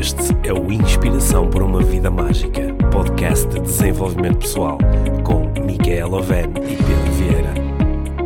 Este 0.00 0.34
é 0.44 0.52
o 0.54 0.72
Inspiração 0.72 1.50
por 1.50 1.62
uma 1.62 1.82
Vida 1.82 2.10
Mágica, 2.10 2.72
podcast 2.90 3.46
de 3.48 3.60
desenvolvimento 3.60 4.38
pessoal, 4.38 4.78
com 5.22 5.52
Micaela 5.62 6.16
Oven 6.16 6.46
e 6.56 6.76
Pedro 6.76 7.12
Vieira. 7.18 7.54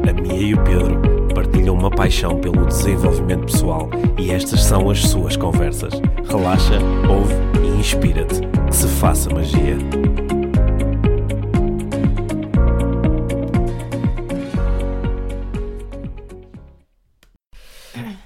A 0.08 0.12
Mia 0.12 0.40
e 0.40 0.54
o 0.54 0.62
Pedro 0.62 1.02
partilham 1.34 1.74
uma 1.74 1.90
paixão 1.90 2.38
pelo 2.38 2.64
desenvolvimento 2.64 3.46
pessoal 3.46 3.90
e 4.16 4.30
estas 4.30 4.62
são 4.62 4.88
as 4.88 5.00
suas 5.00 5.36
conversas. 5.36 6.00
Relaxa, 6.28 6.78
ouve 7.08 7.34
e 7.60 7.80
inspira-te. 7.80 8.40
Que 8.68 8.76
se 8.76 8.86
faça 8.86 9.28
magia. 9.34 9.76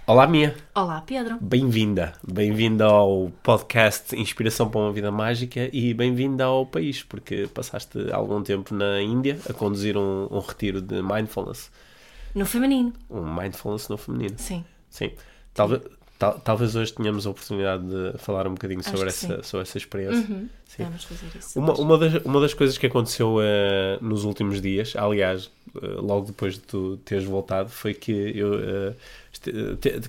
Olá, 0.09 0.27
Mia. 0.27 0.57
Olá, 0.75 1.03
Pedro. 1.03 1.37
Bem-vinda. 1.39 2.15
Bem-vinda 2.27 2.87
ao 2.87 3.31
podcast 3.43 4.17
Inspiração 4.17 4.71
para 4.71 4.81
uma 4.81 4.91
Vida 4.93 5.13
Mágica 5.13 5.69
e 5.71 5.93
bem-vinda 5.93 6.45
ao 6.45 6.65
país, 6.65 7.03
porque 7.03 7.47
passaste 7.53 8.11
algum 8.11 8.43
tempo 8.43 8.75
na 8.75 9.03
Índia 9.03 9.39
a 9.47 9.53
conduzir 9.53 9.99
um, 9.99 10.27
um 10.31 10.39
retiro 10.39 10.81
de 10.81 11.03
mindfulness. 11.03 11.71
No 12.35 12.47
feminino. 12.47 12.91
Um 13.11 13.23
mindfulness 13.35 13.91
no 13.91 13.99
feminino. 13.99 14.39
Sim. 14.39 14.65
Sim. 14.89 15.11
Talvez, 15.53 15.83
tal, 16.19 16.41
talvez 16.41 16.75
hoje 16.75 16.95
tenhamos 16.95 17.27
a 17.27 17.31
oportunidade 17.31 17.85
de 17.87 18.17
falar 18.17 18.47
um 18.47 18.53
bocadinho 18.55 18.81
Acho 18.81 18.91
sobre 18.91 19.09
essa, 19.09 19.37
sim. 19.37 19.43
sobre 19.43 19.63
essa 19.65 19.77
experiência. 19.77 20.27
Uhum. 20.35 20.49
Sim. 20.65 20.85
Vamos 20.85 21.05
fazer 21.05 21.27
isso. 21.39 21.59
Uma, 21.59 21.75
uma, 21.75 21.99
das, 21.99 22.15
uma 22.25 22.41
das 22.41 22.55
coisas 22.55 22.79
que 22.79 22.87
aconteceu 22.87 23.43
eh, 23.43 23.99
nos 24.01 24.25
últimos 24.25 24.61
dias, 24.63 24.95
aliás, 24.97 25.51
eh, 25.83 25.87
logo 25.97 26.27
depois 26.27 26.55
de 26.55 26.61
tu 26.61 26.97
teres 27.05 27.25
voltado, 27.25 27.69
foi 27.71 27.93
que 27.95 28.13
eu, 28.13 28.53
te- 28.93 28.97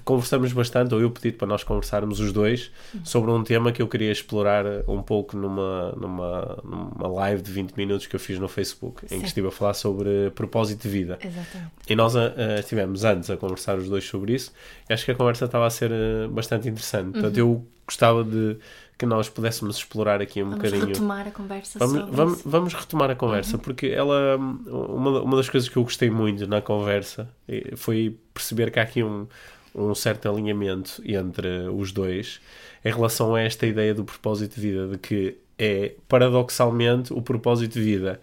conversamos 0.03 0.51
bastante, 0.53 0.93
ou 0.93 1.01
eu 1.01 1.11
pedi 1.11 1.31
para 1.31 1.47
nós 1.47 1.63
conversarmos 1.63 2.19
os 2.19 2.31
dois 2.31 2.71
sobre 3.03 3.31
um 3.31 3.43
tema 3.43 3.71
que 3.71 3.81
eu 3.81 3.87
queria 3.87 4.11
explorar 4.11 4.65
um 4.87 5.01
pouco 5.01 5.37
numa, 5.37 5.91
numa, 5.93 6.57
numa 6.63 7.07
live 7.07 7.41
de 7.41 7.51
20 7.51 7.73
minutos 7.73 8.07
que 8.07 8.15
eu 8.15 8.19
fiz 8.19 8.39
no 8.39 8.47
Facebook, 8.47 9.05
em 9.05 9.09
Sim. 9.09 9.19
que 9.19 9.27
estive 9.27 9.47
a 9.47 9.51
falar 9.51 9.73
sobre 9.73 10.31
propósito 10.31 10.83
de 10.83 10.89
vida. 10.89 11.19
Exatamente. 11.21 11.71
E 11.89 11.95
nós 11.95 12.15
ah, 12.15 12.33
estivemos 12.59 13.03
antes 13.03 13.29
a 13.29 13.37
conversar 13.37 13.77
os 13.77 13.89
dois 13.89 14.03
sobre 14.03 14.33
isso 14.33 14.51
e 14.89 14.93
acho 14.93 15.05
que 15.05 15.11
a 15.11 15.15
conversa 15.15 15.45
estava 15.45 15.65
a 15.65 15.69
ser 15.69 15.91
ah, 15.91 16.27
bastante 16.29 16.67
interessante. 16.67 17.13
Portanto, 17.13 17.37
eu 17.37 17.65
gostava 17.85 18.23
de 18.23 18.57
que 18.99 19.05
nós 19.05 19.29
pudéssemos 19.29 19.77
explorar 19.77 20.21
aqui 20.21 20.43
um 20.43 20.49
Vamos 20.49 20.57
bocadinho. 20.57 20.87
retomar 20.87 21.25
a 21.25 21.31
conversa 21.31 21.79
Vamos, 21.79 21.99
sobre 22.01 22.15
vamos, 22.15 22.39
isso. 22.39 22.49
vamos 22.49 22.73
retomar 22.73 23.09
a 23.09 23.15
conversa, 23.15 23.57
porque 23.57 23.87
ela, 23.87 24.35
uma, 24.35 25.21
uma 25.21 25.37
das 25.37 25.49
coisas 25.49 25.69
que 25.69 25.77
eu 25.77 25.83
gostei 25.83 26.09
muito 26.09 26.45
na 26.45 26.61
conversa 26.61 27.29
eh, 27.47 27.71
foi 27.77 28.17
perceber 28.33 28.69
que 28.71 28.77
há 28.77 28.83
aqui 28.83 29.01
um, 29.01 29.25
um 29.73 29.95
certo 29.95 30.29
alinhamento 30.29 31.01
entre 31.05 31.69
os 31.69 31.93
dois 31.93 32.41
em 32.83 32.91
relação 32.91 33.35
a 33.35 33.41
esta 33.41 33.65
ideia 33.65 33.93
do 33.93 34.03
propósito 34.03 34.55
de 34.55 34.61
vida, 34.61 34.87
de 34.89 34.97
que 34.97 35.37
é, 35.57 35.93
paradoxalmente, 36.09 37.13
o 37.13 37.21
propósito 37.21 37.75
de 37.75 37.81
vida 37.81 38.19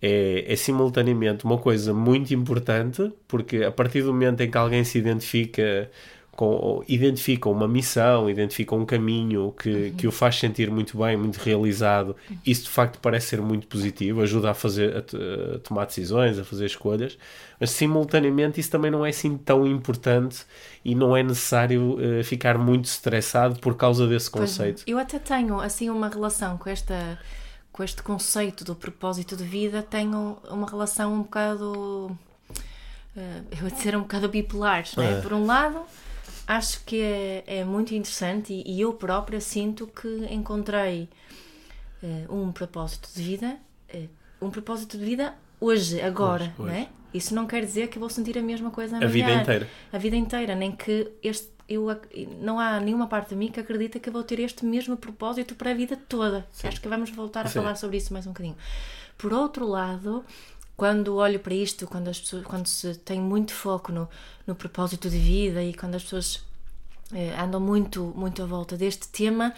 é, 0.00 0.44
é 0.50 0.56
simultaneamente 0.56 1.44
uma 1.44 1.58
coisa 1.58 1.92
muito 1.92 2.32
importante, 2.32 3.12
porque 3.28 3.64
a 3.64 3.70
partir 3.70 4.00
do 4.00 4.14
momento 4.14 4.40
em 4.40 4.50
que 4.50 4.56
alguém 4.56 4.82
se 4.82 4.96
identifica 4.96 5.90
com, 6.36 6.44
ou 6.46 6.84
identifica 6.86 7.48
uma 7.48 7.66
missão, 7.66 8.28
identifica 8.28 8.74
um 8.74 8.84
caminho 8.84 9.52
que, 9.58 9.90
que 9.92 10.06
o 10.06 10.12
faz 10.12 10.36
sentir 10.36 10.70
muito 10.70 10.98
bem, 10.98 11.16
muito 11.16 11.38
realizado, 11.38 12.14
isso 12.44 12.64
de 12.64 12.70
facto 12.70 12.98
parece 13.00 13.28
ser 13.28 13.40
muito 13.40 13.66
positivo, 13.66 14.20
ajuda 14.20 14.50
a 14.50 14.54
fazer 14.54 14.94
a, 14.94 15.56
a 15.56 15.58
tomar 15.58 15.86
decisões, 15.86 16.38
a 16.38 16.44
fazer 16.44 16.66
escolhas, 16.66 17.18
mas 17.58 17.70
simultaneamente 17.70 18.60
isso 18.60 18.70
também 18.70 18.90
não 18.90 19.04
é 19.04 19.08
assim 19.08 19.36
tão 19.38 19.66
importante 19.66 20.44
e 20.84 20.94
não 20.94 21.16
é 21.16 21.22
necessário 21.22 21.96
eh, 21.98 22.22
ficar 22.22 22.58
muito 22.58 22.84
estressado 22.84 23.58
por 23.58 23.74
causa 23.76 24.06
desse 24.06 24.30
Pois 24.30 24.42
é. 24.42 24.46
conceito. 24.46 24.82
Eu 24.86 24.98
até 24.98 25.18
tenho 25.18 25.58
assim 25.60 25.88
uma 25.90 26.08
relação 26.08 26.58
com 26.58 26.68
esta 26.68 27.18
com 27.72 27.82
este 27.84 28.02
conceito 28.02 28.64
do 28.64 28.74
propósito 28.74 29.36
de 29.36 29.44
vida, 29.44 29.82
tenho 29.82 30.38
uma 30.48 30.66
relação 30.66 31.12
um 31.12 31.22
bocado 31.22 32.16
eh, 33.16 33.40
eu 33.50 33.56
vou 33.58 33.70
dizer 33.70 33.96
um 33.96 34.02
bocado 34.02 34.28
bipolar, 34.28 34.84
né? 34.96 35.20
Por 35.22 35.32
um 35.32 35.46
lado, 35.46 35.80
acho 36.46 36.84
que 36.84 37.00
é, 37.00 37.44
é 37.46 37.64
muito 37.64 37.94
interessante 37.94 38.52
e, 38.52 38.76
e 38.76 38.80
eu 38.80 38.92
própria 38.94 39.40
sinto 39.40 39.86
que 39.86 40.08
encontrei 40.30 41.08
eh, 42.02 42.26
um 42.28 42.52
propósito 42.52 43.08
de 43.14 43.22
vida, 43.22 43.56
eh, 43.88 44.06
um 44.40 44.50
propósito 44.50 44.96
de 44.98 45.04
vida 45.04 45.34
hoje, 45.60 46.00
agora, 46.00 46.44
Hoje, 46.44 46.52
hoje. 46.58 46.72
né? 46.72 46.88
Isso 47.14 47.34
não 47.34 47.46
quer 47.46 47.64
dizer 47.64 47.88
que 47.88 47.96
eu 47.96 48.00
vou 48.00 48.10
sentir 48.10 48.36
a 48.38 48.42
mesma 48.42 48.70
coisa 48.70 48.96
A 48.96 48.98
amanhã. 48.98 49.10
vida 49.12 49.32
inteira. 49.32 49.70
A 49.92 49.98
vida 49.98 50.16
inteira, 50.16 50.54
nem 50.54 50.72
que 50.72 51.10
este 51.22 51.54
eu 51.68 51.88
não 52.40 52.60
há 52.60 52.78
nenhuma 52.78 53.08
parte 53.08 53.30
de 53.30 53.34
mim 53.34 53.48
que 53.50 53.58
acredita 53.58 53.98
que 53.98 54.08
eu 54.08 54.12
vou 54.12 54.22
ter 54.22 54.38
este 54.38 54.64
mesmo 54.64 54.96
propósito 54.96 55.56
para 55.56 55.72
a 55.72 55.74
vida 55.74 55.98
toda. 56.08 56.46
Acho 56.62 56.80
que 56.80 56.86
vamos 56.88 57.10
voltar 57.10 57.44
a 57.44 57.48
Sim. 57.48 57.58
falar 57.58 57.74
sobre 57.74 57.96
isso 57.96 58.12
mais 58.12 58.24
um 58.24 58.30
bocadinho. 58.30 58.56
Por 59.18 59.32
outro 59.32 59.66
lado, 59.66 60.24
quando 60.76 61.16
olho 61.16 61.40
para 61.40 61.54
isto, 61.54 61.86
quando 61.86 62.08
as 62.08 62.20
pessoas, 62.20 62.44
quando 62.44 62.66
se 62.66 62.94
tem 62.96 63.20
muito 63.20 63.52
foco 63.52 63.90
no, 63.92 64.08
no 64.46 64.54
propósito 64.54 65.08
de 65.08 65.18
vida 65.18 65.62
e 65.62 65.72
quando 65.74 65.94
as 65.94 66.02
pessoas 66.02 66.44
eh, 67.14 67.34
andam 67.38 67.60
muito, 67.60 68.12
muito 68.16 68.42
à 68.42 68.46
volta 68.46 68.76
deste 68.76 69.08
tema, 69.08 69.54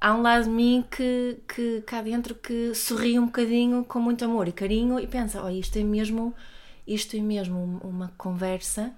há 0.00 0.14
um 0.14 0.22
lado 0.22 0.44
de 0.44 0.50
mim 0.50 0.84
que, 0.90 1.38
que 1.48 1.80
cá 1.82 2.02
dentro 2.02 2.34
que 2.34 2.74
sorri 2.74 3.18
um 3.18 3.26
bocadinho 3.26 3.84
com 3.84 4.00
muito 4.00 4.24
amor 4.24 4.48
e 4.48 4.52
carinho 4.52 4.98
e 5.00 5.06
pensa, 5.06 5.42
oh, 5.42 5.48
isto 5.48 5.78
é 5.78 5.82
mesmo, 5.82 6.34
isto 6.86 7.16
é 7.16 7.20
mesmo 7.20 7.58
um- 7.58 7.88
uma 7.88 8.12
conversa 8.18 8.92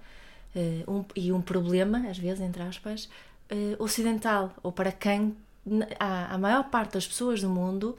eh, 0.55 0.85
um- 0.89 1.05
e 1.17 1.33
um 1.33 1.41
problema, 1.41 2.09
às 2.11 2.19
vezes, 2.19 2.41
entre 2.41 2.63
aspas, 2.63 3.09
eh, 3.51 3.77
ocidental, 3.79 4.53
ou 4.63 4.73
para 4.73 4.93
quem 4.93 5.37
a, 5.99 6.35
a 6.35 6.39
maior 6.39 6.65
parte 6.65 6.95
das 6.95 7.07
pessoas 7.07 7.41
do 7.41 7.49
mundo 7.49 7.97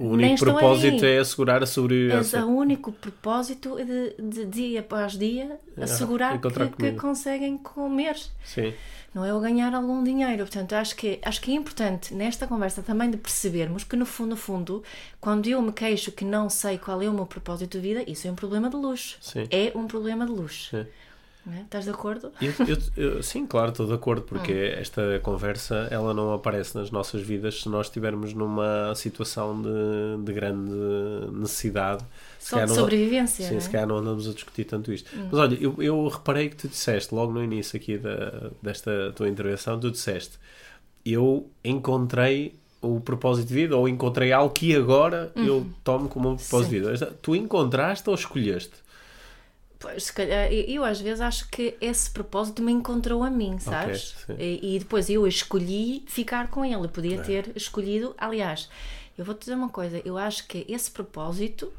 O 0.00 0.12
único 0.12 0.38
propósito 0.38 1.04
é 1.04 1.18
assegurar 1.18 1.60
a 1.60 1.64
é 1.64 1.66
sobrevivência. 1.66 2.46
o 2.46 2.56
único 2.56 2.90
propósito 2.90 3.78
é 3.78 3.84
de, 3.84 4.14
de 4.18 4.46
dia 4.46 4.80
após 4.80 5.12
dia 5.12 5.60
assegurar 5.76 6.36
encontrar 6.36 6.68
que, 6.68 6.76
que 6.76 6.92
conseguem 6.92 7.58
comer 7.58 8.16
Sim. 8.42 8.72
não 9.14 9.26
é 9.26 9.34
o 9.34 9.38
ganhar 9.38 9.74
algum 9.74 10.02
dinheiro. 10.02 10.38
Portanto, 10.38 10.72
acho 10.72 10.96
que, 10.96 11.20
acho 11.22 11.38
que 11.42 11.50
é 11.50 11.54
importante 11.54 12.14
nesta 12.14 12.46
conversa 12.46 12.80
também 12.80 13.10
de 13.10 13.18
percebermos 13.18 13.84
que, 13.84 13.94
no 13.94 14.06
fundo, 14.06 14.30
no 14.30 14.36
fundo, 14.36 14.82
quando 15.20 15.46
eu 15.46 15.60
me 15.60 15.70
queixo 15.72 16.10
que 16.10 16.24
não 16.24 16.48
sei 16.48 16.78
qual 16.78 17.02
é 17.02 17.08
o 17.08 17.12
meu 17.12 17.26
propósito 17.26 17.78
de 17.78 17.86
vida, 17.86 18.10
isso 18.10 18.26
é 18.26 18.30
um 18.30 18.34
problema 18.34 18.70
de 18.70 18.76
luxo. 18.76 19.18
Sim. 19.20 19.46
É 19.50 19.70
um 19.74 19.86
problema 19.86 20.24
de 20.24 20.32
luxo. 20.32 20.70
Sim. 20.70 20.86
Não 21.46 21.54
é? 21.54 21.62
Estás 21.62 21.84
de 21.86 21.90
acordo? 21.90 22.30
Eu- 22.40 22.52
eu- 22.66 22.78
eu- 23.16 23.22
sim, 23.22 23.46
claro, 23.46 23.70
estou 23.70 23.86
de 23.86 23.94
acordo, 23.94 24.22
porque 24.22 24.52
Hum. 24.52 24.80
esta 24.80 25.20
conversa 25.22 25.88
ela 25.90 26.12
não 26.12 26.34
aparece 26.34 26.76
nas 26.76 26.90
nossas 26.90 27.22
vidas 27.22 27.62
se 27.62 27.68
nós 27.68 27.86
estivermos 27.86 28.34
numa 28.34 28.94
situação 28.94 29.60
de, 29.62 30.22
de 30.24 30.32
grande 30.34 30.70
necessidade. 31.32 32.04
Se 32.38 32.50
Só 32.50 32.60
de 32.60 32.66
não- 32.66 32.74
sobrevivência. 32.74 33.48
Sim, 33.48 33.56
é? 33.56 33.60
se 33.60 33.70
calhar 33.70 33.86
não 33.86 33.96
andamos 33.96 34.28
a 34.28 34.32
discutir 34.34 34.64
tanto 34.64 34.92
isto. 34.92 35.10
Mas 35.16 35.32
olha, 35.40 35.54
eu, 35.60 36.08
reparei 36.08 36.48
que 36.50 36.56
tu 36.56 36.68
disseste 36.68 37.14
logo 37.14 37.32
no 37.32 37.42
início 37.42 37.76
aqui 37.76 37.96
da, 37.96 38.50
desta 38.62 39.12
tua 39.16 39.28
intervenção, 39.28 39.78
tu 39.80 39.90
disseste 39.90 40.38
eu 41.04 41.48
encontrei 41.64 42.54
o 42.82 43.00
propósito 43.00 43.48
de 43.48 43.54
vida 43.54 43.76
ou 43.76 43.88
encontrei 43.88 44.32
algo 44.32 44.52
que 44.52 44.74
agora 44.76 45.32
eu 45.34 45.66
tomo 45.82 46.08
como 46.08 46.30
um 46.30 46.36
propósito 46.36 46.70
de 46.70 46.80
vida. 46.80 47.06
Tu 47.22 47.34
encontraste 47.36 48.08
ou 48.08 48.14
escolheste? 48.14 48.72
Pois, 49.80 50.04
se 50.04 50.12
calhar, 50.12 50.52
eu, 50.52 50.84
às 50.84 51.00
vezes 51.00 51.22
acho 51.22 51.48
que 51.48 51.74
esse 51.80 52.10
propósito 52.10 52.62
me 52.62 52.70
encontrou 52.70 53.24
a 53.24 53.30
mim, 53.30 53.58
sabes? 53.58 54.14
sim. 54.26 54.36
e, 54.38 54.76
e 54.76 54.78
depois 54.78 55.08
eu 55.08 55.26
escolhi 55.26 56.04
ficar 56.06 56.48
com 56.48 56.62
ele. 56.62 56.84
Eu 56.84 56.88
podia 56.88 57.22
ter 57.22 57.50
escolhido, 57.56 58.14
aliás, 58.18 58.68
eu 59.16 59.24
vou-te 59.24 59.40
dizer 59.40 59.54
uma 59.54 59.70
coisa, 59.70 60.00
eu 60.04 60.18
acho 60.18 60.46
que 60.46 60.66
esse 60.68 60.90
propósito 60.90 61.72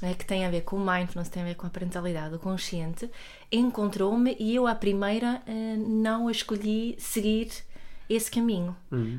né, 0.00 0.14
que 0.14 0.24
tem 0.24 0.46
a 0.46 0.50
ver 0.50 0.62
com 0.62 0.76
o 0.76 0.80
mindfulness, 0.80 1.28
tem 1.28 1.42
a 1.42 1.46
ver 1.46 1.56
com 1.56 1.66
a 1.66 1.70
parentalidade, 1.70 2.34
o 2.34 2.38
consciente, 2.38 3.10
encontrou-me 3.50 4.36
e 4.38 4.54
eu 4.54 4.66
à 4.66 4.74
primeira 4.74 5.42
eh, 5.46 5.76
não 5.76 6.30
escolhi 6.30 6.94
seguir 6.98 7.50
esse 8.08 8.30
caminho. 8.30 8.76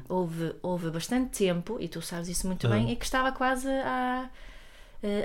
Houve, 0.07 0.55
houve 0.61 0.89
bastante 0.89 1.37
tempo, 1.37 1.77
e 1.79 1.87
tu 1.87 2.01
sabes 2.01 2.29
isso 2.29 2.47
muito 2.47 2.67
bem, 2.69 2.91
é 2.91 2.95
que 2.95 3.05
estava 3.05 3.31
quase 3.31 3.67
a 3.67 4.29
eh, 4.33 4.49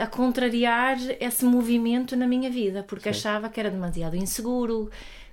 a 0.00 0.06
contrariar 0.06 0.96
esse 1.20 1.44
movimento 1.44 2.16
na 2.16 2.26
minha 2.26 2.50
vida, 2.50 2.82
porque 2.84 3.08
achava 3.08 3.48
que 3.48 3.58
era 3.60 3.70
demasiado 3.70 4.16
inseguro, 4.16 4.90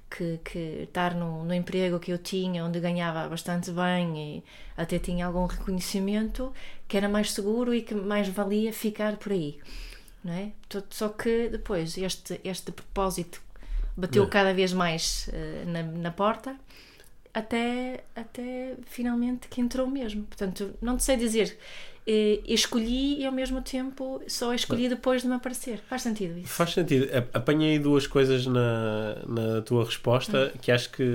que, 0.10 0.40
que 0.44 0.60
estar 0.84 1.16
no, 1.16 1.44
no 1.46 1.54
emprego 1.54 2.00
que 2.00 2.12
eu 2.12 2.18
tinha, 2.18 2.66
onde 2.66 2.80
ganhava 2.80 3.28
bastante 3.30 3.72
bem 3.72 4.18
e 4.38 4.44
até 4.76 5.00
tinha 5.00 5.26
algum 5.28 5.46
reconhecimento, 5.46 6.52
que 6.88 6.98
era 6.98 7.08
mais 7.08 7.32
seguro 7.32 7.74
e 7.74 7.82
que 7.82 7.94
mais 7.96 8.28
valia 8.30 8.74
ficar 8.74 9.18
por 9.18 9.32
aí. 9.32 9.60
Não 10.24 10.34
é? 10.34 10.52
Só 10.90 11.10
que 11.10 11.50
depois 11.50 11.98
este, 11.98 12.40
este 12.44 12.72
propósito 12.72 13.42
bateu 13.96 14.24
É. 14.24 14.28
cada 14.28 14.54
vez 14.54 14.74
mais 14.74 15.30
eh, 15.34 15.64
na, 15.66 15.84
na 15.84 16.12
porta 16.12 16.56
até, 17.34 18.04
até 18.16 18.76
finalmente 18.86 19.48
que 19.48 19.62
entrou 19.62 19.88
mesmo. 19.88 20.24
Portanto, 20.24 20.74
não 20.82 20.98
te 20.98 21.04
sei 21.04 21.16
dizer. 21.18 21.58
Eh, 22.14 22.40
escolhi 22.46 23.22
e 23.22 23.26
ao 23.26 23.32
mesmo 23.32 23.62
tempo 23.62 24.22
só 24.28 24.54
escolhi 24.54 24.90
depois 24.90 25.22
de 25.22 25.28
me 25.30 25.36
aparecer. 25.36 25.80
Faz 25.90 26.02
sentido 26.02 26.38
isso? 26.38 26.50
Faz 26.50 26.74
sentido. 26.74 27.08
Apanhei 27.34 27.80
duas 27.80 28.06
coisas 28.06 28.46
na, 28.46 29.16
na 29.28 29.62
tua 29.62 29.86
resposta 29.86 30.52
que 30.62 30.72
acho 30.72 30.92
que 30.92 31.06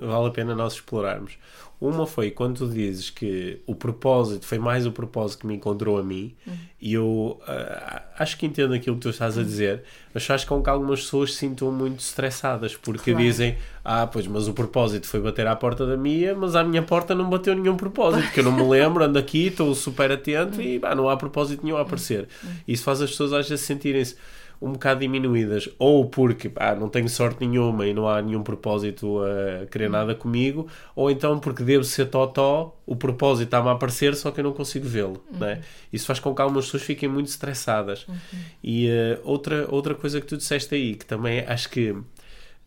vale 0.00 0.26
a 0.26 0.30
pena 0.30 0.54
nós 0.54 0.72
explorarmos. 0.74 1.34
Uma 1.80 2.06
foi 2.06 2.30
quando 2.30 2.58
tu 2.58 2.68
dizes 2.68 3.08
que 3.08 3.58
o 3.66 3.74
propósito 3.74 4.44
foi 4.44 4.58
mais 4.58 4.84
o 4.86 4.92
propósito 4.92 5.40
que 5.40 5.46
me 5.46 5.54
encontrou 5.54 5.96
a 5.98 6.02
mim, 6.02 6.34
e 6.78 6.92
eu 6.92 7.40
ah, 7.48 8.02
acho 8.18 8.36
que 8.36 8.44
entendo 8.44 8.74
aquilo 8.74 8.96
que 8.96 9.02
tu 9.02 9.08
estás 9.08 9.38
a 9.38 9.42
dizer, 9.42 9.82
mas 10.12 10.26
faz 10.26 10.44
com 10.44 10.62
que 10.62 10.68
algumas 10.68 11.00
pessoas 11.00 11.32
se 11.32 11.38
sintam 11.38 11.72
muito 11.72 12.00
estressadas 12.00 12.76
porque 12.76 13.12
Claro. 13.12 13.24
dizem: 13.26 13.56
Ah, 13.82 14.06
pois, 14.06 14.26
mas 14.26 14.46
o 14.46 14.52
propósito 14.52 15.06
foi 15.06 15.20
bater 15.20 15.46
à 15.46 15.56
porta 15.56 15.86
da 15.86 15.96
minha, 15.96 16.34
mas 16.34 16.54
à 16.54 16.62
minha 16.62 16.82
porta 16.82 17.14
não 17.14 17.30
bateu 17.30 17.54
nenhum 17.54 17.76
propósito, 17.78 18.30
que 18.30 18.40
eu 18.40 18.44
não 18.44 18.52
me 18.52 18.62
lembro, 18.62 19.02
ando 19.02 19.18
aqui, 19.18 19.46
estou 19.46 19.74
super 19.74 20.12
atento 20.12 20.39
e 20.60 20.78
pá, 20.78 20.94
não 20.94 21.08
há 21.08 21.16
propósito 21.16 21.64
nenhum 21.64 21.76
a 21.76 21.82
aparecer. 21.82 22.28
Isso 22.66 22.84
faz 22.84 23.00
as 23.02 23.10
pessoas 23.10 23.32
às 23.32 23.48
vezes 23.48 23.64
sentirem-se 23.64 24.16
um 24.60 24.72
bocado 24.72 25.00
diminuídas, 25.00 25.70
ou 25.78 26.04
porque 26.04 26.52
não 26.78 26.88
tenho 26.90 27.08
sorte 27.08 27.46
nenhuma 27.46 27.86
e 27.86 27.94
não 27.94 28.06
há 28.06 28.20
nenhum 28.20 28.42
propósito 28.42 29.20
a 29.22 29.64
querer 29.66 29.88
nada 29.88 30.14
comigo, 30.14 30.68
ou 30.94 31.10
então 31.10 31.38
porque 31.38 31.62
devo 31.62 31.82
ser 31.82 32.06
totó, 32.06 32.76
o 32.84 32.94
propósito 32.94 33.46
está-me 33.46 33.68
a 33.68 33.72
aparecer, 33.72 34.14
só 34.14 34.30
que 34.30 34.40
eu 34.40 34.44
não 34.44 34.52
consigo 34.52 34.86
vê-lo. 34.86 35.24
né? 35.30 35.62
Isso 35.90 36.04
faz 36.06 36.20
com 36.20 36.34
que 36.34 36.42
algumas 36.42 36.66
pessoas 36.66 36.82
fiquem 36.82 37.08
muito 37.08 37.28
estressadas. 37.28 38.06
E 38.62 38.86
eh, 38.88 39.18
outra, 39.24 39.66
outra 39.70 39.94
coisa 39.94 40.20
que 40.20 40.26
tu 40.26 40.36
disseste 40.36 40.74
aí, 40.74 40.94
que 40.94 41.06
também 41.06 41.40
acho 41.40 41.70
que 41.70 41.96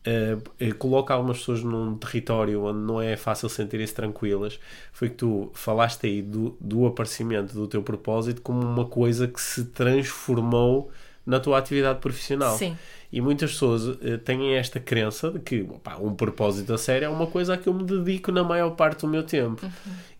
eh, 0.06 0.72
coloca 0.74 1.14
algumas 1.14 1.40
pessoas 1.40 1.64
num 1.64 1.96
território 1.96 2.64
onde 2.64 2.80
não 2.80 3.02
é 3.02 3.16
fácil 3.16 3.48
sentirem-se 3.48 3.94
tranquilas, 3.94 4.60
foi 4.92 5.10
que 5.10 5.16
tu 5.16 5.50
falaste 5.54 6.06
aí 6.06 6.22
do, 6.22 6.58
do 6.60 6.86
aparecimento 6.86 7.54
do 7.54 7.68
teu 7.68 7.82
propósito 7.82 8.42
como 8.42 8.62
uma 8.62 8.86
coisa 8.86 9.28
que 9.28 9.40
se 9.40 9.66
transformou 9.66 10.92
na 11.26 11.40
tua 11.40 11.58
atividade 11.58 12.00
profissional. 12.00 12.58
Sim. 12.58 12.78
E 13.12 13.22
muitas 13.22 13.52
pessoas 13.52 13.98
eh, 14.02 14.18
têm 14.18 14.56
esta 14.56 14.80
crença 14.80 15.32
de 15.32 15.40
que 15.40 15.64
pá, 15.84 15.98
um 15.98 16.14
propósito 16.14 16.74
a 16.74 16.78
sério 16.78 17.06
é 17.06 17.10
uma 17.10 17.28
coisa 17.28 17.54
a 17.54 17.58
que 17.58 17.68
eu 17.68 17.74
me 17.74 17.84
dedico 17.84 18.32
na 18.32 18.44
maior 18.44 18.72
parte 18.72 19.02
do 19.02 19.08
meu 19.08 19.24
tempo. 19.24 19.66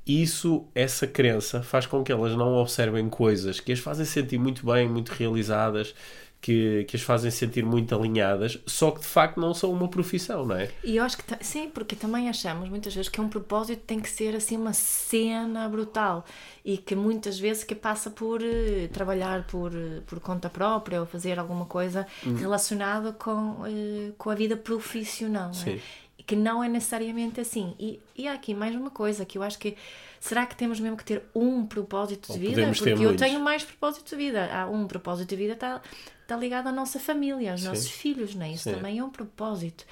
Isso, 0.06 0.66
essa 0.76 1.08
crença, 1.08 1.64
faz 1.64 1.86
com 1.86 2.04
que 2.04 2.12
elas 2.12 2.36
não 2.36 2.56
observem 2.56 3.10
coisas 3.10 3.60
que 3.60 3.72
as 3.72 3.80
fazem 3.80 4.06
sentir 4.06 4.38
muito 4.38 4.66
bem, 4.66 4.88
muito 4.88 5.10
realizadas, 5.10 5.96
que, 6.44 6.84
que 6.90 6.98
as 6.98 7.02
fazem 7.02 7.32
sentir 7.32 7.64
muito 7.66 7.96
alinhadas, 7.96 8.60
só 8.68 8.92
que 8.92 9.00
de 9.00 9.06
facto 9.08 9.40
não 9.40 9.54
são 9.54 9.72
uma 9.72 9.88
profissão, 9.88 10.46
não 10.46 10.58
é? 10.58 10.70
E 10.84 10.98
eu 10.98 11.04
acho 11.06 11.18
que 11.18 11.24
sim, 11.42 11.70
porque 11.70 11.96
também 11.96 12.28
achamos 12.28 12.68
muitas 12.68 12.94
vezes 12.94 13.08
que 13.10 13.22
um 13.22 13.30
propósito 13.30 13.82
tem 13.88 13.98
que 14.02 14.10
ser 14.10 14.36
assim 14.36 14.58
uma 14.58 14.74
cena 14.74 15.70
brutal 15.70 16.26
e 16.66 16.78
que 16.78 16.96
muitas 16.96 17.40
vezes 17.40 17.64
que 17.64 17.74
passa 17.74 18.10
por 18.10 18.42
eh, 18.44 18.90
trabalhar 18.92 19.48
por, 19.48 19.72
eh, 19.74 20.02
por 20.06 20.20
conta 20.20 20.50
própria 20.50 21.00
ou 21.00 21.06
fazer 21.06 21.40
alguma 21.40 21.66
coisa 21.66 22.06
Hum. 22.28 22.36
relacionada 22.36 23.14
com, 23.14 23.64
eh, 23.66 24.12
com 24.18 24.30
a 24.30 24.36
vida 24.36 24.58
profissional. 24.58 25.52
não 25.66 25.74
é? 25.74 25.80
Que 26.26 26.36
não 26.36 26.64
é 26.64 26.70
necessariamente 26.70 27.42
assim. 27.42 27.76
E, 27.80 28.00
e 28.16 28.28
há 28.28 28.34
aqui 28.34 28.54
mais 28.54 28.74
uma 28.76 28.90
coisa 28.90 29.26
que 29.26 29.38
eu 29.38 29.44
acho 29.44 29.60
que 29.60 29.76
será 30.20 30.46
que 30.46 30.56
temos 30.56 30.80
mesmo 30.80 30.96
que 30.96 31.04
ter 31.04 31.24
um 31.36 31.66
propósito 31.66 32.28
de 32.28 32.34
Ou 32.34 32.40
vida? 32.40 32.72
Porque 32.74 32.90
eu 32.90 32.98
muitos. 32.98 33.18
tenho 33.18 33.40
mais 33.40 33.64
propósito 33.64 34.10
de 34.10 34.16
vida. 34.16 34.50
Há 34.54 34.66
um 34.68 34.88
propósito 34.88 35.30
de 35.30 35.36
vida 35.36 35.54
está 35.54 35.82
está 36.22 36.38
ligado 36.38 36.68
à 36.68 36.72
nossa 36.72 37.00
família, 37.00 37.52
aos 37.52 37.62
Sim. 37.62 37.68
nossos 37.68 37.90
filhos, 37.90 38.34
não 38.34 38.46
é? 38.46 38.52
Isso 38.54 38.64
Sim. 38.64 38.76
também 38.76 39.00
é 39.00 39.04
um 39.04 39.10
propósito. 39.10 39.86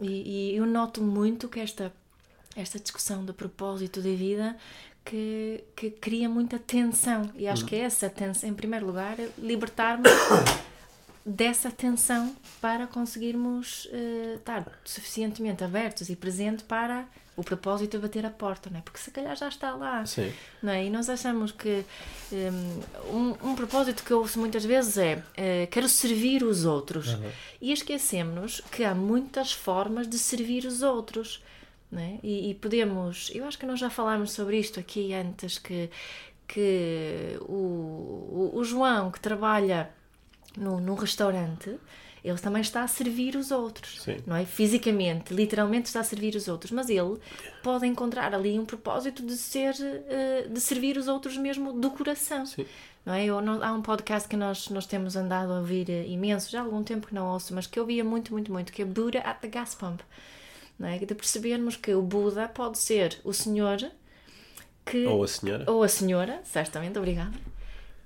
E, 0.00 0.52
e 0.52 0.56
eu 0.56 0.66
noto 0.66 1.02
muito 1.02 1.48
que 1.48 1.60
esta, 1.60 1.92
esta 2.56 2.78
discussão 2.78 3.24
do 3.24 3.34
propósito 3.34 4.00
de 4.00 4.14
vida 4.14 4.56
que, 5.04 5.64
que 5.76 5.90
cria 5.90 6.28
muita 6.28 6.58
tensão. 6.58 7.30
E 7.36 7.46
acho 7.46 7.64
que 7.64 7.76
é 7.76 7.80
essa 7.80 8.08
tensão, 8.08 8.48
em 8.48 8.54
primeiro 8.54 8.86
lugar, 8.86 9.16
libertar-me 9.38 10.08
dessa 11.28 11.70
tensão 11.70 12.34
para 12.58 12.86
conseguirmos 12.86 13.86
eh, 13.92 14.36
estar 14.36 14.66
suficientemente 14.82 15.62
abertos 15.62 16.08
e 16.08 16.16
presentes 16.16 16.64
para 16.64 17.06
o 17.36 17.44
propósito 17.44 17.98
de 17.98 18.02
bater 18.02 18.24
a 18.24 18.30
porta, 18.30 18.70
não 18.70 18.78
é? 18.78 18.82
Porque 18.82 18.98
se 18.98 19.10
calhar 19.10 19.36
já 19.36 19.46
está 19.46 19.74
lá. 19.74 20.04
Sim. 20.06 20.32
Não 20.62 20.72
é? 20.72 20.86
E 20.86 20.90
nós 20.90 21.08
achamos 21.10 21.52
que 21.52 21.84
hum, 22.32 22.80
um, 23.12 23.50
um 23.50 23.54
propósito 23.54 24.02
que 24.02 24.10
eu 24.10 24.20
ouço 24.20 24.40
muitas 24.40 24.64
vezes 24.64 24.96
é 24.96 25.22
eh, 25.36 25.68
quero 25.70 25.86
servir 25.86 26.42
os 26.42 26.64
outros. 26.64 27.16
E 27.60 27.72
esquecemos 27.72 28.62
que 28.72 28.82
há 28.82 28.94
muitas 28.94 29.52
formas 29.52 30.08
de 30.08 30.18
servir 30.18 30.64
os 30.64 30.82
outros. 30.82 31.42
Não 31.90 32.02
é? 32.02 32.18
e, 32.22 32.50
e 32.50 32.54
podemos, 32.54 33.30
eu 33.34 33.46
acho 33.46 33.58
que 33.58 33.64
nós 33.64 33.80
já 33.80 33.88
falámos 33.88 34.32
sobre 34.32 34.58
isto 34.58 34.78
aqui 34.78 35.14
antes, 35.14 35.56
que, 35.58 35.88
que 36.46 37.38
o, 37.40 37.54
o, 37.54 38.50
o 38.56 38.62
João 38.62 39.10
que 39.10 39.18
trabalha 39.18 39.88
no, 40.58 40.80
num 40.80 40.94
restaurante, 40.94 41.78
ele 42.24 42.38
também 42.38 42.60
está 42.60 42.82
a 42.82 42.88
servir 42.88 43.36
os 43.36 43.50
outros, 43.50 44.02
Sim. 44.02 44.16
não 44.26 44.36
é? 44.36 44.44
Fisicamente, 44.44 45.32
literalmente 45.32 45.86
está 45.86 46.00
a 46.00 46.04
servir 46.04 46.34
os 46.34 46.48
outros, 46.48 46.72
mas 46.72 46.90
ele 46.90 47.18
pode 47.62 47.86
encontrar 47.86 48.34
ali 48.34 48.58
um 48.58 48.64
propósito 48.66 49.22
de 49.24 49.36
ser, 49.36 49.74
eh, 49.80 50.46
de 50.50 50.60
servir 50.60 50.96
os 50.96 51.08
outros 51.08 51.36
mesmo 51.36 51.72
do 51.72 51.90
coração. 51.90 52.44
Sim. 52.44 52.66
Não 53.06 53.14
é? 53.14 53.24
Eu, 53.24 53.38
há 53.38 53.72
um 53.72 53.80
podcast 53.80 54.28
que 54.28 54.36
nós, 54.36 54.68
nós 54.68 54.84
temos 54.84 55.16
andado 55.16 55.52
a 55.52 55.60
ouvir 55.60 55.88
eh, 55.88 56.06
imenso, 56.06 56.50
já 56.50 56.60
há 56.60 56.64
algum 56.64 56.82
tempo 56.82 57.06
que 57.06 57.14
não 57.14 57.32
ouço, 57.32 57.54
mas 57.54 57.66
que 57.66 57.78
eu 57.78 57.86
via 57.86 58.04
muito, 58.04 58.32
muito, 58.32 58.52
muito, 58.52 58.72
que 58.72 58.82
é 58.82 58.84
Buddha 58.84 59.20
at 59.20 59.40
the 59.40 59.48
Gas 59.48 59.74
Pump. 59.74 60.02
Não 60.78 60.88
é? 60.88 60.98
De 60.98 61.14
percebermos 61.14 61.76
que 61.76 61.94
o 61.94 62.02
Buda 62.02 62.48
pode 62.48 62.78
ser 62.78 63.18
o 63.24 63.32
senhor 63.32 63.78
que 64.84 65.06
Ou 65.06 65.22
a 65.24 65.28
senhora. 65.28 65.64
ou 65.70 65.82
a 65.82 65.88
senhora, 65.88 66.40
certamente, 66.44 66.98
obrigada, 66.98 67.32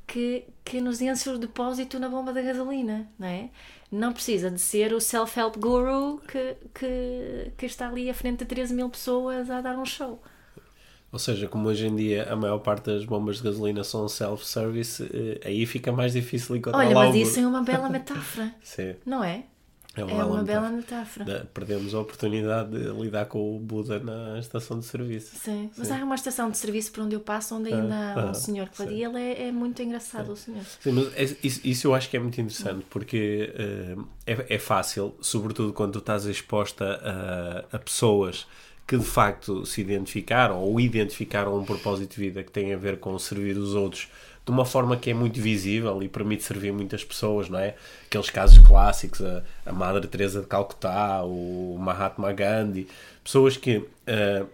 que, 0.07 0.45
que 0.65 0.81
nos 0.81 1.01
enche 1.01 1.29
o 1.31 1.39
depósito 1.39 1.99
na 1.99 2.09
bomba 2.09 2.33
da 2.33 2.43
gasolina, 2.43 3.09
não 3.19 3.27
é? 3.27 3.51
Não 3.91 4.13
precisa 4.13 4.51
de 4.51 4.61
ser 4.61 4.93
o 4.93 5.01
self-help 5.01 5.57
guru 5.59 6.21
que, 6.27 6.57
que, 6.75 7.53
que 7.57 7.67
está 7.67 7.89
ali 7.89 8.09
à 8.09 8.15
frente 8.15 8.39
de 8.41 8.47
13 8.47 8.75
mil 8.75 8.89
pessoas 8.89 9.51
a 9.51 9.61
dar 9.61 9.79
um 9.79 9.85
show. 9.85 10.23
Ou 11.13 11.19
seja, 11.19 11.47
como 11.47 11.69
hoje 11.69 11.87
em 11.87 11.95
dia 11.95 12.33
a 12.33 12.35
maior 12.35 12.59
parte 12.59 12.87
das 12.87 13.05
bombas 13.05 13.37
de 13.37 13.43
gasolina 13.43 13.85
são 13.85 14.09
self-service, 14.09 15.03
eh, 15.13 15.47
aí 15.47 15.67
fica 15.67 15.93
mais 15.93 16.15
difícil 16.15 16.57
encontrar 16.57 16.79
Olha, 16.79 16.95
mas 16.95 17.15
isso 17.15 17.39
é 17.39 17.47
uma 17.47 17.63
bela 17.63 17.89
metáfora, 17.91 18.55
Sim, 18.63 18.95
não 19.05 19.23
é? 19.23 19.45
É 19.97 20.01
É 20.01 20.05
uma, 20.05 20.25
uma 20.27 20.43
bela 20.43 20.71
metáfora. 20.71 21.49
Perdemos 21.53 21.95
a 21.95 22.01
oportunidade 22.01 22.71
de 22.71 22.91
lidar 23.01 23.27
com 23.27 23.57
o 23.57 23.59
Buda 23.59 23.99
na 23.99 24.39
estação 24.39 24.79
de 24.79 24.87
serviço. 24.87 25.37
Sim. 25.37 25.71
Mas 25.77 25.89
Sim. 25.89 25.95
há 25.95 26.05
uma 26.05 26.15
estação 26.15 26.51
de 26.51 26.57
serviço 26.59 26.93
por 26.93 27.03
onde 27.05 27.15
eu 27.15 27.21
passo 27.21 27.55
onde 27.57 27.73
ainda 27.73 27.95
há 28.15 28.27
um 28.27 28.31
ah, 28.31 28.35
senhor 28.35 28.69
que 28.69 28.79
sim. 28.79 28.89
e 28.89 29.05
ele 29.05 29.19
é, 29.19 29.49
é 29.49 29.53
muito 29.53 29.83
engraçado, 29.83 30.33
o 30.33 30.37
senhor. 30.37 30.65
Sim, 30.81 30.93
mas 30.93 31.15
é- 31.15 31.37
isso, 31.43 31.61
isso 31.65 31.87
eu 31.87 31.95
acho 31.95 32.09
que 32.09 32.17
é 32.17 32.21
muito 32.21 32.41
interessante 32.41 32.85
porque 32.89 33.53
eh, 33.55 33.97
é, 34.27 34.55
é 34.55 34.59
fácil, 34.59 35.15
sobretudo 35.21 35.73
quando 35.73 35.93
tu 35.93 35.99
estás 35.99 36.25
exposta 36.27 36.85
a, 37.71 37.77
a 37.77 37.79
pessoas 37.79 38.47
que 38.87 38.97
de 38.97 39.05
facto 39.05 39.65
se 39.65 39.81
identificaram 39.81 40.61
ou 40.61 40.81
identificaram 40.81 41.57
um 41.59 41.65
propósito 41.65 42.15
de 42.15 42.21
vida 42.21 42.43
que 42.43 42.51
tem 42.51 42.73
a 42.75 42.77
ver 42.77 42.99
com 42.99 43.19
servir 43.19 43.57
os 43.57 43.75
outros 43.75 44.09
de 44.45 44.51
uma 44.51 44.65
forma 44.65 44.97
que 44.97 45.11
é 45.11 45.15
muito 45.15 45.41
visível 45.41 46.03
e 46.03 46.09
permite 46.09 46.43
servir 46.43 46.73
muitas 46.73 47.05
pessoas, 47.05 47.49
não 47.49 47.59
é? 47.59 47.75
Aqueles 48.07 48.29
casos 48.31 48.59
clássicos, 48.59 49.21
a, 49.23 49.43
a 49.65 49.73
Madre 49.73 50.07
Teresa 50.09 50.41
de 50.41 50.47
Calcutá, 50.47 51.23
o 51.25 51.77
Mahatma 51.79 52.33
Gandhi, 52.33 52.89
pessoas 53.23 53.57
que 53.57 53.85
eh, 54.07 54.45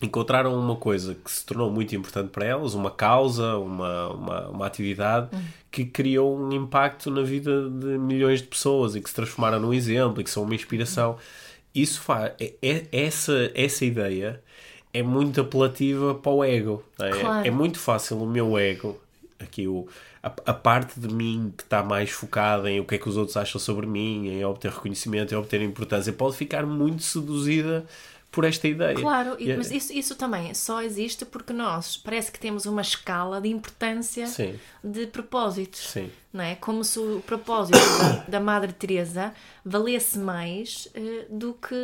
encontraram 0.00 0.58
uma 0.58 0.76
coisa 0.76 1.14
que 1.14 1.30
se 1.30 1.44
tornou 1.44 1.70
muito 1.70 1.94
importante 1.94 2.30
para 2.30 2.44
elas, 2.44 2.74
uma 2.74 2.90
causa, 2.90 3.56
uma, 3.58 4.08
uma, 4.08 4.48
uma 4.48 4.66
atividade 4.66 5.28
que 5.70 5.84
criou 5.84 6.36
um 6.36 6.52
impacto 6.52 7.10
na 7.10 7.22
vida 7.22 7.68
de 7.70 7.98
milhões 7.98 8.40
de 8.40 8.48
pessoas 8.48 8.96
e 8.96 9.00
que 9.00 9.08
se 9.08 9.14
transformaram 9.14 9.60
num 9.60 9.72
exemplo 9.72 10.20
e 10.20 10.24
que 10.24 10.30
são 10.30 10.42
uma 10.42 10.54
inspiração. 10.54 11.16
Isso 11.74 12.00
faz. 12.00 12.32
É, 12.40 12.52
é- 12.62 12.86
essa, 12.92 13.50
essa 13.54 13.84
ideia 13.84 14.42
é 14.92 15.02
muito 15.02 15.40
apelativa 15.40 16.14
para 16.14 16.32
o 16.32 16.44
ego. 16.44 16.82
É, 17.00 17.10
Claro. 17.10 17.46
é 17.46 17.50
muito 17.50 17.78
fácil 17.78 18.20
o 18.20 18.26
meu 18.26 18.58
ego, 18.58 19.00
aqui 19.42 19.66
o, 19.66 19.86
a, 20.22 20.28
a 20.46 20.54
parte 20.54 20.98
de 20.98 21.12
mim 21.12 21.52
que 21.56 21.62
está 21.64 21.82
mais 21.82 22.10
focada 22.10 22.70
em 22.70 22.80
o 22.80 22.84
que 22.84 22.94
é 22.94 22.98
que 22.98 23.08
os 23.08 23.16
outros 23.16 23.36
acham 23.36 23.60
sobre 23.60 23.86
mim, 23.86 24.28
em 24.28 24.44
obter 24.44 24.70
reconhecimento, 24.70 25.34
em 25.34 25.36
obter 25.36 25.60
importância, 25.62 26.12
pode 26.12 26.36
ficar 26.36 26.66
muito 26.66 27.02
seduzida 27.02 27.84
por 28.32 28.44
esta 28.44 28.66
ideia. 28.66 28.94
Claro, 28.96 29.36
e- 29.38 29.54
mas 29.54 29.70
isso, 29.70 29.92
isso 29.92 30.16
também 30.16 30.52
só 30.54 30.82
existe 30.82 31.24
porque 31.24 31.52
nós 31.52 31.96
parece 31.98 32.32
que 32.32 32.40
temos 32.40 32.64
uma 32.66 32.80
escala 32.80 33.40
de 33.40 33.48
importância 33.50 34.26
Sim. 34.26 34.58
de 34.82 35.06
propósitos. 35.06 35.80
Sim. 35.90 36.10
Não 36.32 36.42
é? 36.42 36.54
Como 36.54 36.82
se 36.82 36.98
o 36.98 37.22
propósito 37.26 37.76
da, 37.78 38.24
da 38.26 38.40
Madre 38.40 38.72
Teresa 38.72 39.34
valesse 39.62 40.18
mais 40.18 40.88
eh, 40.94 41.26
do, 41.28 41.52
que, 41.52 41.74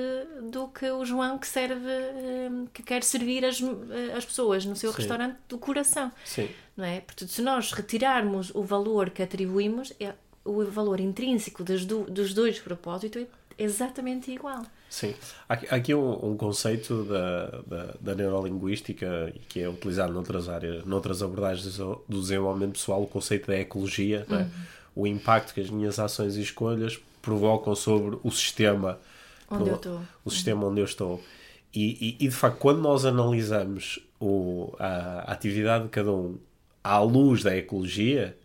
do 0.51 0.69
que 0.69 0.91
o 0.91 1.05
João 1.05 1.37
que 1.39 1.47
serve, 1.47 1.87
eh, 1.87 2.51
que 2.73 2.83
quer 2.83 3.05
servir 3.05 3.45
as, 3.45 3.61
eh, 3.61 4.15
as 4.17 4.25
pessoas 4.25 4.65
no 4.65 4.75
seu 4.75 4.91
Sim. 4.91 4.97
restaurante 4.97 5.37
do 5.51 5.59
coração. 5.59 6.11
Sim. 6.25 6.49
Não 6.75 6.85
é? 6.87 7.01
Portanto, 7.03 7.29
se 7.29 7.43
nós 7.43 7.73
retirarmos 7.73 8.51
o 8.55 8.63
valor 8.63 9.11
que 9.11 9.23
atribuímos, 9.23 9.93
é, 10.01 10.15
o 10.47 10.65
valor 10.65 10.99
intrínseco 10.99 11.63
dos, 11.63 11.85
do- 11.85 12.05
dos 12.05 12.33
dois 12.33 12.59
propósitos 12.59 13.23
é 13.59 13.63
exatamente 13.63 14.31
igual. 14.31 14.63
Sim. 14.89 15.15
Há 15.49 15.55
aqui 15.55 15.95
um, 15.95 16.31
um 16.31 16.37
conceito 16.37 17.05
da, 17.05 17.47
da, 17.67 17.95
da, 18.01 18.15
neurolinguística 18.15 19.33
que 19.49 19.61
é 19.61 19.69
utilizado 19.69 20.13
noutras 20.13 20.49
áreas, 20.49 20.85
noutras 20.85 21.23
abordagens 21.23 21.77
do 21.77 22.21
desenvolvimento 22.21 22.73
pessoal, 22.73 23.03
o 23.03 23.07
conceito 23.07 23.49
da 23.49 23.59
ecologia, 23.59 24.27
é? 24.31 24.35
uhum. 24.35 24.51
o 24.97 25.07
impacto 25.07 25.53
que 25.53 25.61
as 25.61 25.69
minhas 25.69 25.99
ações 25.99 26.37
e 26.37 26.43
escolhas 26.43 26.99
provocam 27.21 27.75
sobre 27.75 28.19
o 28.23 28.31
sistema 28.31 28.99
onde 29.51 29.65
no, 29.65 29.71
eu 29.71 29.77
estou. 29.77 30.01
O 30.25 30.31
sistema 30.31 30.67
onde 30.67 30.81
eu 30.81 30.85
estou. 30.85 31.23
E, 31.75 32.17
e, 32.21 32.25
e, 32.25 32.29
de 32.29 32.35
facto, 32.35 32.59
quando 32.59 32.81
nós 32.81 33.05
analisamos 33.05 33.99
o, 34.19 34.75
a, 34.79 35.25
a 35.27 35.33
atividade 35.33 35.85
de 35.85 35.91
cada 35.91 36.11
um 36.11 36.39
à 36.83 36.99
luz 37.01 37.43
da 37.43 37.55
ecologia, 37.55 38.37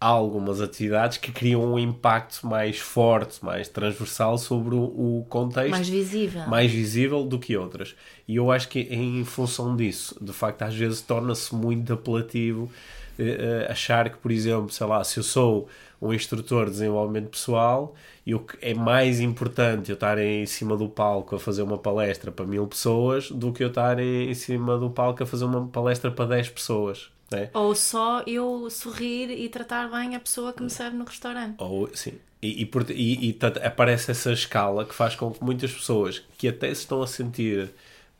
há 0.00 0.06
algumas 0.06 0.60
atividades 0.60 1.18
que 1.18 1.32
criam 1.32 1.72
um 1.72 1.78
impacto 1.78 2.46
mais 2.46 2.78
forte, 2.78 3.44
mais 3.44 3.68
transversal 3.68 4.38
sobre 4.38 4.74
o, 4.74 4.82
o, 4.82 5.26
contexto. 5.28 5.70
Mais 5.70 5.88
visível. 5.88 6.46
Mais 6.46 6.70
visível 6.70 7.24
do 7.24 7.38
que 7.38 7.56
outras. 7.56 7.96
E 8.26 8.36
eu 8.36 8.50
acho 8.50 8.68
que 8.68 8.80
em 8.80 9.24
função 9.24 9.74
disso, 9.76 10.16
de 10.20 10.32
facto, 10.32 10.62
às 10.62 10.74
vezes 10.74 11.00
torna-se 11.00 11.54
muito 11.54 11.92
apelativo 11.92 12.70
eh, 13.18 13.64
eh 13.66 13.72
achar 13.72 14.08
que, 14.08 14.18
por 14.18 14.30
exemplo, 14.30 14.70
sei 14.70 14.86
lá, 14.86 15.02
se 15.02 15.18
eu 15.18 15.24
sou 15.24 15.68
um 16.00 16.14
instrutor 16.14 16.66
de 16.66 16.72
desenvolvimento 16.72 17.30
pessoal 17.30 17.94
e 18.24 18.34
o 18.34 18.40
que 18.40 18.56
é 18.62 18.74
mais 18.74 19.18
importante 19.20 19.90
eu 19.90 19.94
estar 19.94 20.16
em 20.18 20.46
cima 20.46 20.76
do 20.76 20.88
palco 20.88 21.34
a 21.34 21.40
fazer 21.40 21.62
uma 21.62 21.76
palestra 21.78 22.30
para 22.30 22.46
mil 22.46 22.66
pessoas 22.68 23.30
do 23.32 23.52
que 23.52 23.64
eu 23.64 23.68
estar 23.68 23.98
em 23.98 24.32
cima 24.34 24.78
do 24.78 24.90
palco 24.90 25.24
a 25.24 25.26
fazer 25.26 25.44
uma 25.44 25.66
palestra 25.66 26.10
para 26.10 26.26
10 26.26 26.50
pessoas. 26.50 27.10
É. 27.30 27.50
Ou 27.52 27.74
só 27.74 28.22
eu 28.26 28.68
sorrir 28.70 29.30
e 29.30 29.48
tratar 29.48 29.90
bem 29.90 30.14
a 30.14 30.20
pessoa 30.20 30.52
que 30.52 30.62
me 30.62 30.70
serve 30.70 30.96
no 30.96 31.04
restaurante. 31.04 31.56
Ou, 31.58 31.94
sim. 31.94 32.14
E, 32.40 32.62
e, 32.62 32.70
e, 32.90 33.30
e 33.30 33.38
aparece 33.64 34.10
essa 34.10 34.32
escala 34.32 34.84
que 34.84 34.94
faz 34.94 35.14
com 35.14 35.30
que 35.30 35.42
muitas 35.42 35.72
pessoas 35.72 36.22
que 36.38 36.48
até 36.48 36.68
se 36.68 36.82
estão 36.82 37.02
a 37.02 37.06
sentir 37.06 37.64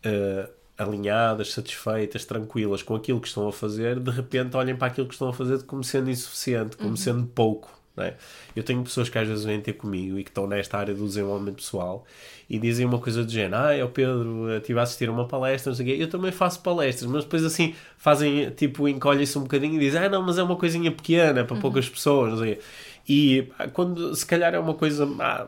uh, 0.04 0.50
alinhadas, 0.76 1.52
satisfeitas, 1.52 2.24
tranquilas 2.24 2.82
com 2.82 2.94
aquilo 2.94 3.20
que 3.20 3.28
estão 3.28 3.48
a 3.48 3.52
fazer, 3.52 3.98
de 3.98 4.10
repente 4.10 4.56
olhem 4.56 4.76
para 4.76 4.88
aquilo 4.88 5.06
que 5.06 5.14
estão 5.14 5.28
a 5.28 5.32
fazer 5.32 5.62
como 5.62 5.82
sendo 5.84 6.10
insuficiente, 6.10 6.76
como 6.76 6.90
uhum. 6.90 6.96
sendo 6.96 7.26
pouco. 7.26 7.78
É? 8.02 8.14
Eu 8.54 8.62
tenho 8.62 8.82
pessoas 8.82 9.08
que 9.08 9.18
às 9.18 9.26
vezes 9.26 9.44
vêm 9.44 9.60
ter 9.60 9.74
comigo 9.74 10.18
e 10.18 10.24
que 10.24 10.30
estão 10.30 10.46
nesta 10.46 10.78
área 10.78 10.94
do 10.94 11.04
desenvolvimento 11.06 11.56
pessoal 11.56 12.04
e 12.48 12.58
dizem 12.58 12.86
uma 12.86 12.98
coisa 12.98 13.24
do 13.24 13.30
género: 13.30 13.56
Ah, 13.56 13.76
eu 13.76 13.88
Pedro, 13.88 14.56
estive 14.56 14.78
a 14.78 14.82
assistir 14.82 15.08
a 15.08 15.12
uma 15.12 15.26
palestra, 15.26 15.70
não 15.70 15.76
sei 15.76 15.86
o 15.86 15.88
quê. 15.88 16.02
Eu 16.02 16.08
também 16.08 16.32
faço 16.32 16.60
palestras, 16.62 17.10
mas 17.10 17.24
depois 17.24 17.44
assim 17.44 17.74
fazem, 17.96 18.50
tipo, 18.50 18.88
encolhem-se 18.88 19.36
um 19.38 19.42
bocadinho 19.42 19.74
e 19.74 19.78
dizem: 19.78 20.02
Ah, 20.02 20.08
não, 20.08 20.22
mas 20.22 20.38
é 20.38 20.42
uma 20.42 20.56
coisinha 20.56 20.90
pequena 20.90 21.44
para 21.44 21.54
uhum. 21.54 21.60
poucas 21.60 21.88
pessoas, 21.88 22.30
não 22.32 22.38
sei. 22.38 22.58
E 23.08 23.48
ah, 23.58 23.68
quando 23.68 24.14
se 24.14 24.26
calhar 24.26 24.54
é 24.54 24.58
uma 24.58 24.74
coisa. 24.74 25.08
Ah, 25.20 25.46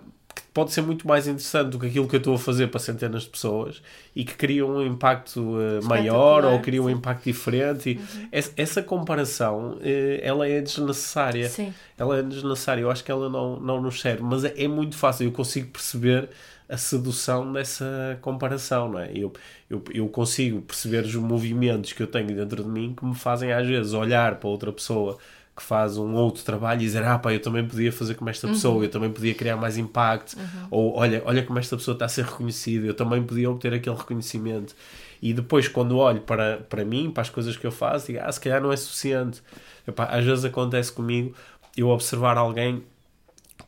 pode 0.53 0.73
ser 0.73 0.83
muito 0.83 1.07
mais 1.07 1.27
interessante 1.27 1.71
do 1.71 1.79
que 1.79 1.87
aquilo 1.87 2.09
que 2.09 2.17
eu 2.17 2.19
estou 2.19 2.35
a 2.35 2.39
fazer 2.39 2.69
para 2.69 2.81
centenas 2.81 3.23
de 3.23 3.29
pessoas 3.29 3.81
e 4.15 4.25
que 4.25 4.35
cria 4.35 4.67
um 4.67 4.85
impacto 4.85 5.41
uh, 5.41 5.85
maior 5.85 6.45
ou 6.45 6.61
cria 6.61 6.83
um 6.83 6.87
sim. 6.87 6.93
impacto 6.93 7.25
diferente. 7.25 7.99
Uhum. 7.99 8.29
Essa, 8.33 8.53
essa, 8.57 8.83
comparação, 8.83 9.75
uh, 9.75 9.81
ela 10.21 10.49
é 10.49 10.61
desnecessária. 10.61 11.49
Sim. 11.49 11.73
Ela 11.97 12.19
é 12.19 12.23
desnecessária. 12.23 12.83
Eu 12.83 12.91
acho 12.91 13.05
que 13.05 13.11
ela 13.11 13.29
não, 13.29 13.61
não 13.61 13.81
nos 13.81 14.01
serve, 14.01 14.23
mas 14.23 14.45
é, 14.45 14.55
é 14.57 14.69
muito 14.69 14.97
fácil. 14.97 15.25
Eu 15.25 15.33
consigo 15.33 15.69
perceber 15.69 16.29
a 16.69 16.77
sedução 16.77 17.53
dessa 17.53 18.19
comparação, 18.23 18.91
não 18.91 19.01
é? 19.01 19.11
Eu, 19.13 19.33
eu, 19.69 19.83
eu 19.93 20.09
consigo 20.09 20.63
perceber 20.63 21.05
os 21.05 21.15
movimentos 21.17 21.93
que 21.93 22.03
eu 22.03 22.07
tenho 22.07 22.29
dentro 22.29 22.63
de 22.63 22.69
mim 22.69 22.95
que 22.97 23.05
me 23.05 23.15
fazem 23.15 23.53
às 23.53 23.67
vezes 23.67 23.93
olhar 23.93 24.37
para 24.37 24.49
outra 24.49 24.73
pessoa 24.73 25.19
que 25.61 25.67
faz 25.67 25.99
um 25.99 26.15
outro 26.15 26.43
trabalho 26.43 26.81
e 26.81 26.85
dizer, 26.87 27.05
ah 27.05 27.19
pá, 27.19 27.35
eu 27.35 27.41
também 27.41 27.67
podia 27.67 27.93
fazer 27.93 28.15
como 28.15 28.31
esta 28.31 28.49
pessoa, 28.49 28.77
uhum. 28.77 28.85
eu 28.85 28.91
também 28.91 29.11
podia 29.11 29.35
criar 29.35 29.57
mais 29.57 29.77
impacto, 29.77 30.35
uhum. 30.35 30.67
ou 30.71 30.97
olha, 30.97 31.23
olha 31.27 31.43
como 31.45 31.59
esta 31.59 31.77
pessoa 31.77 31.95
está 31.95 32.07
a 32.07 32.09
ser 32.09 32.25
reconhecida, 32.25 32.87
eu 32.87 32.95
também 32.95 33.23
podia 33.23 33.51
obter 33.51 33.75
aquele 33.75 33.95
reconhecimento. 33.95 34.75
E 35.21 35.35
depois, 35.35 35.69
quando 35.69 35.99
olho 35.99 36.23
para, 36.23 36.57
para 36.69 36.83
mim, 36.83 37.11
para 37.11 37.21
as 37.21 37.29
coisas 37.29 37.59
que 37.59 37.67
eu 37.67 37.71
faço, 37.71 38.07
digo, 38.07 38.21
ah, 38.23 38.33
se 38.33 38.41
calhar 38.41 38.63
não 38.63 38.73
é 38.73 38.77
suficiente. 38.77 39.43
Epá, 39.87 40.05
às 40.05 40.25
vezes 40.25 40.47
acontece 40.47 40.91
comigo 40.91 41.35
eu 41.77 41.89
observar 41.89 42.39
alguém 42.39 42.83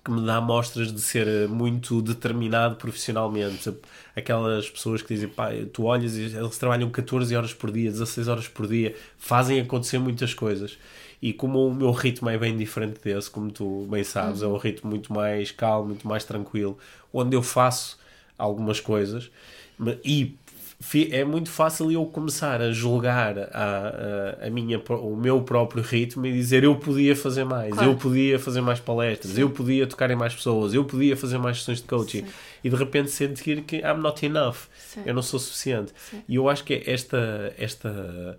que 0.02 0.10
me 0.10 0.24
dá 0.24 0.40
mostras 0.40 0.90
de 0.90 1.00
ser 1.00 1.46
muito 1.48 2.00
determinado 2.00 2.76
profissionalmente. 2.76 3.70
Aquelas 4.16 4.68
pessoas 4.68 5.02
que 5.02 5.12
dizem, 5.12 5.28
pá, 5.28 5.50
tu 5.72 5.84
olhas 5.84 6.16
e 6.16 6.22
eles 6.22 6.56
trabalham 6.56 6.90
14 6.90 7.36
horas 7.36 7.52
por 7.52 7.70
dia, 7.70 7.90
16 7.90 8.28
horas 8.28 8.48
por 8.48 8.66
dia, 8.66 8.96
fazem 9.18 9.60
acontecer 9.60 9.98
muitas 9.98 10.32
coisas. 10.32 10.78
E 11.22 11.32
como 11.32 11.68
o 11.68 11.72
meu 11.72 11.92
ritmo 11.92 12.28
é 12.28 12.36
bem 12.36 12.56
diferente 12.56 12.98
desse, 13.00 13.30
como 13.30 13.48
tu 13.50 13.86
bem 13.88 14.02
sabes, 14.02 14.42
uhum. 14.42 14.50
é 14.50 14.54
um 14.54 14.56
ritmo 14.56 14.90
muito 14.90 15.12
mais 15.12 15.52
calmo, 15.52 15.90
muito 15.90 16.06
mais 16.06 16.24
tranquilo, 16.24 16.76
onde 17.12 17.36
eu 17.36 17.42
faço 17.42 17.96
algumas 18.36 18.80
coisas 18.80 19.30
e 20.04 20.36
é 21.12 21.24
muito 21.24 21.48
fácil 21.48 21.92
eu 21.92 22.04
começar 22.06 22.60
a 22.60 22.72
julgar 22.72 23.38
a, 23.38 23.44
a, 23.52 24.46
a, 24.46 24.50
minha, 24.50 24.80
o 24.80 25.16
meu 25.16 25.40
próprio 25.42 25.82
ritmo 25.82 26.26
e 26.26 26.32
dizer 26.32 26.64
eu 26.64 26.74
podia 26.74 27.14
fazer 27.14 27.44
mais, 27.44 27.72
claro. 27.72 27.90
eu 27.90 27.96
podia 27.96 28.38
fazer 28.38 28.60
mais 28.60 28.80
palestras, 28.80 29.34
Sim. 29.34 29.42
eu 29.42 29.50
podia 29.50 29.86
tocar 29.86 30.10
em 30.10 30.16
mais 30.16 30.34
pessoas, 30.34 30.74
eu 30.74 30.84
podia 30.84 31.16
fazer 31.16 31.38
mais 31.38 31.58
sessões 31.58 31.78
de 31.78 31.84
coaching 31.84 32.24
Sim. 32.24 32.32
e 32.64 32.68
de 32.68 32.74
repente 32.74 33.10
sentir 33.10 33.62
que 33.62 33.76
I'm 33.76 33.98
not 33.98 34.24
enough, 34.26 34.66
Sim. 34.76 35.02
eu 35.06 35.14
não 35.14 35.22
sou 35.22 35.38
suficiente. 35.38 35.92
E 36.28 36.34
eu 36.34 36.48
acho 36.48 36.64
que 36.64 36.82
esta, 36.84 37.54
esta 37.56 38.36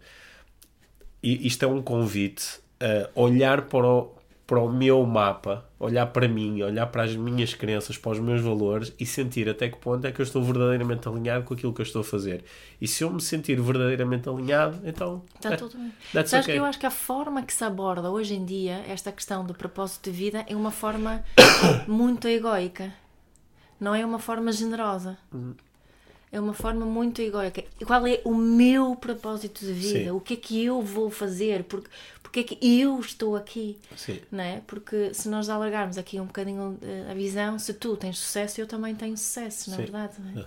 isto 1.23 1.63
é 1.63 1.67
um 1.67 1.81
convite 1.81 2.59
uh, 2.83 3.09
olhar 3.15 3.63
para 3.63 3.87
o, 3.87 4.11
para 4.45 4.59
o 4.59 4.71
meu 4.71 5.05
mapa, 5.05 5.65
olhar 5.79 6.05
para 6.07 6.27
mim, 6.27 6.61
olhar 6.61 6.85
para 6.87 7.03
as 7.03 7.15
minhas 7.15 7.53
crenças, 7.53 7.97
para 7.97 8.11
os 8.11 8.19
meus 8.19 8.41
valores 8.41 8.93
e 8.99 9.05
sentir 9.05 9.49
até 9.49 9.69
que 9.69 9.77
ponto 9.77 10.05
é 10.05 10.11
que 10.11 10.19
eu 10.19 10.23
estou 10.23 10.43
verdadeiramente 10.43 11.07
alinhado 11.07 11.45
com 11.45 11.53
aquilo 11.53 11.73
que 11.73 11.81
eu 11.81 11.85
estou 11.85 12.01
a 12.01 12.03
fazer. 12.03 12.43
E 12.81 12.87
se 12.87 13.03
eu 13.03 13.09
me 13.09 13.21
sentir 13.21 13.59
verdadeiramente 13.59 14.27
alinhado, 14.27 14.81
então. 14.83 15.23
Está 15.35 15.53
é, 15.53 15.55
tudo 15.55 15.77
bem. 15.77 15.93
Sabes 16.11 16.33
okay. 16.33 16.53
que 16.53 16.59
eu 16.59 16.65
acho 16.65 16.79
que 16.79 16.85
a 16.85 16.91
forma 16.91 17.41
que 17.43 17.53
se 17.53 17.63
aborda 17.63 18.11
hoje 18.11 18.35
em 18.35 18.43
dia 18.43 18.83
esta 18.87 19.11
questão 19.11 19.45
do 19.45 19.53
propósito 19.53 20.11
de 20.11 20.15
vida 20.15 20.45
é 20.47 20.55
uma 20.55 20.71
forma 20.71 21.23
muito 21.87 22.27
egoica, 22.27 22.93
não 23.79 23.95
é 23.95 24.05
uma 24.05 24.19
forma 24.19 24.51
generosa. 24.51 25.17
Uhum 25.31 25.55
é 26.33 26.39
uma 26.39 26.53
forma 26.55 26.83
muito 26.83 27.21
egoica. 27.21 27.63
Qual 27.85 28.07
é 28.07 28.19
o 28.25 28.33
meu 28.33 28.95
propósito 28.95 29.63
de 29.63 29.71
vida? 29.71 30.05
Sim. 30.05 30.09
O 30.09 30.19
que 30.19 30.33
é 30.33 30.37
que 30.37 30.65
eu 30.65 30.81
vou 30.81 31.11
fazer? 31.11 31.63
Porque, 31.63 31.87
porque 32.33 32.39
é 32.39 32.43
que 32.57 32.81
eu 32.81 32.99
estou 32.99 33.35
aqui? 33.35 33.77
Sim. 33.95 34.19
Não 34.31 34.43
é? 34.43 34.59
Porque 34.65 35.13
se 35.13 35.29
nós 35.29 35.49
alargarmos 35.49 35.99
aqui 35.99 36.19
um 36.19 36.25
bocadinho 36.25 36.79
eh, 36.81 37.11
a 37.11 37.13
visão, 37.13 37.59
se 37.59 37.75
tu 37.75 37.95
tens 37.95 38.17
sucesso, 38.17 38.59
eu 38.59 38.65
também 38.65 38.95
tenho 38.95 39.15
sucesso, 39.15 39.69
na 39.69 39.75
é 39.75 39.79
verdade. 39.79 40.13
É? 40.17 40.39
Uhum. 40.39 40.45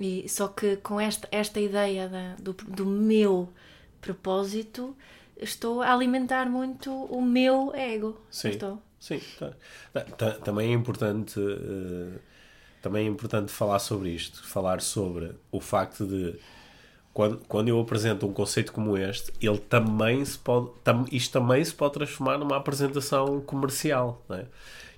E, 0.00 0.28
só 0.30 0.48
que 0.48 0.76
com 0.76 0.98
esta, 0.98 1.28
esta 1.30 1.60
ideia 1.60 2.08
da, 2.08 2.36
do, 2.36 2.54
do 2.54 2.86
meu 2.86 3.52
propósito, 4.00 4.96
estou 5.36 5.82
a 5.82 5.92
alimentar 5.92 6.48
muito 6.48 6.90
o 6.90 7.20
meu 7.20 7.74
ego. 7.74 8.18
Sim. 8.30 8.48
Estou. 8.48 8.82
Sim, 8.98 9.20
tá. 9.38 9.52
Tá, 10.16 10.32
também 10.40 10.70
é 10.70 10.72
importante. 10.72 11.38
Uh 11.38 12.18
também 12.80 13.06
é 13.06 13.10
importante 13.10 13.50
falar 13.50 13.80
sobre 13.80 14.10
isto, 14.10 14.46
falar 14.46 14.80
sobre 14.80 15.32
o 15.50 15.60
facto 15.60 16.06
de 16.06 16.38
quando, 17.18 17.40
quando 17.48 17.66
eu 17.66 17.80
apresento 17.80 18.28
um 18.28 18.32
conceito 18.32 18.72
como 18.72 18.96
este, 18.96 19.32
ele 19.42 19.58
também 19.58 20.24
se 20.24 20.38
pode, 20.38 20.70
tam, 20.84 21.04
isto 21.10 21.32
também 21.32 21.64
se 21.64 21.74
pode 21.74 21.94
transformar 21.94 22.38
numa 22.38 22.56
apresentação 22.56 23.40
comercial, 23.40 24.24
é? 24.30 24.44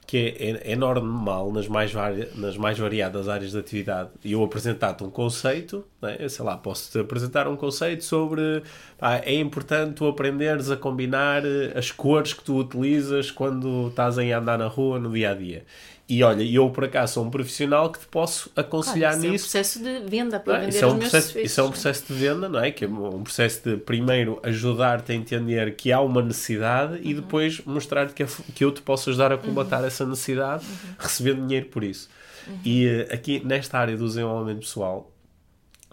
que 0.06 0.18
é, 0.18 0.50
é, 0.50 0.72
é 0.72 0.76
normal 0.76 1.50
nas 1.50 1.66
mais, 1.66 1.90
vari, 1.90 2.28
nas 2.34 2.58
mais 2.58 2.78
variadas 2.78 3.26
áreas 3.26 3.52
de 3.52 3.58
atividade. 3.58 4.10
Eu 4.22 4.44
apresentar-te 4.44 5.02
um 5.02 5.08
conceito, 5.08 5.82
né? 6.00 6.28
sei 6.28 6.44
lá, 6.44 6.56
posso-te 6.56 6.98
apresentar 6.98 7.46
um 7.48 7.56
conceito 7.56 8.04
sobre 8.04 8.62
ah, 9.00 9.18
é 9.18 9.34
importante 9.34 9.94
tu 9.94 10.06
aprenderes 10.06 10.70
a 10.70 10.76
combinar 10.76 11.42
as 11.74 11.90
cores 11.90 12.32
que 12.32 12.42
tu 12.42 12.56
utilizas 12.56 13.30
quando 13.30 13.88
estás 13.88 14.18
a 14.18 14.22
andar 14.22 14.58
na 14.58 14.66
rua 14.66 14.98
no 14.98 15.12
dia 15.12 15.30
a 15.30 15.34
dia. 15.34 15.64
E 16.10 16.24
olha, 16.24 16.42
eu 16.42 16.68
por 16.70 16.86
acaso 16.86 17.14
sou 17.14 17.24
um 17.24 17.30
profissional 17.30 17.92
que 17.92 18.00
te 18.00 18.06
posso 18.06 18.50
aconselhar 18.56 19.12
claro, 19.12 19.30
nisso. 19.30 19.46
Isso 19.46 19.56
é 19.56 19.60
um 19.60 19.62
processo 19.62 19.78
de 19.78 20.10
venda 20.10 20.40
para 20.40 20.56
é? 20.56 20.60
vender 20.62 20.74
isso 20.74 20.84
é 20.84 20.88
um 20.88 20.98
processo, 20.98 21.26
serviços. 21.28 21.52
Isso 21.52 21.60
é 21.60 21.62
um 21.62 21.70
processo 21.70 22.04
de 22.08 22.14
venda, 22.14 22.48
não 22.48 22.58
é? 22.58 22.70
Que 22.72 22.84
é 22.84 22.88
um 22.88 23.22
processo 23.22 23.70
de 23.70 23.76
primeiro 23.76 24.40
ajudar-te 24.42 25.12
a 25.12 25.14
entender 25.14 25.76
que 25.76 25.92
há 25.92 26.00
uma 26.00 26.20
necessidade 26.20 26.94
uhum. 26.94 27.00
e 27.04 27.14
depois 27.14 27.60
mostrar-te 27.64 28.12
que, 28.12 28.26
que 28.52 28.64
eu 28.64 28.72
te 28.72 28.82
posso 28.82 29.10
ajudar 29.10 29.32
a 29.32 29.38
combatar 29.38 29.82
uhum. 29.82 29.86
essa 29.86 30.04
necessidade 30.04 30.64
uhum. 30.66 30.94
recebendo 30.98 31.46
dinheiro 31.46 31.66
por 31.66 31.84
isso. 31.84 32.08
Uhum. 32.48 32.58
E 32.64 32.88
uh, 32.88 33.14
aqui 33.14 33.40
nesta 33.44 33.78
área 33.78 33.96
do 33.96 34.04
desenvolvimento 34.04 34.62
pessoal, 34.62 35.12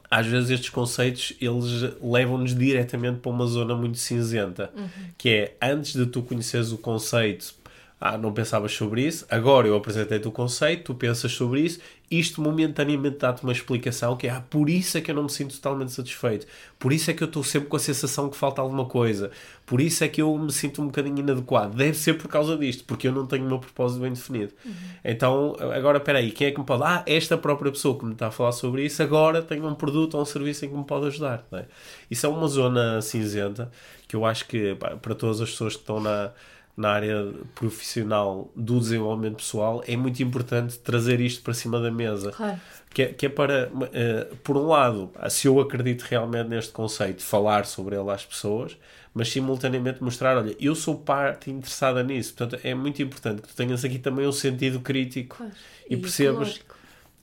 às 0.10 0.26
vezes 0.26 0.50
estes 0.50 0.70
conceitos 0.70 1.34
eles 1.42 1.96
levam-nos 2.02 2.56
diretamente 2.56 3.20
para 3.20 3.32
uma 3.32 3.46
zona 3.46 3.76
muito 3.76 3.98
cinzenta, 3.98 4.72
uhum. 4.76 4.88
que 5.18 5.30
é 5.30 5.58
antes 5.62 5.94
de 5.94 6.06
tu 6.06 6.22
conheceres 6.22 6.72
o 6.72 6.78
conceito 6.78 7.54
ah, 8.00 8.18
não 8.18 8.32
pensavas 8.32 8.74
sobre 8.74 9.02
isso, 9.02 9.26
agora 9.30 9.68
eu 9.68 9.76
apresentei-te 9.76 10.28
o 10.28 10.32
conceito, 10.32 10.84
tu 10.84 10.96
pensas 10.96 11.32
sobre 11.32 11.62
isso, 11.62 11.80
isto 12.10 12.42
momentaneamente 12.42 13.18
dá-te 13.18 13.44
uma 13.44 13.52
explicação 13.52 14.16
que 14.16 14.28
é 14.28 14.30
ah, 14.30 14.42
por 14.42 14.70
isso 14.70 14.98
é 14.98 15.02
que 15.02 15.10
eu 15.10 15.16
não 15.16 15.24
me 15.24 15.32
sinto 15.32 15.56
totalmente 15.56 15.92
satisfeito, 15.92 16.46
por 16.78 16.94
isso 16.94 17.10
é 17.10 17.14
que 17.14 17.24
eu 17.24 17.28
estou 17.28 17.44
sempre 17.44 17.68
com 17.68 17.76
a 17.76 17.80
sensação 17.80 18.30
que 18.30 18.38
falta 18.38 18.62
alguma 18.62 18.86
coisa, 18.86 19.32
por 19.66 19.82
isso 19.82 20.04
é 20.04 20.08
que 20.08 20.22
eu 20.22 20.38
me 20.38 20.52
sinto 20.52 20.80
um 20.82 20.86
bocadinho 20.86 21.18
inadequado, 21.18 21.76
deve 21.76 21.98
ser 21.98 22.14
por 22.14 22.28
causa 22.28 22.56
disto, 22.56 22.84
porque 22.84 23.08
eu 23.08 23.12
não 23.12 23.26
tenho 23.26 23.46
o 23.46 23.48
meu 23.48 23.60
propósito 23.60 24.02
bem 24.02 24.14
definido. 24.14 24.54
Uhum. 24.64 24.74
Então, 25.04 25.56
agora 25.60 25.98
espera 25.98 26.20
aí, 26.20 26.32
quem 26.32 26.48
é 26.48 26.52
que 26.52 26.60
me 26.60 26.66
pode? 26.66 26.84
Ah, 26.84 27.04
esta 27.08 27.36
própria 27.36 27.72
pessoa 27.72 27.98
que 27.98 28.06
me 28.06 28.14
está 28.14 28.28
a 28.28 28.32
falar 28.32 28.52
sobre 28.52 28.86
isso 28.86 29.02
agora 29.02 29.42
tem 29.42 29.60
um 29.62 29.74
produto 29.74 30.16
ou 30.16 30.22
um 30.22 30.26
serviço 30.26 30.66
em 30.66 30.70
que 30.70 30.76
me 30.76 30.86
pode 30.86 31.08
ajudar. 31.08 31.46
É? 31.52 31.66
Isso 32.12 32.28
é 32.28 32.30
uma 32.30 32.48
zona 32.48 33.02
cinzenta 33.02 33.72
que 34.08 34.16
eu 34.16 34.24
acho 34.24 34.48
que 34.48 34.76
para 35.02 35.16
todas 35.16 35.42
as 35.42 35.50
pessoas 35.50 35.76
que 35.76 35.82
estão 35.82 36.00
na 36.00 36.32
na 36.78 36.92
área 36.92 37.34
profissional 37.56 38.52
do 38.56 38.80
desenvolvimento 38.80 39.38
pessoal, 39.38 39.84
é 39.88 39.98
muito 39.98 40.22
importante 40.22 40.78
trazer 40.78 41.20
isto 41.20 41.42
para 41.42 41.56
cima 41.56 41.82
da 41.82 41.90
mesa. 41.90 42.32
Claro. 42.32 42.62
Que, 42.94 43.02
é, 43.02 43.06
que 43.08 43.26
é 43.26 43.30
para, 43.30 43.70
uh, 43.74 44.36
por 44.38 44.56
um 44.56 44.68
lado, 44.68 45.12
se 45.30 45.48
eu 45.48 45.60
acredito 45.60 46.04
realmente 46.04 46.48
neste 46.48 46.72
conceito, 46.72 47.22
falar 47.22 47.66
sobre 47.66 47.96
ele 47.96 48.10
às 48.10 48.26
pessoas, 48.26 48.78
mas 49.14 49.30
simultaneamente 49.30 50.02
mostrar, 50.02 50.38
olha, 50.38 50.56
eu 50.60 50.74
sou 50.76 50.96
parte 50.96 51.50
interessada 51.50 52.04
nisso. 52.04 52.34
Portanto, 52.36 52.62
é 52.64 52.74
muito 52.74 53.02
importante 53.02 53.42
que 53.42 53.48
tu 53.48 53.56
tenhas 53.56 53.84
aqui 53.84 53.98
também 53.98 54.28
um 54.28 54.32
sentido 54.32 54.80
crítico 54.80 55.38
claro. 55.38 55.52
e, 55.90 55.96
e 55.96 55.98
percebas. 55.98 56.50
Ecológico 56.50 56.77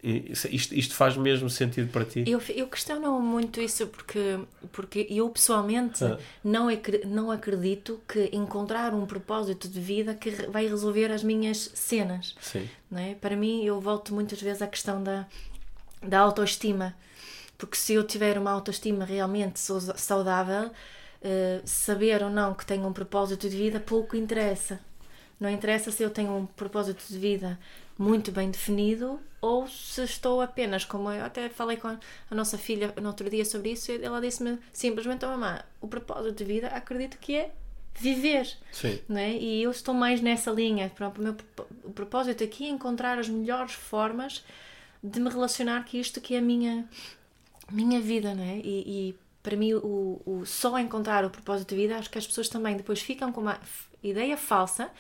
isto, 0.05 0.75
isto 0.75 0.95
faz 0.95 1.17
mesmo 1.17 1.49
sentido 1.49 1.91
para 1.91 2.05
ti? 2.05 2.25
Eu, 2.27 2.41
eu 2.55 2.67
questiono 2.67 3.19
muito 3.21 3.59
isso 3.59 3.87
porque, 3.87 4.39
porque 4.71 5.07
eu 5.09 5.31
pessoalmente 5.31 6.05
ah. 6.05 6.19
não, 6.43 6.69
não 7.07 7.31
acredito 7.31 7.99
que 8.07 8.29
encontrar 8.33 8.93
um 8.93 9.07
propósito 9.07 9.67
de 9.67 9.81
vida 9.81 10.15
que 10.15 10.31
vai 10.51 10.67
resolver 10.67 11.11
as 11.11 11.25
minhas 11.25 11.71
cenas. 11.75 12.37
Sim. 12.41 12.69
Não 12.91 12.99
é? 12.99 13.15
Para 13.15 13.35
mim, 13.35 13.65
eu 13.65 13.81
volto 13.81 14.13
muitas 14.13 14.43
vezes 14.43 14.61
à 14.61 14.67
questão 14.67 15.03
da, 15.03 15.27
da 16.03 16.19
autoestima. 16.19 16.95
Porque 17.57 17.77
se 17.77 17.95
eu 17.95 18.05
tiver 18.05 18.37
uma 18.37 18.51
autoestima 18.51 19.07
realmente 19.07 19.59
saudável, 19.97 20.67
uh, 20.67 21.63
saber 21.65 22.23
ou 22.23 22.29
não 22.29 22.53
que 22.53 22.67
tenho 22.67 22.87
um 22.87 22.93
propósito 22.93 23.49
de 23.49 23.57
vida 23.57 23.81
pouco 23.81 24.17
interessa. 24.17 24.79
Não 25.41 25.49
interessa 25.49 25.91
se 25.91 26.03
eu 26.03 26.11
tenho 26.11 26.31
um 26.37 26.47
propósito 26.47 27.03
de 27.09 27.19
vida 27.19 27.59
muito 27.99 28.33
bem 28.33 28.51
definido 28.51 29.21
ou 29.41 29.69
se 29.69 30.03
estou 30.03 30.41
apenas, 30.41 30.85
como 30.85 31.11
eu 31.11 31.25
até 31.25 31.49
falei 31.49 31.77
com 31.77 31.89
a, 31.89 31.99
nossa 32.31 32.57
filha 32.57 32.93
no 33.01 33.09
outro 33.09 33.29
dia 33.29 33.45
sobre 33.45 33.73
isso, 33.73 33.93
ela 33.93 34.21
disse-me 34.21 34.59
simplesmente, 34.73 35.25
oh, 35.25 35.29
mamãe, 35.29 35.61
o 35.81 35.87
propósito 35.87 36.35
de 36.35 36.45
vida 36.45 36.69
acredito 36.69 37.19
que 37.19 37.37
é 37.37 37.53
viver, 37.95 38.49
Sim. 38.73 38.99
Não 39.09 39.19
é? 39.19 39.33
e 39.33 39.63
eu 39.63 39.71
estou 39.71 39.95
mais 39.95 40.21
nessa 40.21 40.51
linha, 40.51 40.91
o 40.99 41.21
meu 41.21 41.37
o 41.85 41.93
propósito 41.93 42.43
aqui 42.43 42.65
é 42.65 42.69
encontrar 42.69 43.19
as 43.19 43.29
melhores 43.29 43.73
formas 43.73 44.45
de 45.03 45.21
me 45.21 45.31
relacionar 45.31 45.85
com 45.89 45.97
isto 45.97 46.21
que 46.21 46.35
é 46.35 46.39
a 46.39 46.43
minha, 46.43 46.89
minha 47.71 48.01
vida, 48.01 48.35
não 48.35 48.43
é? 48.43 48.57
e, 48.57 49.11
e 49.11 49.19
para 49.43 49.57
mim 49.57 49.75
o, 49.75 50.21
o 50.25 50.47
só 50.47 50.79
encontrar 50.79 51.25
o 51.25 51.31
propósito 51.31 51.69
de 51.69 51.83
vida, 51.83 51.99
acho 51.99 52.11
que 52.11 52.19
as 52.19 52.27
pessoas 52.27 52.49
também 52.49 52.77
depois 52.77 53.01
ficam 53.01 53.31
com 53.31 53.43
uma 53.43 53.61
ideia 54.03 54.37
falsa 54.37 54.91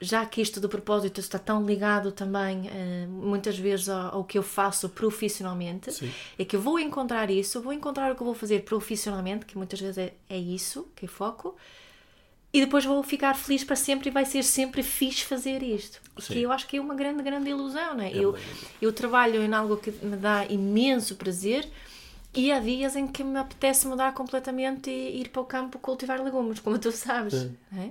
já 0.00 0.24
que 0.24 0.40
isto 0.40 0.60
do 0.60 0.68
propósito 0.68 1.20
está 1.20 1.38
tão 1.38 1.64
ligado 1.66 2.12
também 2.12 2.68
eh, 2.68 3.06
muitas 3.08 3.58
vezes 3.58 3.88
ao, 3.88 4.24
que 4.24 4.38
eu 4.38 4.42
faço 4.42 4.88
profissionalmente, 4.88 5.92
Sim. 5.92 6.10
é 6.38 6.44
que 6.44 6.56
eu 6.56 6.60
vou 6.60 6.78
encontrar 6.78 7.30
isso, 7.30 7.60
vou 7.60 7.72
encontrar 7.72 8.12
o 8.12 8.14
que 8.14 8.22
eu 8.22 8.24
vou 8.24 8.34
fazer 8.34 8.60
profissionalmente, 8.60 9.44
que 9.44 9.58
muitas 9.58 9.80
vezes 9.80 9.98
é, 9.98 10.14
é 10.28 10.38
isso 10.38 10.88
que 10.94 11.04
eu 11.04 11.08
foco, 11.08 11.56
e 12.52 12.60
depois 12.60 12.84
vou 12.84 13.02
ficar 13.02 13.34
feliz 13.34 13.62
para 13.62 13.76
sempre 13.76 14.08
e 14.08 14.12
vai 14.12 14.24
ser 14.24 14.42
sempre 14.42 14.82
fixe 14.82 15.24
fazer 15.24 15.62
isto. 15.62 16.00
Sim. 16.18 16.38
eu 16.38 16.50
acho 16.52 16.66
que 16.66 16.76
é 16.76 16.80
uma 16.80 16.94
grande, 16.94 17.22
grande 17.22 17.50
ilusão, 17.50 17.94
não 17.94 18.04
é? 18.04 18.10
é 18.10 18.16
eu, 18.16 18.36
eu 18.80 18.92
trabalho 18.92 19.42
em 19.42 19.52
algo 19.52 19.76
que 19.76 19.90
me 20.04 20.16
dá 20.16 20.44
imenso 20.46 21.14
prazer. 21.16 21.68
E 22.32 22.52
há 22.52 22.60
dias 22.60 22.94
em 22.94 23.08
que 23.08 23.24
me 23.24 23.38
apetece 23.40 23.88
mudar 23.88 24.14
completamente 24.14 24.88
e 24.88 25.20
ir 25.20 25.30
para 25.30 25.42
o 25.42 25.44
campo 25.44 25.80
cultivar 25.80 26.22
legumes, 26.22 26.60
como 26.60 26.78
tu 26.78 26.92
sabes. 26.92 27.48
É? 27.76 27.90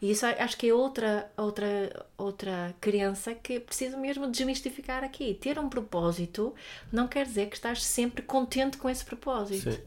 E 0.00 0.10
isso 0.10 0.24
acho 0.24 0.56
que 0.56 0.68
é 0.68 0.74
outra, 0.74 1.30
outra, 1.36 2.06
outra 2.16 2.74
crença 2.80 3.34
que 3.34 3.60
preciso 3.60 3.98
mesmo 3.98 4.30
desmistificar 4.30 5.04
aqui. 5.04 5.34
Ter 5.34 5.58
um 5.58 5.68
propósito 5.68 6.54
não 6.90 7.06
quer 7.06 7.26
dizer 7.26 7.48
que 7.48 7.56
estás 7.56 7.84
sempre 7.84 8.22
contente 8.22 8.78
com 8.78 8.88
esse 8.88 9.04
propósito. 9.04 9.72
Sim. 9.72 9.78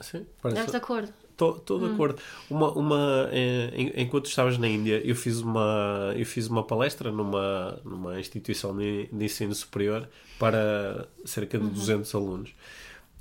Sim, 0.00 0.26
Estás 0.44 0.70
de 0.70 0.76
acordo? 0.76 1.12
Estou 1.30 1.78
de 1.78 1.84
hum. 1.84 1.94
acordo. 1.94 2.20
Uma, 2.50 2.72
uma, 2.72 3.28
eh, 3.32 3.92
enquanto 3.96 4.26
estavas 4.26 4.58
na 4.58 4.68
Índia, 4.68 5.00
eu 5.04 5.14
fiz 5.14 5.40
uma, 5.40 6.12
eu 6.16 6.26
fiz 6.26 6.46
uma 6.46 6.62
palestra 6.62 7.10
numa, 7.10 7.80
numa 7.84 8.20
instituição 8.20 8.76
de, 8.76 9.08
de 9.12 9.24
ensino 9.24 9.54
superior 9.54 10.08
para 10.38 11.08
cerca 11.24 11.58
de 11.58 11.64
uhum. 11.64 11.70
200 11.70 12.14
alunos. 12.14 12.54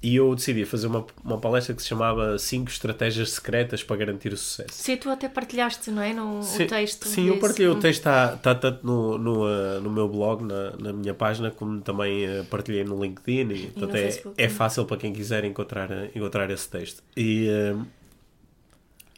E 0.03 0.15
eu 0.15 0.34
decidi 0.34 0.65
fazer 0.65 0.88
uma, 0.88 1.05
uma 1.24 1.38
palestra 1.38 1.75
que 1.75 1.81
se 1.81 1.88
chamava 1.88 2.38
5 2.38 2.70
estratégias 2.72 3.31
secretas 3.31 3.83
para 3.83 3.98
garantir 3.98 4.33
o 4.33 4.37
sucesso. 4.37 4.70
Sim, 4.72 4.98
tu 4.98 5.09
até 5.09 5.29
partilhaste, 5.29 5.92
não 5.92 6.01
é? 6.01 6.11
No, 6.11 6.42
sim, 6.42 6.64
o 6.64 6.68
texto. 6.68 7.07
Sim, 7.07 7.27
eu 7.27 7.37
partilhei. 7.40 7.68
O 7.68 7.75
texto 7.75 8.00
está, 8.00 8.33
está 8.33 8.55
tanto 8.55 8.85
no, 8.85 9.18
no, 9.20 9.46
uh, 9.46 9.79
no 9.79 9.92
meu 9.92 10.09
blog, 10.09 10.44
na, 10.44 10.72
na 10.77 10.92
minha 10.92 11.14
página, 11.14 11.51
como 11.51 11.81
também 11.81 12.25
uh, 12.25 12.44
partilhei 12.46 12.83
no 12.83 13.00
LinkedIn. 13.00 13.53
E, 13.53 13.64
e 13.66 13.68
portanto, 13.68 13.96
é, 13.96 14.22
é 14.37 14.50
fácil 14.50 14.85
para 14.85 14.98
quem 14.98 15.14
quiser 15.14 15.46
encontrar, 15.46 15.90
encontrar 16.16 16.50
esse 16.50 16.68
texto. 16.68 17.03
E, 17.16 17.48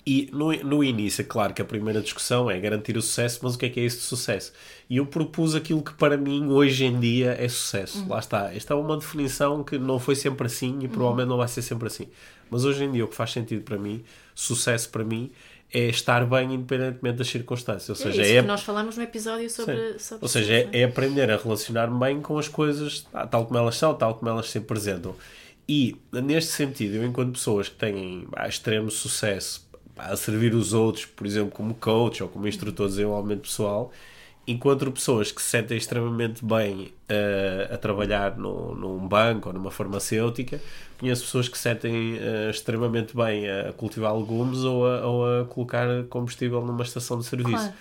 e 0.05 0.29
no, 0.33 0.51
no 0.51 0.83
início, 0.83 1.21
é 1.21 1.25
claro 1.25 1.53
que 1.53 1.61
a 1.61 1.65
primeira 1.65 2.01
discussão 2.01 2.51
é 2.51 2.59
garantir 2.59 2.97
o 2.97 3.01
sucesso, 3.01 3.39
mas 3.41 3.55
o 3.55 3.57
que 3.57 3.67
é 3.67 3.69
que 3.69 3.79
é 3.79 3.83
isso 3.83 3.97
de 3.97 4.03
sucesso? 4.03 4.51
E 4.89 4.97
eu 4.97 5.05
propus 5.05 5.55
aquilo 5.55 5.81
que 5.81 5.93
para 5.93 6.17
mim 6.17 6.47
hoje 6.49 6.85
em 6.85 6.99
dia 6.99 7.37
é 7.39 7.47
sucesso. 7.47 7.99
Uhum. 7.99 8.09
Lá 8.09 8.19
está. 8.19 8.53
Esta 8.53 8.73
é 8.73 8.77
uma 8.77 8.97
definição 8.97 9.63
que 9.63 9.77
não 9.77 9.99
foi 9.99 10.15
sempre 10.15 10.47
assim 10.47 10.79
e 10.81 10.89
provavelmente 10.89 11.23
uhum. 11.25 11.29
não 11.29 11.37
vai 11.37 11.47
ser 11.47 11.61
sempre 11.61 11.87
assim. 11.87 12.09
Mas 12.49 12.65
hoje 12.65 12.83
em 12.83 12.91
dia 12.91 13.05
o 13.05 13.07
que 13.07 13.15
faz 13.15 13.31
sentido 13.31 13.63
para 13.63 13.77
mim, 13.77 14.03
sucesso 14.35 14.89
para 14.89 15.05
mim, 15.05 15.31
é 15.73 15.87
estar 15.87 16.25
bem 16.25 16.53
independentemente 16.53 17.17
das 17.17 17.27
circunstâncias. 17.29 17.97
Ou 18.01 18.09
é 18.09 18.11
seja, 18.11 18.21
é 18.21 18.25
isso 18.25 18.37
é... 18.39 18.41
que 18.41 18.47
nós 18.47 18.61
falamos 18.61 18.97
no 18.97 19.03
episódio 19.03 19.49
sobre. 19.49 19.99
sobre 19.99 20.25
Ou 20.25 20.27
seja, 20.27 20.53
é, 20.53 20.69
é, 20.73 20.83
aprender 20.83 21.31
a 21.31 21.37
relacionar-me 21.37 21.97
bem 21.97 22.21
com 22.21 22.37
as 22.37 22.49
coisas 22.49 23.07
tal 23.31 23.45
como 23.45 23.57
elas 23.57 23.77
são, 23.77 23.93
tal 23.93 24.15
como 24.15 24.29
elas 24.29 24.49
se 24.49 24.57
apresentam. 24.57 25.15
E, 25.67 25.95
neste 26.11 26.51
sentido, 26.51 26.95
eu, 26.95 27.05
enquanto 27.05 27.31
pessoas 27.31 27.69
que 27.69 27.75
têm 27.75 28.27
ah, 28.35 28.49
extremo 28.49 28.91
sucesso 28.91 29.65
a 29.97 30.15
servir 30.15 30.53
os 30.53 30.73
outros, 30.73 31.05
por 31.05 31.25
exemplo, 31.25 31.51
como 31.51 31.73
coach 31.75 32.23
ou 32.23 32.29
como 32.29 32.47
instrutor 32.47 32.87
de 32.87 32.93
desenvolvimento 32.93 33.41
pessoal, 33.41 33.91
encontro 34.45 34.91
pessoas 34.91 35.31
que 35.31 35.41
se 35.41 35.49
sentem 35.49 35.77
extremamente 35.77 36.43
bem 36.43 36.91
uh, 37.09 37.73
a 37.73 37.77
trabalhar 37.77 38.37
no, 38.37 38.75
num 38.75 39.07
banco 39.07 39.49
ou 39.49 39.53
numa 39.53 39.71
farmacêutica, 39.71 40.59
conheço 40.99 41.23
pessoas 41.23 41.47
que 41.47 41.57
se 41.57 41.63
sentem 41.63 42.15
uh, 42.15 42.49
extremamente 42.49 43.15
bem 43.15 43.49
a 43.49 43.71
cultivar 43.73 44.15
legumes 44.15 44.59
ou 44.59 44.85
a, 44.85 45.05
ou 45.05 45.41
a 45.41 45.45
colocar 45.45 45.87
combustível 46.09 46.61
numa 46.65 46.83
estação 46.83 47.17
de 47.19 47.25
serviço. 47.25 47.51
Claro. 47.51 47.73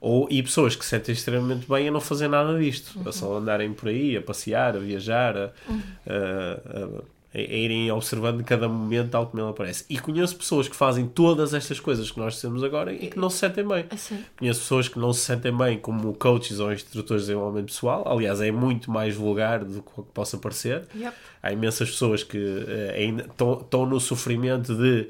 Ou, 0.00 0.26
e 0.30 0.42
pessoas 0.42 0.74
que 0.74 0.84
se 0.84 0.90
sentem 0.90 1.12
extremamente 1.12 1.66
bem 1.68 1.86
a 1.86 1.90
não 1.90 2.00
fazer 2.00 2.26
nada 2.26 2.58
disto, 2.58 2.98
uhum. 2.98 3.08
a 3.08 3.12
só 3.12 3.38
andarem 3.38 3.72
por 3.72 3.88
aí, 3.88 4.16
a 4.16 4.20
passear, 4.20 4.76
a 4.76 4.80
viajar, 4.80 5.36
a, 5.36 5.50
uhum. 5.68 5.82
a, 6.08 6.98
a 6.98 7.02
a, 7.34 7.38
irem 7.38 7.90
observando 7.90 8.42
cada 8.44 8.68
momento 8.68 9.10
tal 9.10 9.26
como 9.26 9.42
ele 9.42 9.50
aparece. 9.50 9.84
E 9.88 9.98
conheço 9.98 10.36
pessoas 10.36 10.68
que 10.68 10.76
fazem 10.76 11.06
todas 11.06 11.54
estas 11.54 11.80
coisas 11.80 12.10
que 12.10 12.18
nós 12.18 12.40
temos 12.40 12.62
agora 12.62 12.92
e 12.92 13.08
que 13.08 13.18
não 13.18 13.30
se 13.30 13.38
sentem 13.38 13.66
bem. 13.66 13.86
Assim. 13.90 14.22
Conheço 14.38 14.60
pessoas 14.60 14.88
que 14.88 14.98
não 14.98 15.12
se 15.12 15.20
sentem 15.20 15.56
bem 15.56 15.78
como 15.78 16.12
coaches 16.14 16.60
ou 16.60 16.72
instrutores 16.72 17.22
de 17.22 17.28
desenvolvimento 17.28 17.66
pessoal. 17.66 18.06
Aliás, 18.06 18.40
é 18.40 18.50
muito 18.50 18.90
mais 18.90 19.14
vulgar 19.14 19.64
do 19.64 19.82
que 19.82 20.02
possa 20.14 20.38
parecer. 20.38 20.86
Yep. 20.94 21.16
Há 21.42 21.52
imensas 21.52 21.90
pessoas 21.90 22.22
que 22.22 22.38
uh, 22.38 23.60
estão 23.60 23.86
no 23.86 23.98
sofrimento 23.98 24.74
de 24.74 25.08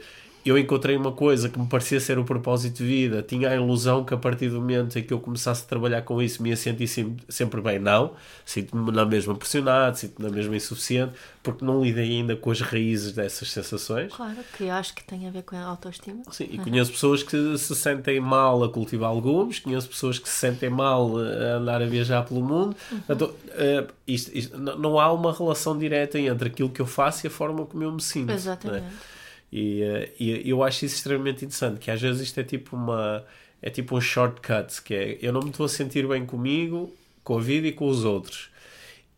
eu 0.50 0.58
encontrei 0.58 0.96
uma 0.96 1.12
coisa 1.12 1.48
que 1.48 1.58
me 1.58 1.66
parecia 1.66 2.00
ser 2.00 2.18
o 2.18 2.24
propósito 2.24 2.78
de 2.78 2.84
vida, 2.84 3.22
tinha 3.22 3.50
a 3.50 3.54
ilusão 3.54 4.04
que 4.04 4.12
a 4.12 4.16
partir 4.16 4.48
do 4.48 4.56
momento 4.56 4.98
em 4.98 5.02
que 5.02 5.12
eu 5.12 5.20
começasse 5.20 5.62
a 5.64 5.66
trabalhar 5.66 6.02
com 6.02 6.20
isso 6.20 6.42
me 6.42 6.50
ia 6.50 6.56
sentir 6.56 6.88
sempre 7.28 7.60
bem. 7.60 7.78
Não, 7.78 8.12
sinto-me 8.44 8.90
na 8.90 9.04
mesma 9.04 9.34
pressionado, 9.34 9.98
sinto-me 9.98 10.28
na 10.28 10.34
mesma 10.34 10.56
insuficiente, 10.56 11.12
porque 11.42 11.64
não 11.64 11.82
lidei 11.82 12.10
ainda 12.10 12.34
com 12.36 12.50
as 12.50 12.60
raízes 12.60 13.12
dessas 13.12 13.50
sensações. 13.50 14.12
Claro, 14.12 14.38
que 14.56 14.64
eu 14.64 14.72
acho 14.72 14.94
que 14.94 15.04
tem 15.04 15.28
a 15.28 15.30
ver 15.30 15.42
com 15.42 15.56
a 15.56 15.62
autoestima. 15.62 16.22
Sim, 16.30 16.48
e 16.50 16.58
conheço 16.58 16.90
pessoas 16.90 17.22
que 17.22 17.58
se 17.58 17.74
sentem 17.76 18.20
mal 18.20 18.64
a 18.64 18.68
cultivar 18.68 19.14
legumes, 19.14 19.60
conheço 19.60 19.88
pessoas 19.88 20.18
que 20.18 20.28
se 20.28 20.36
sentem 20.36 20.70
mal 20.70 21.16
a 21.18 21.56
andar 21.56 21.80
a 21.82 21.86
viajar 21.86 22.24
pelo 22.24 22.42
mundo. 22.42 22.76
Uhum. 22.90 23.00
Então, 23.08 23.28
uh, 23.28 23.92
isto, 24.06 24.36
isto, 24.36 24.58
não 24.58 24.98
há 24.98 25.12
uma 25.12 25.32
relação 25.32 25.78
direta 25.78 26.18
entre 26.18 26.48
aquilo 26.48 26.68
que 26.68 26.80
eu 26.80 26.86
faço 26.86 27.24
e 27.24 27.28
a 27.28 27.30
forma 27.30 27.64
como 27.64 27.82
eu 27.82 27.92
me 27.92 28.02
sinto. 28.02 28.30
É? 28.30 28.34
Exatamente. 28.34 28.86
E, 29.52 29.82
uh, 29.82 30.10
e 30.18 30.48
eu 30.48 30.62
acho 30.62 30.84
isso 30.84 30.96
extremamente 30.96 31.44
interessante, 31.44 31.78
que 31.78 31.90
às 31.90 32.00
vezes 32.00 32.22
isto 32.22 32.40
é 32.40 32.44
tipo 32.44 32.74
uma 32.74 33.24
é 33.60 33.70
tipo 33.70 33.96
um 33.96 34.00
shortcut, 34.00 34.82
que 34.82 34.94
é 34.94 35.18
eu 35.22 35.32
não 35.32 35.42
me 35.42 35.50
estou 35.50 35.66
a 35.66 35.68
sentir 35.68 36.06
bem 36.08 36.26
comigo, 36.26 36.92
com 37.22 37.38
a 37.38 37.40
vida 37.40 37.68
e 37.68 37.72
com 37.72 37.86
os 37.86 38.04
outros. 38.04 38.50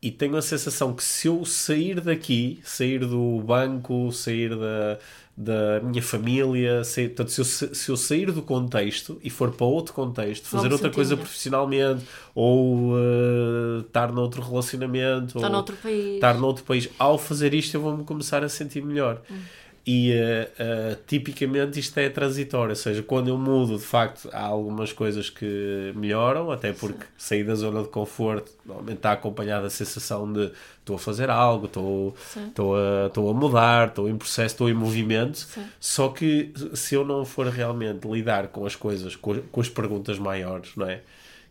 E 0.02 0.10
tenho 0.10 0.36
a 0.36 0.42
sensação 0.42 0.92
que 0.92 1.02
se 1.02 1.28
eu 1.28 1.46
sair 1.46 1.98
daqui, 1.98 2.60
sair 2.62 2.98
do 2.98 3.40
banco, 3.40 4.12
sair 4.12 4.50
da, 4.50 4.98
da 5.34 5.80
minha 5.82 6.02
família. 6.02 6.84
Se, 6.84 7.08
portanto, 7.08 7.30
se 7.30 7.40
eu, 7.40 7.74
se 7.74 7.88
eu 7.88 7.96
sair 7.96 8.30
do 8.30 8.42
contexto 8.42 9.18
e 9.24 9.30
for 9.30 9.52
para 9.52 9.64
outro 9.64 9.94
contexto, 9.94 10.46
fazer 10.46 10.70
outra 10.70 10.90
coisa 10.90 11.16
profissionalmente 11.16 12.04
ou 12.34 12.92
uh, 12.92 13.80
estar 13.80 14.12
noutro 14.12 14.42
relacionamento, 14.42 15.38
estar 15.38 15.48
noutro 15.48 15.76
país, 15.76 16.14
estar 16.16 16.34
noutro 16.34 16.64
país, 16.64 16.90
ao 16.98 17.16
fazer 17.16 17.54
isto 17.54 17.74
eu 17.74 17.80
vou-me 17.80 18.04
começar 18.04 18.44
a 18.44 18.48
sentir 18.50 18.84
melhor. 18.84 19.22
Hum. 19.30 19.38
E 19.86 20.12
uh, 20.12 20.94
uh, 20.94 20.98
tipicamente 21.06 21.78
isto 21.78 21.98
é 21.98 22.08
transitório, 22.08 22.70
ou 22.70 22.76
seja, 22.76 23.02
quando 23.02 23.28
eu 23.28 23.36
mudo, 23.36 23.76
de 23.76 23.84
facto, 23.84 24.30
há 24.32 24.40
algumas 24.40 24.94
coisas 24.94 25.28
que 25.28 25.92
melhoram, 25.94 26.50
até 26.50 26.72
porque 26.72 27.04
sair 27.18 27.44
da 27.44 27.54
zona 27.54 27.82
de 27.82 27.88
conforto 27.88 28.50
normalmente 28.64 28.96
está 28.96 29.12
acompanhada 29.12 29.64
da 29.64 29.70
sensação 29.70 30.32
de 30.32 30.50
estou 30.80 30.96
a 30.96 30.98
fazer 30.98 31.28
algo, 31.28 31.66
estou, 31.66 32.14
estou, 32.34 32.76
a, 32.76 33.08
estou 33.08 33.28
a 33.28 33.34
mudar, 33.34 33.88
estou 33.88 34.08
em 34.08 34.16
processo, 34.16 34.54
estou 34.54 34.70
em 34.70 34.74
movimento. 34.74 35.36
Sim. 35.40 35.66
Só 35.78 36.08
que 36.08 36.50
se 36.72 36.94
eu 36.94 37.04
não 37.04 37.22
for 37.26 37.46
realmente 37.48 38.08
lidar 38.08 38.48
com 38.48 38.64
as 38.64 38.74
coisas, 38.74 39.14
com, 39.14 39.38
com 39.38 39.60
as 39.60 39.68
perguntas 39.68 40.18
maiores, 40.18 40.70
não 40.76 40.88
é? 40.88 41.02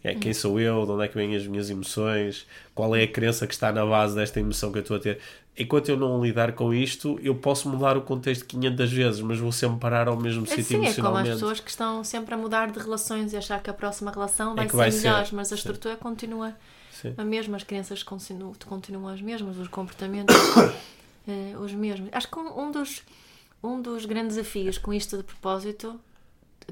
É, 0.03 0.13
quem 0.13 0.33
sou 0.33 0.59
eu? 0.59 0.85
De 0.85 0.91
onde 0.91 1.05
é 1.05 1.07
que 1.07 1.15
vêm 1.15 1.33
as 1.33 1.47
minhas 1.47 1.69
emoções? 1.69 2.45
Qual 2.75 2.93
é 2.93 3.03
a 3.03 3.07
crença 3.07 3.47
que 3.47 3.53
está 3.53 3.71
na 3.71 3.85
base 3.85 4.13
desta 4.13 4.37
emoção 4.37 4.69
que 4.69 4.79
eu 4.79 4.81
estou 4.81 4.97
a 4.97 4.99
ter? 4.99 5.19
Enquanto 5.55 5.89
eu 5.89 5.97
não 5.97 6.23
lidar 6.23 6.53
com 6.53 6.73
isto, 6.73 7.19
eu 7.21 7.35
posso 7.35 7.69
mudar 7.69 7.95
o 7.95 8.01
contexto 8.01 8.43
500 8.45 8.91
vezes, 8.91 9.21
mas 9.21 9.37
vou 9.37 9.51
sempre 9.51 9.79
parar 9.79 10.07
ao 10.07 10.17
mesmo 10.17 10.45
é, 10.45 10.47
sítio 10.47 10.63
sim, 10.63 10.75
emocionalmente. 10.75 10.99
É 10.99 11.31
como 11.31 11.33
as 11.33 11.39
pessoas 11.39 11.59
que 11.59 11.69
estão 11.69 12.03
sempre 12.03 12.33
a 12.33 12.37
mudar 12.37 12.71
de 12.71 12.79
relações 12.79 13.33
e 13.33 13.37
achar 13.37 13.61
que 13.61 13.69
a 13.69 13.73
próxima 13.73 14.09
relação 14.09 14.55
vai, 14.55 14.65
é 14.65 14.69
ser 14.69 14.75
vai 14.75 14.91
melhor, 14.91 15.25
ser. 15.27 15.35
mas 15.35 15.51
a 15.51 15.55
estrutura 15.55 15.93
sim. 15.93 15.99
continua 16.01 16.55
sim. 16.91 17.13
a 17.15 17.23
mesma, 17.23 17.57
as 17.57 17.63
crenças 17.63 18.01
continuam, 18.01 18.53
continuam 18.65 19.07
as 19.13 19.21
mesmas, 19.21 19.57
os 19.57 19.67
comportamentos 19.67 20.35
eh, 21.27 21.55
os 21.59 21.71
mesmos. 21.71 22.09
Acho 22.11 22.27
que 22.27 22.39
um, 22.39 22.59
um, 22.59 22.71
dos, 22.71 23.03
um 23.61 23.79
dos 23.79 24.07
grandes 24.07 24.37
desafios 24.37 24.79
com 24.79 24.91
isto 24.91 25.17
de 25.17 25.23
propósito 25.23 25.99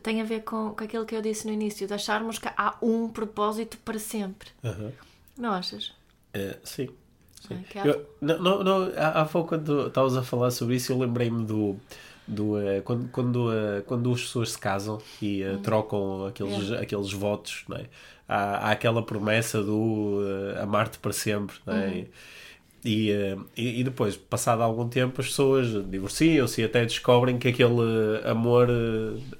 tem 0.01 0.21
a 0.21 0.23
ver 0.23 0.41
com, 0.41 0.73
com 0.73 0.83
aquilo 0.83 1.05
que 1.05 1.15
eu 1.15 1.21
disse 1.21 1.45
no 1.45 1.53
início, 1.53 1.85
de 1.85 1.93
acharmos 1.93 2.39
que 2.39 2.47
há 2.57 2.75
um 2.81 3.09
propósito 3.09 3.77
para 3.85 3.99
sempre. 3.99 4.49
Não 5.37 5.51
achas? 5.51 5.89
Uh, 6.35 6.57
sim. 6.63 6.89
Eu, 7.85 8.05
não, 8.21 8.63
não, 8.63 8.91
há, 8.95 9.21
há 9.21 9.25
pouco, 9.25 9.49
quando 9.49 9.87
estavas 9.87 10.15
a 10.15 10.23
falar 10.23 10.51
sobre 10.51 10.75
isso, 10.75 10.91
eu 10.91 10.99
lembrei-me 10.99 11.45
do. 11.45 11.75
do 12.27 12.57
uh, 12.57 12.81
quando, 12.83 13.09
quando, 13.09 13.49
uh, 13.49 13.83
quando 13.85 14.11
as 14.11 14.21
pessoas 14.21 14.51
se 14.51 14.57
casam 14.59 15.01
e 15.21 15.43
uh, 15.43 15.57
trocam 15.59 16.25
aqueles, 16.27 16.71
aqueles 16.71 17.11
votos, 17.11 17.63
não 17.67 17.77
é? 17.77 17.85
há, 18.27 18.67
há 18.67 18.71
aquela 18.71 19.03
promessa 19.03 19.61
do 19.63 20.19
amar-te 20.61 20.99
para 20.99 21.13
sempre. 21.13 21.55
Não 21.65 21.75
é? 21.75 21.87
Uhum. 21.87 22.05
E, 22.83 23.11
e, 23.55 23.79
e, 23.79 23.83
depois, 23.83 24.17
passado 24.17 24.63
algum 24.63 24.87
tempo, 24.87 25.21
as 25.21 25.27
pessoas 25.27 25.67
divorciam-se 25.87 26.61
e 26.61 26.63
até 26.63 26.83
descobrem 26.83 27.37
que 27.37 27.47
aquele 27.47 27.81
amor 28.25 28.67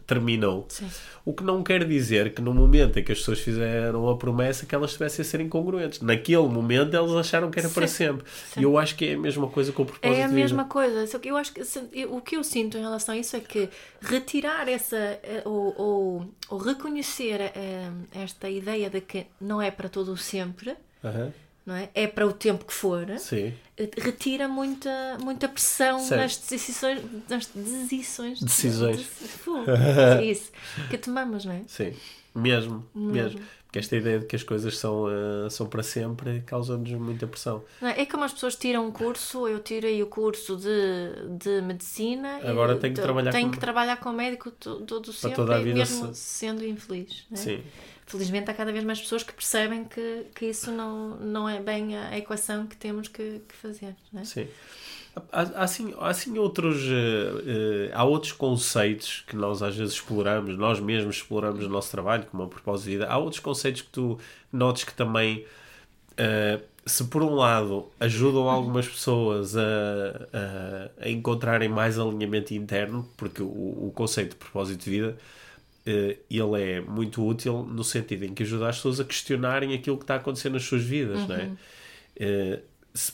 terminou. 0.06 0.66
Sim. 0.70 0.88
O 1.24 1.34
que 1.34 1.44
não 1.44 1.64
quer 1.64 1.86
dizer 1.88 2.34
que 2.34 2.42
no 2.42 2.54
momento 2.54 2.98
em 2.98 3.04
que 3.04 3.12
as 3.12 3.20
pessoas 3.20 3.40
fizeram 3.40 4.10
a 4.10 4.18
promessa 4.18 4.66
que 4.66 4.74
elas 4.74 4.92
estivessem 4.92 5.24
a 5.24 5.26
ser 5.26 5.40
incongruentes. 5.40 6.02
Naquele 6.02 6.48
momento 6.48 6.96
elas 6.96 7.14
acharam 7.16 7.52
que 7.52 7.60
era 7.60 7.68
Sim. 7.68 7.74
para 7.74 7.88
sempre. 7.88 8.26
Sim. 8.54 8.60
E 8.60 8.64
eu 8.64 8.78
acho 8.78 8.96
que 8.96 9.06
é 9.06 9.14
a 9.14 9.20
mesma 9.20 9.48
coisa 9.48 9.72
com 9.72 9.84
o 9.84 9.86
propósito 9.86 10.20
É 10.20 10.24
a 10.24 10.28
mesma 10.28 10.66
coisa. 10.66 11.06
Só 11.08 11.20
que 11.20 11.30
eu 11.30 11.38
acho 11.38 11.54
que 11.54 11.62
o 12.06 12.22
que 12.22 12.38
eu 12.38 12.44
sinto 12.44 12.78
em 12.78 12.82
relação 12.82 13.14
a 13.14 13.18
isso 13.18 13.36
é 13.36 13.40
que 13.40 13.70
retirar 14.02 14.68
essa 14.68 14.98
eh, 14.98 15.42
ou, 15.46 15.76
ou, 15.78 16.34
ou 16.50 16.58
reconhecer 16.58 17.40
eh, 17.40 17.90
esta 18.14 18.50
ideia 18.50 18.90
de 18.90 19.02
que 19.02 19.28
não 19.40 19.62
é 19.62 19.70
para 19.70 19.90
todo 19.90 20.12
o 20.12 20.18
sempre. 20.18 20.76
Uhum 21.04 21.32
não 21.66 21.76
é? 21.76 21.90
É 21.94 22.08
para 22.08 22.26
o 22.26 22.34
tempo 22.34 22.66
que 22.66 22.74
for. 22.74 23.08
Sim. 23.20 23.54
Retira 23.98 24.48
muita, 24.48 25.18
muita 25.22 25.48
pressão 25.48 26.00
certo. 26.00 26.22
nas 26.22 26.38
decisões, 26.38 27.02
nas 27.30 27.46
decisões. 27.48 28.42
Decisões. 28.42 28.98
De, 28.98 30.24
isso. 30.32 30.52
Que 30.90 30.98
tomamos, 30.98 31.46
não 31.46 31.54
é? 31.54 31.62
Sim. 31.68 31.94
Mesmo, 32.34 32.86
mesmo. 32.94 33.12
mesmo. 33.12 33.42
Porque 33.66 33.80
esta 33.80 33.96
ideia 33.96 34.20
de 34.20 34.26
que 34.26 34.36
as 34.36 34.44
coisas 34.44 34.78
são, 34.78 35.06
uh, 35.06 35.50
são 35.50 35.66
para 35.66 35.82
sempre 35.82 36.42
causa-nos 36.42 36.92
muita 36.92 37.26
pressão. 37.26 37.64
É? 37.82 38.02
é? 38.02 38.06
como 38.06 38.26
as 38.26 38.34
pessoas 38.34 38.58
tiram 38.58 38.86
um 38.86 38.92
curso, 38.92 39.48
eu 39.48 39.60
tirei 39.60 40.04
o 40.04 40.08
curso 40.08 40.58
de, 40.58 41.38
de 41.38 41.62
medicina. 41.62 42.42
Agora 42.44 42.76
tenho 42.76 42.94
que 42.94 43.02
trabalhar 43.02 43.32
tenho 43.32 43.48
com... 43.48 43.54
que 43.54 43.60
trabalhar 43.60 43.96
com 43.98 44.12
médico 44.12 44.52
todo, 44.52 45.14
sempre, 45.14 45.42
a 45.54 45.58
vida 45.60 45.80
mesmo 45.80 46.14
se... 46.14 46.20
sendo 46.20 46.66
infeliz. 46.66 47.26
É? 47.32 47.36
Sim 47.38 47.64
felizmente 48.12 48.52
há 48.52 48.54
cada 48.54 48.72
vez 48.72 48.84
mais 48.84 49.00
pessoas 49.00 49.24
que 49.24 49.34
percebem 49.34 49.86
que, 49.86 50.26
que 50.36 50.46
isso 50.48 50.70
não, 50.72 51.16
não 51.18 51.48
é 51.48 51.62
bem 51.62 51.96
a 51.96 52.18
equação 52.18 52.68
que 52.68 52.76
temos 52.76 53.08
que, 53.08 53.42
que 53.48 53.56
fazer. 53.56 53.96
Não 54.12 54.22
é? 54.22 54.26
Sim. 54.26 54.48
Há, 55.32 55.64
assim, 55.64 55.94
assim 56.00 56.38
outros 56.38 56.84
uh, 56.84 56.90
uh, 56.90 57.90
há 57.94 58.04
outros 58.04 58.32
conceitos 58.32 59.24
que 59.28 59.36
nós 59.36 59.62
às 59.62 59.76
vezes 59.76 59.96
exploramos 59.96 60.58
nós 60.58 60.80
mesmos 60.80 61.18
exploramos 61.18 61.66
no 61.66 61.70
nosso 61.70 61.92
trabalho 61.92 62.26
como 62.32 62.44
a 62.44 62.48
propósito 62.48 62.86
de 62.86 62.92
vida 62.92 63.08
há 63.08 63.18
outros 63.18 63.42
conceitos 63.42 63.82
que 63.82 63.90
tu 63.90 64.18
notes 64.54 64.86
que 64.86 64.94
também 64.94 65.46
uh, 66.14 66.64
se 66.86 67.04
por 67.04 67.24
um 67.24 67.36
lado 67.36 67.92
ajudam 68.00 68.50
algumas 68.50 68.88
pessoas 68.88 69.58
a, 69.58 69.62
a, 70.32 71.06
a, 71.06 71.10
encontrarem 71.10 71.68
mais 71.68 72.00
alinhamento 72.00 72.54
interno 72.54 73.06
porque 73.18 73.42
o, 73.44 73.48
o 73.48 73.92
conceito 73.94 74.30
de 74.30 74.36
propósito 74.38 74.82
de 74.86 74.90
vida 74.90 75.18
ele 75.86 76.62
é 76.62 76.82
muito 76.82 77.26
útil 77.26 77.64
no 77.64 77.84
sentido 77.84 78.26
em 78.26 78.34
que 78.34 78.44
ajuda 78.44 78.70
as 78.70 78.78
pessoas 78.78 79.00
a 79.00 79.04
questionarem 79.04 79.74
aquilo 79.74 79.98
que 79.98 80.04
está 80.04 80.16
acontecendo 80.16 80.54
nas 80.54 80.64
suas 80.64 80.84
vidas, 80.84 81.22
uhum. 81.22 81.28
não 81.28 81.36
é? 81.36 81.52
Uh, 82.18 82.62
se, 82.94 83.12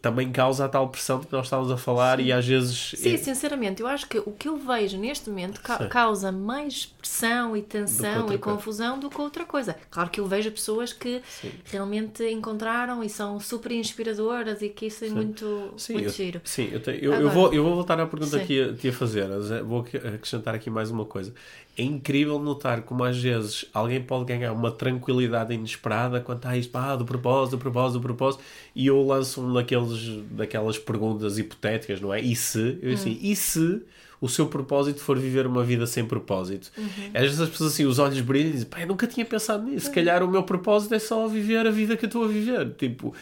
também 0.00 0.32
causa 0.32 0.64
a 0.64 0.68
tal 0.68 0.88
pressão 0.88 1.20
de 1.20 1.26
que 1.26 1.32
nós 1.32 1.46
estávamos 1.46 1.70
a 1.70 1.76
falar 1.76 2.18
Sim. 2.18 2.24
e 2.24 2.32
às 2.32 2.46
vezes. 2.46 2.94
Sim, 2.96 3.14
é... 3.14 3.16
sinceramente, 3.16 3.80
eu 3.80 3.86
acho 3.86 4.08
que 4.08 4.18
o 4.18 4.32
que 4.32 4.48
eu 4.48 4.56
vejo 4.56 4.98
neste 4.98 5.30
momento 5.30 5.60
ca 5.60 5.86
causa 5.86 6.32
mais 6.32 6.86
pressão 6.86 7.56
e 7.56 7.62
tensão 7.62 8.32
e 8.32 8.38
confusão 8.38 8.98
do 8.98 9.08
que 9.08 9.20
outra 9.20 9.44
coisa. 9.44 9.76
Claro 9.90 10.10
que 10.10 10.20
eu 10.20 10.26
vejo 10.26 10.50
pessoas 10.50 10.92
que 10.92 11.22
Sim. 11.28 11.52
realmente 11.64 12.24
encontraram 12.24 13.02
e 13.02 13.08
são 13.08 13.38
super 13.38 13.72
inspiradoras 13.72 14.60
e 14.62 14.68
que 14.68 14.86
isso 14.86 15.04
é 15.04 15.08
muito, 15.08 15.72
sim, 15.76 15.94
muito 15.94 16.06
eu, 16.06 16.12
giro. 16.12 16.40
Sim, 16.44 16.68
eu, 16.72 16.80
te, 16.80 16.98
eu, 17.00 17.12
Agora, 17.12 17.22
eu, 17.22 17.30
vou, 17.30 17.54
eu 17.54 17.62
vou 17.62 17.74
voltar 17.74 18.00
à 18.00 18.06
pergunta 18.06 18.38
que 18.40 18.54
ia, 18.54 18.72
te 18.72 18.88
ia 18.88 18.92
fazer, 18.92 19.28
vou 19.62 19.80
acrescentar 20.14 20.54
aqui 20.54 20.68
mais 20.68 20.90
uma 20.90 21.04
coisa 21.04 21.32
é 21.76 21.82
incrível 21.82 22.38
notar 22.38 22.82
como 22.82 23.04
às 23.04 23.18
vezes 23.18 23.66
alguém 23.72 24.02
pode 24.02 24.24
ganhar 24.24 24.52
uma 24.52 24.70
tranquilidade 24.70 25.52
inesperada 25.52 26.20
quanto 26.20 26.46
a 26.46 26.56
isto, 26.56 26.76
ah, 26.76 26.96
do 26.96 27.04
propósito, 27.04 27.56
do 27.56 27.60
propósito, 27.60 27.98
do 27.98 28.02
propósito, 28.02 28.42
e 28.74 28.86
eu 28.86 29.02
lanço 29.02 29.42
um 29.42 29.52
daqueles, 29.52 30.24
daquelas 30.30 30.78
perguntas 30.78 31.38
hipotéticas, 31.38 32.00
não 32.00 32.12
é? 32.14 32.20
E 32.20 32.34
se? 32.34 32.78
Eu 32.80 32.94
assim, 32.94 33.12
hum. 33.12 33.18
e 33.20 33.36
se 33.36 33.82
o 34.20 34.28
seu 34.28 34.46
propósito 34.46 35.00
for 35.00 35.18
viver 35.18 35.46
uma 35.46 35.62
vida 35.62 35.86
sem 35.86 36.04
propósito. 36.04 36.70
Uhum. 36.76 37.10
Às 37.14 37.22
vezes 37.22 37.40
as 37.40 37.48
pessoas 37.48 37.72
assim, 37.72 37.84
os 37.84 37.98
olhos 37.98 38.20
brilham 38.20 38.50
e 38.50 38.52
dizem, 38.52 38.66
pá, 38.66 38.80
eu 38.80 38.86
nunca 38.86 39.06
tinha 39.06 39.24
pensado 39.24 39.64
nisso. 39.64 39.74
Uhum. 39.74 39.80
Se 39.80 39.90
calhar 39.90 40.22
o 40.22 40.28
meu 40.28 40.42
propósito 40.42 40.94
é 40.94 40.98
só 40.98 41.26
viver 41.28 41.66
a 41.66 41.70
vida 41.70 41.96
que 41.96 42.04
eu 42.04 42.08
estou 42.08 42.24
a 42.24 42.28
viver. 42.28 42.70
Tipo, 42.74 43.14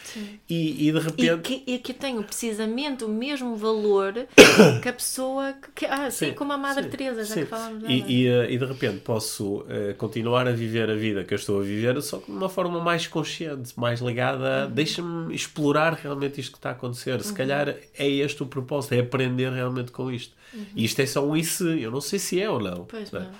e, 0.48 0.88
e 0.88 0.92
de 0.92 0.98
repente. 0.98 1.24
E 1.24 1.38
que, 1.38 1.72
e 1.72 1.78
que 1.78 1.92
eu 1.92 1.96
tenho 1.96 2.22
precisamente 2.22 3.04
o 3.04 3.08
mesmo 3.08 3.56
valor 3.56 4.14
que 4.82 4.88
a 4.88 4.92
pessoa. 4.92 5.54
Que, 5.74 5.86
ah, 5.86 6.06
assim 6.06 6.26
sim, 6.26 6.32
como 6.34 6.52
a 6.52 6.58
Madre 6.58 6.84
sim, 6.84 6.90
Teresa, 6.90 7.24
já 7.24 7.34
sim. 7.34 7.40
que 7.40 7.46
falamos 7.46 7.84
e, 7.88 8.04
e, 8.08 8.28
uh, 8.28 8.50
e, 8.50 8.58
de 8.58 8.64
repente 8.64 9.00
posso 9.00 9.58
uh, 9.58 9.94
continuar 9.96 10.46
a 10.46 10.52
viver 10.52 10.90
a 10.90 10.94
vida 10.94 11.24
que 11.24 11.34
eu 11.34 11.36
estou 11.36 11.60
a 11.60 11.62
viver, 11.62 12.00
só 12.02 12.18
que 12.18 12.30
de 12.30 12.36
uma 12.36 12.48
forma 12.48 12.80
mais 12.80 13.06
consciente, 13.06 13.72
mais 13.76 14.00
ligada 14.00 14.62
a. 14.62 14.66
Uhum. 14.66 14.70
Deixa-me 14.72 15.34
explorar 15.34 15.94
realmente 15.94 16.40
isto 16.40 16.52
que 16.52 16.58
está 16.58 16.70
a 16.70 16.72
acontecer. 16.72 17.20
Se 17.22 17.30
uhum. 17.30 17.34
calhar 17.34 17.68
é 17.68 18.08
este 18.08 18.42
o 18.42 18.46
propósito, 18.46 18.94
é 18.94 19.00
aprender 19.00 19.50
realmente 19.50 19.90
com 19.90 20.10
isto. 20.10 20.34
Uhum. 20.52 20.66
Isto 20.84 21.00
é 21.00 21.06
só 21.06 21.26
um 21.26 21.36
isso, 21.36 21.66
eu 21.68 21.90
não 21.90 22.00
sei 22.00 22.18
se 22.18 22.40
é 22.40 22.48
ou 22.48 22.60
não. 22.60 22.84
Pois 22.84 23.10
não. 23.10 23.30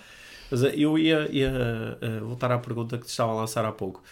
Mas 0.50 0.62
eh, 0.62 0.74
eu 0.76 0.98
ia, 0.98 1.28
ia 1.30 1.50
uh, 1.50 2.24
voltar 2.26 2.52
à 2.52 2.58
pergunta 2.58 2.96
que 2.96 3.06
te 3.06 3.10
estava 3.10 3.32
a 3.32 3.34
lançar 3.34 3.64
há 3.64 3.72
pouco. 3.72 4.02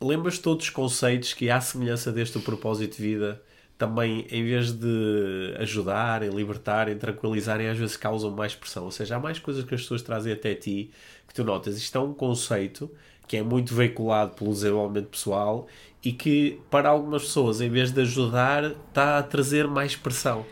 Lembras 0.00 0.38
todos 0.38 0.66
os 0.66 0.70
conceitos 0.70 1.34
que, 1.34 1.50
à 1.50 1.60
semelhança 1.60 2.12
deste 2.12 2.38
propósito 2.38 2.96
de 2.96 3.02
vida, 3.02 3.42
também, 3.76 4.26
em 4.30 4.44
vez 4.44 4.72
de 4.72 5.54
ajudarem, 5.58 6.30
libertarem, 6.30 6.98
tranquilizarem, 6.98 7.68
às 7.68 7.78
vezes 7.78 7.96
causam 7.96 8.30
mais 8.30 8.54
pressão. 8.54 8.84
Ou 8.84 8.90
seja, 8.90 9.16
há 9.16 9.20
mais 9.20 9.38
coisas 9.38 9.64
que 9.64 9.74
as 9.74 9.80
pessoas 9.82 10.02
trazem 10.02 10.32
até 10.32 10.54
ti 10.54 10.90
que 11.26 11.34
tu 11.34 11.44
notas. 11.44 11.78
Isto 11.78 11.98
é 11.98 12.00
um 12.00 12.12
conceito 12.12 12.90
que 13.26 13.36
é 13.36 13.42
muito 13.42 13.74
veiculado 13.74 14.34
pelo 14.34 14.52
desenvolvimento 14.52 15.08
pessoal 15.08 15.68
e 16.02 16.12
que, 16.12 16.60
para 16.70 16.88
algumas 16.88 17.22
pessoas, 17.22 17.60
em 17.60 17.68
vez 17.68 17.92
de 17.92 18.00
ajudar, 18.00 18.64
está 18.64 19.18
a 19.18 19.22
trazer 19.22 19.68
mais 19.68 19.94
pressão. 19.94 20.44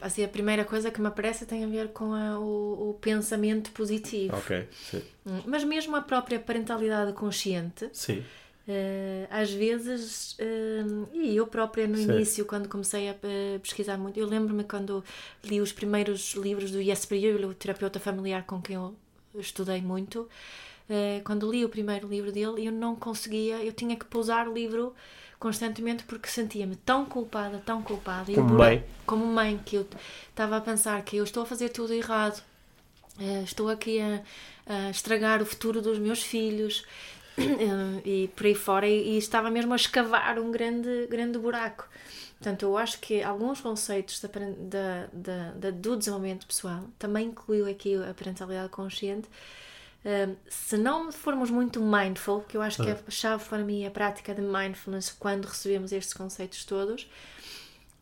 Assim, 0.00 0.24
a 0.24 0.28
primeira 0.28 0.64
coisa 0.64 0.90
que 0.90 1.00
me 1.00 1.06
aparece 1.08 1.46
tem 1.46 1.64
a 1.64 1.66
ver 1.66 1.88
com 1.88 2.12
a, 2.12 2.38
o, 2.38 2.90
o, 2.90 2.94
pensamento 3.00 3.70
positivo. 3.72 4.36
Ok, 4.36 4.68
sim. 4.72 5.02
Hum, 5.26 5.40
mas 5.46 5.64
mesmo 5.64 5.96
a 5.96 6.00
própria 6.00 6.38
parentalidade 6.38 7.12
consciente. 7.12 7.88
Sim. 7.92 8.24
Uh, 8.68 9.26
às 9.30 9.50
vezes, 9.50 10.34
uh, 10.34 11.08
e 11.12 11.34
eu 11.34 11.46
própria 11.46 11.88
no 11.88 11.96
sim. 11.96 12.04
início, 12.04 12.44
quando 12.44 12.68
comecei 12.68 13.08
a 13.08 13.12
uh, 13.12 13.58
pesquisar 13.58 13.98
muito, 13.98 14.20
eu 14.20 14.26
lembro-me 14.26 14.62
quando 14.62 15.02
li 15.42 15.60
os 15.60 15.72
primeiros 15.72 16.34
livros 16.34 16.70
do 16.70 16.80
Jesper 16.80 17.20
Juhl, 17.20 17.50
o 17.50 17.54
terapeuta 17.54 17.98
familiar 17.98 18.44
com 18.44 18.62
quem 18.62 18.76
eu 18.76 18.94
estudei 19.34 19.80
muito, 19.80 20.28
quando 21.22 21.48
li 21.48 21.64
o 21.64 21.68
primeiro 21.68 22.08
livro 22.08 22.32
dele, 22.32 22.66
eu 22.66 22.72
não 22.72 22.96
conseguia, 22.96 23.62
eu 23.64 23.72
tinha 23.72 23.94
que 23.94 24.04
pousar 24.04 24.48
o 24.48 24.52
livro 24.52 24.92
constantemente 25.40 26.04
porque 26.04 26.28
sentia-me 26.28 26.76
tão 26.76 27.06
culpada, 27.06 27.60
tão 27.64 27.82
culpada. 27.82 28.30
Como 28.32 28.54
mãe. 28.54 28.84
Como 29.06 29.24
mãe, 29.24 29.58
que 29.64 29.76
eu 29.76 29.86
estava 30.28 30.58
a 30.58 30.60
pensar 30.60 31.02
que 31.02 31.16
eu 31.16 31.24
estou 31.24 31.42
a 31.42 31.46
fazer 31.46 31.70
tudo 31.70 31.94
errado, 31.94 32.40
uh, 33.18 33.42
estou 33.42 33.70
aqui 33.70 33.98
a, 34.00 34.22
a, 34.66 34.90
estragar 34.90 35.40
o 35.40 35.46
futuro 35.46 35.80
dos 35.80 35.98
meus 35.98 36.22
filhos 36.22 36.84
uh, 37.38 38.02
e 38.04 38.28
por 38.36 38.44
aí 38.44 38.54
fora, 38.54 38.86
e, 38.86 39.14
e, 39.14 39.18
estava 39.18 39.50
mesmo 39.50 39.72
a 39.72 39.76
escavar 39.76 40.38
um 40.38 40.52
grande, 40.52 41.06
grande 41.08 41.38
buraco. 41.38 41.88
Portanto, 42.38 42.62
eu 42.62 42.76
acho 42.76 43.00
que 43.00 43.22
alguns 43.22 43.62
conceitos 43.62 44.20
da, 44.20 44.28
da, 45.12 45.52
da, 45.54 45.70
do 45.70 45.96
desenvolvimento 45.96 46.46
pessoal 46.46 46.84
também 46.98 47.28
incluiu 47.28 47.66
aqui 47.66 47.96
a 47.96 48.12
parentalidade 48.12 48.68
consciente. 48.68 49.28
Uh, 50.04 50.34
se 50.48 50.78
não 50.78 51.12
formos 51.12 51.50
muito 51.50 51.80
mindful, 51.80 52.40
que 52.40 52.56
eu 52.56 52.62
acho 52.62 52.82
que 52.82 52.88
é 52.88 52.98
a 53.06 53.10
chave 53.10 53.44
para 53.44 53.58
mim 53.58 53.84
a 53.84 53.90
prática 53.90 54.34
de 54.34 54.40
mindfulness 54.40 55.10
quando 55.10 55.44
recebemos 55.44 55.92
estes 55.92 56.14
conceitos 56.14 56.64
todos, 56.64 57.02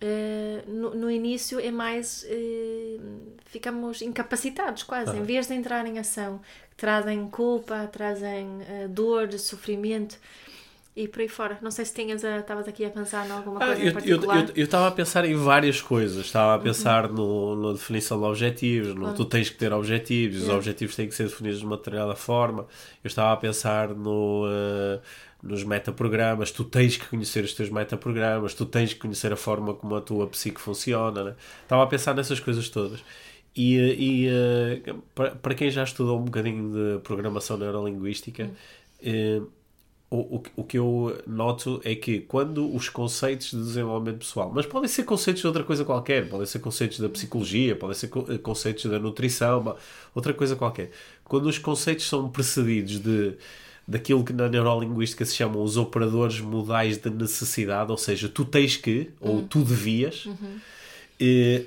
uh, 0.00 0.70
no, 0.70 0.94
no, 0.94 1.10
início 1.10 1.58
é 1.58 1.72
mais. 1.72 2.24
Uh, 2.24 3.32
ficamos 3.46 4.00
incapacitados 4.00 4.84
quase, 4.84 5.16
em 5.16 5.24
vez 5.24 5.48
de 5.48 5.54
entrar 5.54 5.84
em 5.86 5.98
ação, 5.98 6.40
trazem 6.76 7.28
culpa, 7.28 7.88
trazem 7.90 8.46
dor, 8.90 9.32
sofrimento 9.32 10.18
e 10.98 11.06
por 11.06 11.20
aí 11.20 11.28
fora. 11.28 11.56
Não 11.62 11.70
sei 11.70 11.84
se 11.84 11.94
tinhas 11.94 12.24
estavas 12.24 12.66
aqui 12.66 12.84
a 12.84 12.90
pensar 12.90 13.24
em 13.24 13.30
alguma 13.30 13.62
ah, 13.62 13.66
coisa 13.66 13.80
ah, 13.80 13.84
eu, 13.84 13.90
em 13.90 13.92
particular. 13.92 14.50
Eu 14.56 14.64
estava 14.64 14.88
a 14.88 14.90
pensar 14.90 15.24
em 15.24 15.34
várias 15.36 15.80
coisas. 15.80 16.26
Estava 16.26 16.54
a 16.54 16.56
uhum. 16.56 16.62
pensar 16.62 17.06
uhum. 17.06 17.14
no, 17.14 17.68
na 17.68 17.72
definição 17.72 18.18
de 18.18 18.24
objetivos, 18.24 18.94
no, 18.96 19.14
tu 19.14 19.24
tens 19.24 19.48
que 19.48 19.56
ter 19.56 19.72
objetivos, 19.72 20.42
os 20.42 20.48
objetivos 20.48 20.96
têm 20.96 21.06
que 21.06 21.14
ser 21.14 21.28
definidos 21.28 21.60
de 21.60 21.66
uma 21.66 21.76
determinada 21.76 22.16
forma. 22.16 22.66
Eu 23.04 23.08
estava 23.08 23.32
a 23.32 23.36
pensar 23.36 23.90
no, 23.90 24.46
uh, 24.46 25.00
nos 25.40 25.62
metaprogramas, 25.62 26.50
tu 26.50 26.64
tens 26.64 26.96
que 26.96 27.06
conhecer 27.06 27.44
os 27.44 27.54
teus 27.54 27.70
metaprogramas, 27.70 28.52
tu 28.52 28.66
tens 28.66 28.92
que 28.92 28.98
conhecer 28.98 29.32
a 29.32 29.36
forma 29.36 29.74
como 29.74 29.94
a 29.94 30.00
tua 30.00 30.26
psique 30.26 30.60
funciona. 30.60 31.22
Né? 31.22 31.34
Estava 31.62 31.84
a 31.84 31.86
pensar 31.86 32.12
nessas 32.12 32.40
coisas 32.40 32.68
todas. 32.68 33.04
E, 33.54 33.76
e 33.76 34.28
uh, 34.28 35.02
para, 35.14 35.30
para 35.30 35.54
quem 35.54 35.70
já 35.70 35.84
estudou 35.84 36.18
um 36.18 36.24
bocadinho 36.24 36.72
de 36.72 37.02
programação 37.04 37.56
neurolinguística, 37.56 38.50
uhum. 39.00 39.42
uh, 39.44 39.57
o, 40.10 40.36
o, 40.36 40.42
o 40.56 40.64
que 40.64 40.78
eu 40.78 41.20
noto 41.26 41.80
é 41.84 41.94
que 41.94 42.20
quando 42.20 42.74
os 42.74 42.88
conceitos 42.88 43.50
de 43.50 43.58
desenvolvimento 43.58 44.20
pessoal, 44.20 44.50
mas 44.54 44.64
podem 44.64 44.88
ser 44.88 45.04
conceitos 45.04 45.42
de 45.42 45.46
outra 45.46 45.62
coisa 45.62 45.84
qualquer, 45.84 46.28
podem 46.28 46.46
ser 46.46 46.60
conceitos 46.60 46.98
da 46.98 47.08
psicologia, 47.08 47.76
podem 47.76 47.94
ser 47.94 48.10
eh, 48.28 48.38
conceitos 48.38 48.90
da 48.90 48.98
nutrição, 48.98 49.76
outra 50.14 50.32
coisa 50.32 50.56
qualquer. 50.56 50.90
Quando 51.24 51.46
os 51.46 51.58
conceitos 51.58 52.08
são 52.08 52.28
precedidos 52.30 52.98
de 53.00 53.34
daquilo 53.86 54.22
que 54.22 54.34
na 54.34 54.50
neurolinguística 54.50 55.24
se 55.24 55.34
chamam 55.34 55.62
os 55.62 55.78
operadores 55.78 56.40
modais 56.40 56.98
de 56.98 57.08
necessidade, 57.08 57.90
ou 57.90 57.96
seja, 57.96 58.28
tu 58.28 58.44
tens 58.44 58.76
que, 58.76 59.10
ou 59.18 59.36
uhum. 59.36 59.46
tu 59.46 59.62
devias, 59.62 60.26
uhum. 60.26 60.58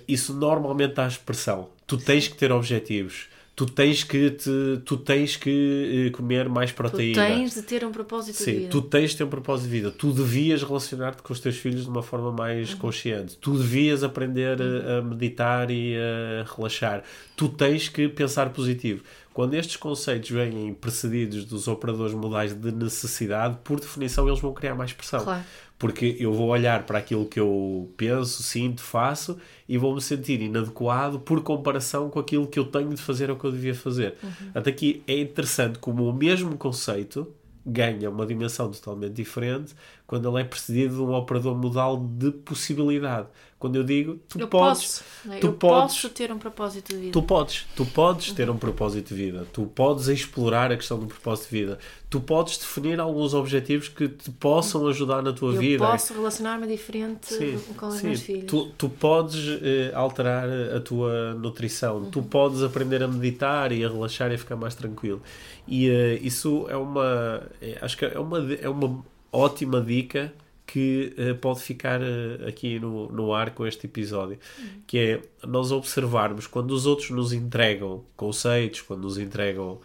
isso 0.07 0.31
normalmente 0.31 0.93
dá 0.93 1.07
expressão. 1.07 1.69
Tu 1.87 1.97
tens 1.97 2.27
que 2.27 2.37
ter 2.37 2.51
objetivos 2.51 3.27
tu 3.55 3.65
tens 3.65 4.03
que 4.03 4.29
te, 4.29 4.81
tu 4.85 4.97
tens 4.97 5.35
que 5.35 6.07
eh, 6.07 6.09
comer 6.11 6.49
mais 6.49 6.71
proteína. 6.71 7.13
Tu 7.13 7.27
tens 7.27 7.53
de 7.53 7.61
ter 7.61 7.85
um 7.85 7.91
propósito 7.91 8.37
Sim, 8.37 8.45
de 8.45 8.57
vida. 8.59 8.69
tu 8.69 8.81
tens 8.81 9.11
de 9.11 9.17
ter 9.17 9.23
um 9.23 9.29
propósito 9.29 9.65
de 9.65 9.71
vida. 9.71 9.91
Tu 9.91 10.11
devias 10.11 10.63
relacionar-te 10.63 11.21
com 11.21 11.33
os 11.33 11.39
teus 11.39 11.57
filhos 11.57 11.83
de 11.83 11.89
uma 11.89 12.01
forma 12.01 12.31
mais 12.31 12.71
uhum. 12.71 12.79
consciente. 12.79 13.37
Tu 13.37 13.57
devias 13.57 14.03
aprender 14.03 14.59
uhum. 14.59 14.99
a 14.99 15.01
meditar 15.01 15.69
e 15.69 15.95
a 15.95 16.45
relaxar. 16.55 17.03
Tu 17.35 17.49
tens 17.49 17.89
que 17.89 18.07
pensar 18.07 18.49
positivo. 18.51 19.03
Quando 19.33 19.53
estes 19.53 19.77
conceitos 19.77 20.29
vêm 20.29 20.73
precedidos 20.73 21.45
dos 21.45 21.67
operadores 21.67 22.13
modais 22.13 22.53
de 22.53 22.71
necessidade, 22.71 23.57
por 23.63 23.79
definição 23.79 24.27
eles 24.27 24.41
vão 24.41 24.53
criar 24.53 24.75
mais 24.75 24.91
pressão. 24.91 25.23
Claro 25.23 25.43
porque 25.81 26.15
eu 26.19 26.31
vou 26.31 26.49
olhar 26.49 26.85
para 26.85 26.99
aquilo 26.99 27.25
que 27.25 27.39
eu 27.39 27.91
penso, 27.97 28.43
sinto, 28.43 28.83
faço 28.83 29.39
e 29.67 29.79
vou 29.79 29.95
me 29.95 29.99
sentir 29.99 30.39
inadequado 30.39 31.19
por 31.19 31.41
comparação 31.41 32.07
com 32.07 32.19
aquilo 32.19 32.45
que 32.45 32.59
eu 32.59 32.65
tenho 32.65 32.93
de 32.93 33.01
fazer 33.01 33.31
ou 33.31 33.35
que 33.35 33.45
eu 33.45 33.51
devia 33.51 33.73
fazer. 33.73 34.13
Uhum. 34.21 34.51
Até 34.53 34.69
aqui 34.69 35.01
é 35.07 35.19
interessante 35.19 35.79
como 35.79 36.07
o 36.07 36.13
mesmo 36.13 36.55
conceito 36.55 37.27
ganha 37.65 38.11
uma 38.11 38.27
dimensão 38.27 38.69
totalmente 38.69 39.13
diferente 39.13 39.73
quando 40.11 40.27
ele 40.27 40.41
é 40.41 40.43
precedido 40.43 40.95
de 40.95 41.01
um 41.01 41.13
operador 41.13 41.55
modal 41.55 41.95
de 41.95 42.31
possibilidade. 42.31 43.27
Quando 43.57 43.77
eu 43.77 43.83
digo, 43.83 44.19
tu 44.27 44.41
eu 44.41 44.47
podes, 44.47 44.81
posso, 45.23 45.39
tu 45.39 45.47
eu 45.47 45.53
podes, 45.53 45.95
posso 45.95 46.09
ter 46.09 46.33
um 46.33 46.37
propósito 46.37 46.89
de 46.89 46.99
vida. 46.99 47.11
Tu 47.13 47.21
podes, 47.21 47.67
tu 47.77 47.85
podes 47.85 48.27
uhum. 48.27 48.35
ter 48.35 48.49
um 48.49 48.57
propósito 48.57 49.07
de 49.07 49.13
vida. 49.13 49.47
Tu 49.53 49.65
podes 49.67 50.07
explorar 50.07 50.69
a 50.69 50.75
questão 50.75 50.99
do 50.99 51.05
propósito 51.05 51.49
de 51.49 51.61
vida. 51.61 51.79
Tu 52.09 52.19
podes 52.19 52.57
definir 52.57 52.99
alguns 52.99 53.33
objetivos 53.33 53.87
que 53.87 54.09
te 54.09 54.29
possam 54.31 54.85
ajudar 54.87 55.21
na 55.21 55.31
tua 55.31 55.53
eu 55.53 55.59
vida. 55.59 55.85
Eu 55.85 55.91
posso 55.91 56.13
relacionar-me 56.13 56.67
diferente 56.67 57.33
sim, 57.33 57.57
com 57.77 57.87
os 57.87 57.95
sim. 57.95 58.07
meus 58.07 58.21
filhos. 58.21 58.45
Tu, 58.47 58.65
tu 58.77 58.89
podes 58.89 59.47
uh, 59.47 59.95
alterar 59.95 60.49
a 60.75 60.81
tua 60.81 61.35
nutrição. 61.35 61.99
Uhum. 61.99 62.11
Tu 62.11 62.21
podes 62.23 62.63
aprender 62.63 63.01
a 63.01 63.07
meditar 63.07 63.71
e 63.71 63.85
a 63.85 63.87
relaxar 63.87 64.29
e 64.31 64.35
a 64.35 64.37
ficar 64.37 64.57
mais 64.57 64.75
tranquilo. 64.75 65.21
E 65.65 65.89
uh, 65.89 66.19
isso 66.21 66.65
é 66.67 66.75
uma, 66.75 67.43
é, 67.61 67.77
acho 67.79 67.95
que 67.95 68.03
é 68.03 68.19
uma, 68.19 68.53
é 68.55 68.67
uma 68.67 69.05
ótima 69.31 69.81
dica 69.81 70.33
que 70.65 71.13
uh, 71.17 71.35
pode 71.35 71.61
ficar 71.61 71.99
uh, 72.01 72.47
aqui 72.47 72.79
no, 72.79 73.11
no 73.11 73.33
ar 73.33 73.51
com 73.51 73.67
este 73.67 73.87
episódio, 73.87 74.39
que 74.87 74.97
é 74.97 75.21
nós 75.45 75.71
observarmos 75.71 76.47
quando 76.47 76.71
os 76.71 76.85
outros 76.85 77.09
nos 77.09 77.33
entregam 77.33 78.05
conceitos, 78.15 78.81
quando 78.81 79.01
nos 79.01 79.17
entregam 79.17 79.79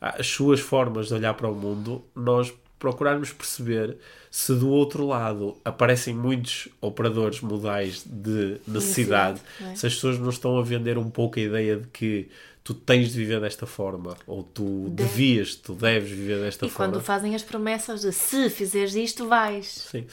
ah, 0.00 0.16
as 0.18 0.26
suas 0.26 0.60
formas 0.60 1.08
de 1.08 1.14
olhar 1.14 1.34
para 1.34 1.48
o 1.48 1.54
mundo, 1.54 2.02
nós 2.14 2.52
procurarmos 2.78 3.30
perceber 3.30 3.98
se 4.30 4.54
do 4.54 4.70
outro 4.70 5.06
lado 5.06 5.58
aparecem 5.62 6.14
muitos 6.14 6.68
operadores 6.80 7.42
modais 7.42 8.02
de 8.06 8.56
necessidade, 8.66 9.42
é? 9.60 9.74
se 9.74 9.86
as 9.86 9.94
pessoas 9.94 10.18
não 10.18 10.30
estão 10.30 10.58
a 10.58 10.62
vender 10.62 10.96
um 10.96 11.10
pouco 11.10 11.38
a 11.38 11.42
ideia 11.42 11.76
de 11.76 11.86
que 11.88 12.28
tu 12.70 12.74
tens 12.74 13.10
de 13.10 13.18
viver 13.18 13.40
desta 13.40 13.66
forma, 13.66 14.16
ou 14.28 14.44
tu 14.44 14.88
Deve. 14.90 15.08
devias, 15.08 15.56
tu 15.56 15.74
deves 15.74 16.08
viver 16.08 16.38
desta 16.40 16.66
e 16.66 16.68
forma. 16.70 16.86
E 16.86 16.92
quando 16.92 17.04
fazem 17.04 17.34
as 17.34 17.42
promessas 17.42 18.02
de 18.02 18.12
se 18.12 18.48
fizeres 18.48 18.94
isto, 18.94 19.26
vais. 19.26 19.66
Sim. 19.90 20.06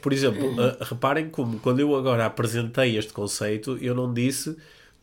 Por 0.00 0.12
exemplo, 0.12 0.54
reparem 0.82 1.28
como 1.28 1.58
quando 1.58 1.80
eu 1.80 1.96
agora 1.96 2.24
apresentei 2.24 2.96
este 2.96 3.12
conceito, 3.12 3.76
eu 3.78 3.92
não 3.92 4.14
disse 4.14 4.56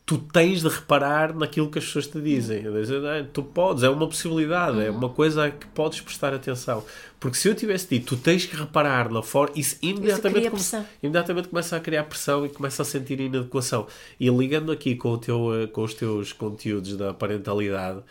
tu 0.06 0.18
tens 0.18 0.62
de 0.62 0.68
reparar 0.68 1.34
naquilo 1.34 1.70
que 1.70 1.80
as 1.80 1.86
pessoas 1.86 2.08
te 2.08 2.20
dizem. 2.20 2.64
Ah, 2.68 3.26
tu 3.32 3.42
podes, 3.42 3.84
é 3.84 3.90
uma 3.90 4.08
possibilidade, 4.08 4.82
é 4.82 4.90
uhum. 4.90 4.98
uma 4.98 5.10
coisa 5.10 5.50
que 5.50 5.66
podes 5.68 6.02
prestar 6.02 6.34
atenção. 6.34 6.84
Porque 7.20 7.38
se 7.38 7.48
eu 7.48 7.56
tivesse 7.56 7.88
dito, 7.88 8.16
tu 8.16 8.22
tens 8.22 8.46
que 8.46 8.56
reparar 8.56 9.10
na 9.10 9.24
forma, 9.24 9.54
isso 9.58 9.78
imediatamente, 9.82 10.54
isso 10.56 10.72
come, 10.72 10.86
imediatamente 11.02 11.48
começa 11.48 11.78
a 11.78 11.80
criar 11.80 12.04
pressão 12.04 12.46
e 12.46 12.50
começa 12.50 12.82
a 12.82 12.86
sentir 12.86 13.20
inadequação. 13.22 13.88
E 14.20 14.30
ligando 14.30 14.74
aqui 14.74 14.96
com, 14.96 15.14
o 15.14 15.18
teu, 15.18 15.64
eh, 15.64 15.68
com 15.68 15.84
os 15.84 15.94
teus 15.94 16.34
conteúdos 16.34 16.98
da 16.98 17.14
parentalidade, 17.14 18.02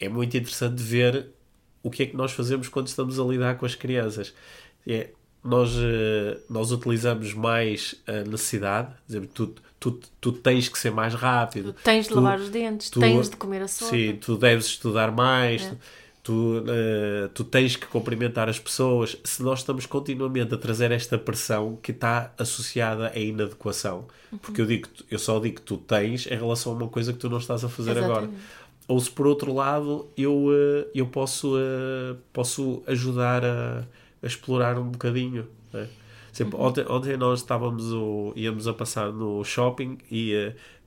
é 0.00 0.08
muito 0.08 0.36
interessante 0.36 0.82
ver 0.82 1.28
o 1.80 1.90
que 1.90 2.02
é 2.02 2.06
que 2.06 2.16
nós 2.16 2.32
fazemos 2.32 2.68
quando 2.68 2.88
estamos 2.88 3.20
a 3.20 3.24
lidar 3.24 3.56
com 3.56 3.64
as 3.64 3.76
crianças. 3.76 4.34
É, 4.84 5.10
nós, 5.44 5.70
eh, 5.76 6.38
nós 6.50 6.72
utilizamos 6.72 7.32
mais 7.32 7.94
a 8.04 8.28
necessidade, 8.28 8.92
dizemos, 9.06 9.28
tu, 9.32 9.54
tu, 9.90 10.08
tu 10.20 10.32
tens 10.32 10.68
que 10.68 10.78
ser 10.78 10.90
mais 10.90 11.14
rápido. 11.14 11.72
Tu 11.72 11.82
tens 11.82 12.02
de 12.04 12.08
tu, 12.08 12.14
lavar 12.16 12.38
os 12.38 12.48
dentes, 12.48 12.90
tu, 12.90 13.00
tens 13.00 13.28
de 13.28 13.36
comer 13.36 13.62
a 13.62 13.68
sopa. 13.68 13.90
Sim, 13.90 14.16
tu 14.16 14.36
deves 14.36 14.66
estudar 14.66 15.10
mais, 15.12 15.62
é. 15.62 15.76
tu, 16.22 16.58
uh, 16.58 17.28
tu 17.34 17.44
tens 17.44 17.76
que 17.76 17.86
cumprimentar 17.86 18.48
as 18.48 18.58
pessoas. 18.58 19.16
Se 19.24 19.42
nós 19.42 19.60
estamos 19.60 19.86
continuamente 19.86 20.54
a 20.54 20.58
trazer 20.58 20.90
esta 20.90 21.18
pressão 21.18 21.78
que 21.82 21.92
está 21.92 22.32
associada 22.38 23.12
à 23.14 23.18
inadequação, 23.18 24.06
uhum. 24.32 24.38
porque 24.38 24.60
eu, 24.60 24.66
digo, 24.66 24.88
eu 25.10 25.18
só 25.18 25.38
digo 25.38 25.56
que 25.56 25.62
tu 25.62 25.76
tens 25.76 26.26
em 26.26 26.36
relação 26.36 26.72
a 26.72 26.76
uma 26.76 26.88
coisa 26.88 27.12
que 27.12 27.18
tu 27.18 27.28
não 27.28 27.38
estás 27.38 27.64
a 27.64 27.68
fazer 27.68 27.92
Exatamente. 27.92 28.18
agora. 28.18 28.30
Ou 28.88 29.00
se 29.00 29.10
por 29.10 29.26
outro 29.26 29.52
lado 29.52 30.06
eu, 30.16 30.32
uh, 30.32 30.88
eu 30.94 31.06
posso, 31.06 31.56
uh, 31.56 32.16
posso 32.32 32.82
ajudar 32.86 33.44
a, 33.44 33.84
a 34.22 34.26
explorar 34.26 34.78
um 34.78 34.90
bocadinho. 34.90 35.46
Né? 35.72 35.88
Sempre, 36.36 36.58
uhum. 36.58 36.66
ontem, 36.66 36.84
ontem 36.86 37.16
nós 37.16 37.40
estávamos, 37.40 37.90
o, 37.94 38.30
íamos 38.36 38.68
a 38.68 38.74
passar 38.74 39.10
no 39.10 39.42
shopping 39.42 39.96
e 40.10 40.34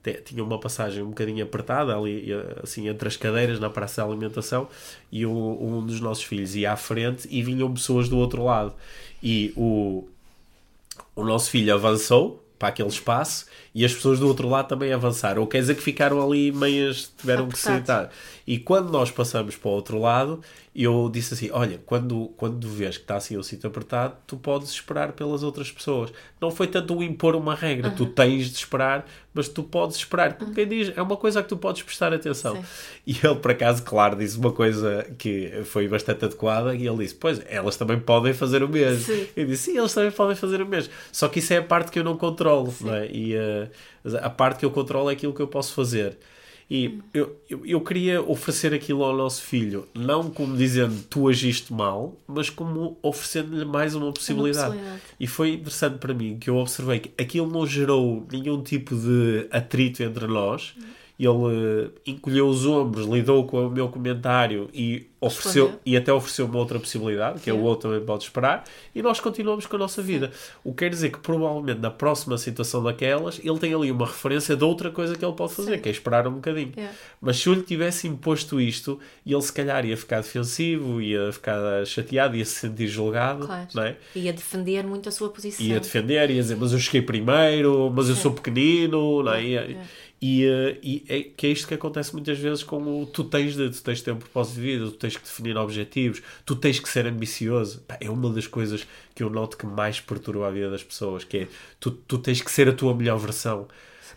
uh, 0.06 0.22
tinha 0.24 0.44
uma 0.44 0.60
passagem 0.60 1.02
um 1.02 1.08
bocadinho 1.08 1.44
apertada 1.44 1.98
ali, 1.98 2.32
uh, 2.32 2.60
assim, 2.62 2.88
entre 2.88 3.08
as 3.08 3.18
cadeiras 3.18 3.60
na 3.60 3.68
praça 3.68 4.04
de 4.04 4.08
alimentação 4.08 4.68
e 5.12 5.26
um, 5.26 5.80
um 5.80 5.84
dos 5.84 6.00
nossos 6.00 6.24
filhos 6.24 6.56
ia 6.56 6.72
à 6.72 6.76
frente 6.76 7.28
e 7.32 7.42
vinham 7.42 7.74
pessoas 7.74 8.08
do 8.08 8.16
outro 8.20 8.44
lado. 8.44 8.76
E 9.24 9.52
o, 9.58 10.08
o 11.16 11.24
nosso 11.24 11.50
filho 11.50 11.74
avançou 11.74 12.46
para 12.60 12.70
aquele 12.70 12.90
espaço 12.90 13.48
e 13.74 13.84
as 13.84 13.92
pessoas 13.92 14.20
do 14.20 14.28
outro 14.28 14.48
lado 14.48 14.68
também 14.68 14.94
avançaram. 14.94 15.42
Ou 15.42 15.48
quer 15.48 15.62
dizer 15.62 15.74
que 15.74 15.82
ficaram 15.82 16.22
ali 16.24 16.52
meias, 16.52 17.12
tiveram 17.18 17.48
que 17.48 17.58
se 17.58 17.64
sentar. 17.64 18.12
E 18.50 18.58
quando 18.58 18.90
nós 18.90 19.12
passamos 19.12 19.56
para 19.56 19.70
o 19.70 19.74
outro 19.74 20.00
lado, 20.00 20.42
eu 20.76 21.08
disse 21.14 21.36
assim: 21.36 21.52
Olha, 21.52 21.80
quando, 21.86 22.32
quando 22.36 22.68
vês 22.68 22.98
que 22.98 23.04
está 23.04 23.16
assim 23.16 23.38
o 23.38 23.44
sítio 23.44 23.70
apertado, 23.70 24.16
tu 24.26 24.38
podes 24.38 24.72
esperar 24.72 25.12
pelas 25.12 25.44
outras 25.44 25.72
pessoas. 25.72 26.12
Não 26.42 26.50
foi 26.50 26.66
tanto 26.66 26.98
um 26.98 27.04
impor 27.04 27.36
uma 27.36 27.54
regra, 27.54 27.90
uhum. 27.90 27.96
tu 27.96 28.08
tens 28.08 28.50
de 28.50 28.56
esperar, 28.56 29.06
mas 29.36 29.48
tu 29.48 29.62
podes 29.62 29.98
esperar. 29.98 30.34
Porque 30.36 30.56
quem 30.56 30.68
diz 30.68 30.98
é 30.98 31.00
uma 31.00 31.16
coisa 31.16 31.44
que 31.44 31.48
tu 31.48 31.58
podes 31.58 31.84
prestar 31.84 32.12
atenção. 32.12 32.56
Sim. 32.56 32.64
E 33.06 33.12
ele, 33.24 33.36
por 33.36 33.52
acaso, 33.52 33.84
claro, 33.84 34.16
disse 34.16 34.40
uma 34.40 34.52
coisa 34.52 35.06
que 35.20 35.62
foi 35.66 35.88
bastante 35.88 36.26
adequada 36.26 36.74
e 36.74 36.88
ele 36.88 36.98
disse: 37.04 37.14
Pois, 37.14 37.40
elas 37.48 37.78
também 37.78 38.00
podem 38.00 38.34
fazer 38.34 38.64
o 38.64 38.68
mesmo. 38.68 39.14
Sim. 39.14 39.28
Eu 39.36 39.46
disse: 39.46 39.72
Sim, 39.72 39.78
elas 39.78 39.94
também 39.94 40.10
podem 40.10 40.36
fazer 40.36 40.60
o 40.60 40.66
mesmo. 40.66 40.92
Só 41.12 41.28
que 41.28 41.38
isso 41.38 41.54
é 41.54 41.58
a 41.58 41.64
parte 41.64 41.92
que 41.92 42.00
eu 42.00 42.04
não 42.04 42.18
controlo, 42.18 42.74
não 42.82 42.96
é? 42.96 43.12
E 43.12 43.36
uh, 43.36 43.70
a 44.24 44.30
parte 44.32 44.58
que 44.58 44.66
eu 44.66 44.72
controlo 44.72 45.12
é 45.12 45.14
aquilo 45.14 45.36
que 45.36 45.42
eu 45.42 45.48
posso 45.48 45.72
fazer. 45.72 46.18
E 46.70 47.00
eu, 47.14 47.36
eu, 47.50 47.66
eu, 47.66 47.82
queria 47.82 48.22
oferecer 48.22 48.76
aquilo 48.76 49.04
ao 49.04 49.16
nosso 49.16 49.42
filho, 49.42 49.88
não 49.96 50.30
como 50.30 50.56
dizendo 50.56 51.04
tu 51.10 51.28
agiste 51.28 51.74
mal, 51.74 52.16
mas 52.28 52.52
como 52.52 52.96
oferecendo-lhe 53.02 53.66
mais 53.66 53.96
uma 53.96 54.14
possibilidade. 54.14 54.68
uma 54.68 54.76
possibilidade. 54.76 55.02
E 55.20 55.26
foi 55.26 55.54
interessante 55.54 55.98
para 55.98 56.14
mim 56.14 56.38
que 56.38 56.48
eu 56.48 56.58
observei 56.58 57.00
que 57.00 57.12
aquilo 57.20 57.48
não 57.48 57.66
gerou 57.66 58.28
nenhum 58.32 58.62
tipo 58.62 58.96
de 58.96 59.48
atrito 59.50 60.04
entre 60.04 60.28
nós. 60.28 60.76
Ele 61.20 61.92
encolheu 62.06 62.48
os 62.48 62.66
ombros, 62.66 63.06
lidou 63.06 63.46
com 63.46 63.68
o 63.68 63.70
meu 63.70 63.90
comentário 63.90 64.70
e 64.74 65.10
ofereceu 65.22 65.78
e 65.86 65.98
até 65.98 66.14
ofereceu 66.14 66.46
uma 66.46 66.58
outra 66.58 66.80
possibilidade, 66.80 67.42
que 67.42 67.50
é 67.50 67.54
o 67.54 67.62
outro 67.62 67.90
também 67.90 68.06
pode 68.06 68.24
esperar, 68.24 68.64
e 68.96 69.02
nós 69.02 69.20
continuamos 69.20 69.66
com 69.66 69.76
a 69.76 69.80
nossa 69.80 70.02
vida. 70.02 70.32
O 70.64 70.72
que 70.72 70.78
quer 70.86 70.90
dizer 70.90 71.12
que 71.12 71.20
provavelmente 71.20 71.80
na 71.80 71.92
próxima 71.92 72.38
situação 72.38 72.82
daquelas, 72.82 73.40
ele 73.44 73.60
tem 73.60 73.74
ali 73.74 73.92
uma 73.92 74.06
referência 74.06 74.56
de 74.56 74.64
outra 74.64 74.90
coisa 74.90 75.16
que 75.16 75.26
ele 75.26 75.34
pode 75.34 75.54
fazer, 75.54 75.76
Sim. 75.76 75.82
que 75.82 75.90
é 75.90 75.92
esperar 75.92 76.26
um 76.28 76.36
bocadinho. 76.36 76.72
Yeah. 76.76 76.96
Mas 77.20 77.38
se 77.38 77.48
eu 77.48 77.54
lhe 77.54 77.64
tivesse 77.64 78.08
imposto 78.08 78.62
isto, 78.62 78.98
ele 79.26 79.42
se 79.42 79.52
calhar 79.52 79.86
ia 79.86 79.98
ficar 79.98 80.22
defensivo, 80.22 81.02
ia 81.02 81.32
ficar 81.34 81.86
chateado, 81.86 82.38
ia 82.38 82.46
se 82.46 82.54
sentir 82.54 82.88
julgado, 82.88 83.46
claro. 83.46 83.68
não 83.74 83.84
é? 83.84 83.98
Ia 84.16 84.32
defender 84.32 84.86
muito 84.86 85.10
a 85.10 85.12
sua 85.12 85.30
posição. 85.30 85.66
Ia 85.66 85.82
defender, 85.82 86.30
ia 86.30 86.42
dizer, 86.42 86.56
mas 86.56 86.72
eu 86.72 86.80
cheguei 86.80 87.02
primeiro, 87.02 87.92
mas 87.94 88.08
eu 88.08 88.16
sou 88.16 88.32
pequenino, 88.32 89.22
não 89.22 89.34
é? 89.34 89.44
Yeah. 89.44 89.80
E, 90.22 90.46
uh, 90.46 90.78
e 90.84 91.06
é, 91.08 91.22
que 91.22 91.48
é 91.48 91.50
isto 91.50 91.68
que 91.68 91.74
acontece 91.74 92.14
muitas 92.14 92.38
vezes 92.38 92.62
com 92.62 93.02
o 93.02 93.06
tu 93.06 93.24
tens 93.24 93.56
de, 93.56 93.70
tu 93.70 93.82
tens 93.82 94.00
de 94.00 94.04
ter 94.04 94.12
um 94.12 94.18
propósito 94.18 94.56
de 94.56 94.62
vida, 94.62 94.86
tu 94.86 94.98
tens 94.98 95.16
que 95.16 95.24
definir 95.24 95.56
objetivos, 95.58 96.22
tu 96.46 96.56
tens 96.56 96.80
que 96.80 96.90
ser 96.90 97.06
ambicioso. 97.06 97.82
É 98.02 98.10
uma 98.10 98.30
das 98.30 98.46
coisas 98.46 98.86
que 99.16 99.24
eu 99.24 99.30
noto 99.30 99.56
que 99.58 99.66
mais 99.66 100.02
perturba 100.02 100.48
a 100.48 100.52
vida 100.52 100.70
das 100.70 100.84
pessoas, 100.84 101.24
que 101.24 101.38
é 101.38 101.48
tu, 101.80 101.92
tu 101.92 102.18
tens 102.18 102.42
que 102.42 102.52
ser 102.52 102.68
a 102.68 102.74
tua 102.74 102.94
melhor 102.94 103.18
versão. 103.18 103.68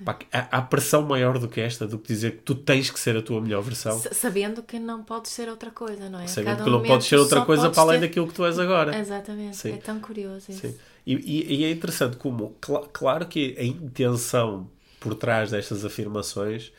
Pá, 0.04 0.18
há, 0.32 0.58
há, 0.58 0.62
pressão 0.62 1.02
maior 1.02 1.38
do 1.38 1.46
que 1.46 1.60
esta, 1.60 1.86
do 1.86 1.98
que 1.98 2.08
dizer 2.08 2.32
que 2.32 2.38
tu 2.38 2.54
tens 2.56 2.90
que 2.90 2.98
ser 2.98 3.16
a 3.16 3.22
tua 3.22 3.40
melhor 3.40 3.62
versão. 3.62 4.02
sabendo 4.10 4.62
que 4.62 4.80
não 4.80 5.04
podes 5.04 5.30
ser 5.30 5.48
outra 5.48 5.70
coisa, 5.70 6.08
não 6.08 6.18
é? 6.18 6.26
Sabendo 6.26 6.56
Cada 6.56 6.64
que 6.64 6.70
não 6.70 6.82
podes 6.82 7.06
ser 7.06 7.16
outra 7.16 7.44
coisa 7.44 7.70
para 7.70 7.82
além 7.82 8.00
ter... 8.00 8.08
daquilo 8.08 8.26
que 8.26 8.34
tu 8.34 8.44
és 8.44 8.58
agora. 8.58 8.96
Exatamente, 8.98 9.56
Sim. 9.56 9.74
é 9.74 9.76
tão 9.76 10.00
curioso 10.00 10.50
isso. 10.50 10.60
Sim. 10.62 10.74
E, 11.06 11.14
e, 11.14 11.54
e 11.60 11.64
é 11.64 11.70
interessante 11.70 12.16
como, 12.16 12.56
cl 12.64 12.80
claro 12.92 13.26
que 13.26 13.54
a 13.58 13.64
intenção 13.64 14.68
por 15.02 15.14
trás 15.14 15.50
destas 15.50 15.84
afirmações, 15.84 16.72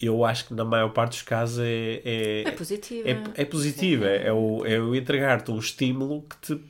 eu 0.00 0.24
acho 0.24 0.48
que 0.48 0.54
na 0.54 0.64
maior 0.64 0.90
parte 0.90 1.12
dos 1.12 1.22
casos 1.22 1.58
é. 1.58 2.00
É, 2.04 2.42
é 2.48 2.50
positiva. 2.52 3.08
É, 3.08 3.22
é 3.34 3.44
positiva. 3.44 4.06
É, 4.06 4.26
é, 4.28 4.32
o, 4.32 4.64
é 4.66 4.78
o 4.78 4.94
entregar-te 4.94 5.50
um 5.50 5.58
estímulo 5.58 6.22
que 6.22 6.36
te 6.36 6.60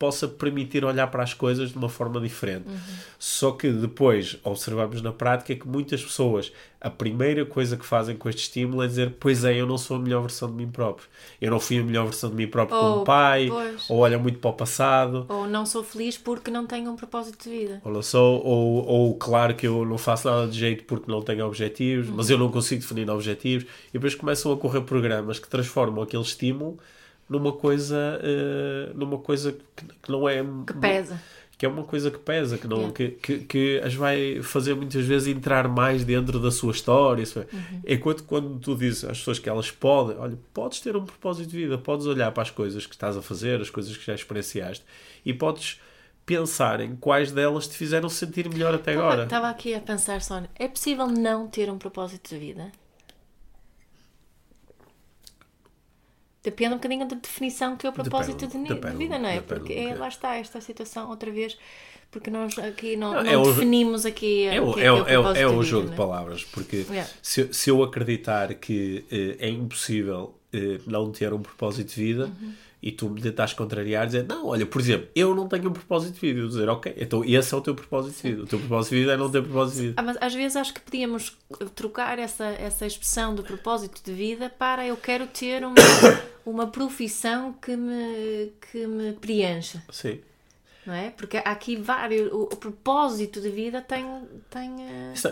possa 0.00 0.26
permitir 0.26 0.82
olhar 0.82 1.08
para 1.08 1.22
as 1.22 1.34
coisas 1.34 1.72
de 1.72 1.76
uma 1.76 1.90
forma 1.90 2.18
diferente. 2.18 2.66
Uhum. 2.66 2.78
Só 3.18 3.52
que 3.52 3.70
depois 3.70 4.38
observamos 4.42 5.02
na 5.02 5.12
prática 5.12 5.54
que 5.54 5.68
muitas 5.68 6.02
pessoas, 6.02 6.50
a 6.80 6.88
primeira 6.88 7.44
coisa 7.44 7.76
que 7.76 7.84
fazem 7.84 8.16
com 8.16 8.26
este 8.26 8.44
estímulo 8.44 8.82
é 8.82 8.86
dizer: 8.86 9.16
Pois 9.20 9.44
é, 9.44 9.54
eu 9.54 9.66
não 9.66 9.76
sou 9.76 9.98
a 9.98 10.00
melhor 10.00 10.22
versão 10.22 10.48
de 10.48 10.54
mim 10.54 10.70
próprio. 10.70 11.06
Eu 11.38 11.50
não 11.50 11.60
fui 11.60 11.78
a 11.78 11.84
melhor 11.84 12.04
versão 12.06 12.30
de 12.30 12.36
mim 12.36 12.46
próprio 12.46 12.78
ou, 12.78 12.92
como 12.94 13.04
pai, 13.04 13.48
pois. 13.50 13.90
ou 13.90 13.98
olha 13.98 14.18
muito 14.18 14.38
para 14.38 14.48
o 14.48 14.54
passado. 14.54 15.26
Ou 15.28 15.46
não 15.46 15.66
sou 15.66 15.84
feliz 15.84 16.16
porque 16.16 16.50
não 16.50 16.66
tenho 16.66 16.90
um 16.90 16.96
propósito 16.96 17.44
de 17.44 17.50
vida. 17.50 17.82
Ou 17.84 17.92
não 17.92 18.02
sou, 18.02 18.42
ou, 18.42 18.86
ou 18.86 19.14
claro 19.16 19.54
que 19.54 19.66
eu 19.66 19.84
não 19.84 19.98
faço 19.98 20.30
nada 20.30 20.48
de 20.48 20.58
jeito 20.58 20.84
porque 20.84 21.12
não 21.12 21.20
tenho 21.20 21.44
objetivos, 21.44 22.08
uhum. 22.08 22.14
mas 22.16 22.30
eu 22.30 22.38
não 22.38 22.50
consigo 22.50 22.80
definir 22.80 23.10
objetivos. 23.10 23.66
E 23.90 23.92
depois 23.92 24.14
começam 24.14 24.50
a 24.50 24.56
correr 24.56 24.80
programas 24.80 25.38
que 25.38 25.46
transformam 25.46 26.02
aquele 26.02 26.22
estímulo 26.22 26.78
numa 27.30 27.52
coisa 27.52 28.20
uh, 28.20 28.98
numa 28.98 29.18
coisa 29.18 29.52
que, 29.52 29.84
que, 30.02 30.10
não 30.10 30.28
é 30.28 30.44
que 30.66 30.74
pesa 30.74 31.22
que 31.56 31.64
é 31.64 31.68
uma 31.68 31.84
coisa 31.84 32.10
que 32.10 32.18
pesa 32.18 32.58
que 32.58 32.66
não 32.66 32.78
yeah. 32.78 32.94
que, 32.94 33.08
que, 33.10 33.38
que, 33.40 33.80
as 33.84 33.94
vai 33.94 34.42
fazer 34.42 34.74
muitas 34.74 35.04
vezes 35.04 35.28
entrar 35.28 35.68
mais 35.68 36.02
dentro 36.02 36.40
da 36.40 36.50
sua 36.50 36.72
história. 36.72 37.22
Uhum. 37.36 37.80
enquanto 37.86 38.24
quando 38.24 38.58
tu 38.58 38.74
dizes 38.74 39.04
às 39.04 39.18
pessoas 39.18 39.38
que 39.38 39.48
elas 39.48 39.70
podem 39.70 40.16
olha 40.18 40.36
podes 40.52 40.80
ter 40.80 40.96
um 40.96 41.04
propósito 41.04 41.50
de 41.50 41.56
vida 41.56 41.78
podes 41.78 42.06
olhar 42.06 42.32
para 42.32 42.42
as 42.42 42.50
coisas 42.50 42.84
que 42.84 42.94
estás 42.94 43.16
a 43.16 43.22
fazer 43.22 43.60
as 43.60 43.70
coisas 43.70 43.96
que 43.96 44.04
já 44.04 44.14
experienciaste 44.14 44.84
e 45.24 45.32
podes 45.32 45.80
pensar 46.26 46.80
em 46.80 46.96
quais 46.96 47.30
delas 47.30 47.68
te 47.68 47.76
fizeram 47.76 48.08
sentir 48.08 48.48
melhor 48.48 48.74
até 48.74 48.94
agora 48.94 49.24
estava 49.24 49.48
aqui 49.48 49.72
a 49.72 49.80
pensar 49.80 50.20
Sónia 50.20 50.50
é 50.58 50.66
possível 50.66 51.06
não 51.06 51.46
ter 51.46 51.70
um 51.70 51.78
propósito 51.78 52.30
de 52.30 52.38
vida 52.38 52.72
Depende 56.42 56.74
um 56.74 56.76
bocadinho 56.76 57.06
da 57.06 57.16
definição 57.16 57.76
que 57.76 57.86
é 57.86 57.90
o 57.90 57.92
propósito 57.92 58.46
depende, 58.46 58.68
de, 58.68 58.74
depende, 58.74 58.96
vida, 58.96 59.18
não 59.18 59.28
é? 59.28 59.40
Porque 59.40 59.72
é, 59.74 59.94
lá 59.94 60.08
está 60.08 60.36
esta 60.36 60.60
situação, 60.60 61.10
outra 61.10 61.30
vez, 61.30 61.58
porque 62.10 62.30
nós 62.30 62.58
aqui 62.58 62.96
não, 62.96 63.12
não, 63.12 63.22
não 63.22 63.42
é 63.42 63.44
definimos 63.44 64.06
aqui 64.06 64.46
é 64.46 64.60
o, 64.60 64.78
é, 64.78 64.84
é, 64.84 64.92
o, 64.92 64.96
é, 65.06 65.18
o, 65.18 65.34
é 65.34 65.46
o 65.46 65.62
jogo 65.62 65.84
de, 65.84 65.90
de 65.90 65.96
palavras, 65.96 66.42
porque 66.44 66.86
se, 67.22 67.52
se 67.52 67.68
eu 67.70 67.82
acreditar 67.82 68.54
que 68.54 69.04
uh, 69.12 69.44
é 69.44 69.48
impossível 69.48 70.34
não 70.86 71.12
ter 71.12 71.32
um 71.32 71.40
propósito 71.40 71.94
de 71.94 71.94
vida, 71.94 72.24
uhum 72.24 72.52
e 72.82 72.90
tu 72.90 73.10
me 73.10 73.20
tentas 73.20 73.52
contrariar 73.52 74.06
dizer, 74.06 74.26
não, 74.26 74.46
olha, 74.46 74.64
por 74.64 74.80
exemplo, 74.80 75.08
eu 75.14 75.34
não 75.34 75.46
tenho 75.46 75.68
um 75.68 75.72
propósito 75.72 76.14
de 76.14 76.20
vida. 76.20 76.40
Eu 76.40 76.48
dizer, 76.48 76.68
ok, 76.68 76.94
então 76.96 77.22
esse 77.24 77.52
é 77.52 77.56
o 77.56 77.60
teu 77.60 77.74
propósito 77.74 78.16
de 78.16 78.30
vida. 78.30 78.42
O 78.42 78.46
teu 78.46 78.58
propósito 78.58 78.94
de 78.94 79.00
vida 79.00 79.12
é 79.12 79.16
não 79.16 79.30
ter 79.30 79.42
propósito 79.42 79.76
de 79.76 79.82
vida. 79.88 79.94
Ah, 79.98 80.02
mas 80.02 80.16
às 80.20 80.34
vezes 80.34 80.56
acho 80.56 80.72
que 80.72 80.80
podíamos 80.80 81.36
trocar 81.74 82.18
essa, 82.18 82.46
essa 82.46 82.86
expressão 82.86 83.34
do 83.34 83.42
propósito 83.42 84.02
de 84.02 84.12
vida 84.12 84.48
para 84.48 84.86
eu 84.86 84.96
quero 84.96 85.26
ter 85.26 85.62
uma, 85.64 85.74
uma 86.46 86.66
profissão 86.66 87.52
que 87.52 87.76
me, 87.76 88.52
que 88.70 88.86
me 88.86 89.12
preencha. 89.12 89.82
Sim 89.90 90.20
não 90.86 90.94
é? 90.94 91.10
Porque 91.10 91.36
há 91.36 91.50
aqui 91.50 91.76
vários. 91.76 92.32
O, 92.32 92.44
o 92.44 92.56
propósito 92.56 93.40
de 93.40 93.50
vida 93.50 93.82
tem. 93.82 94.04
tem 94.48 94.70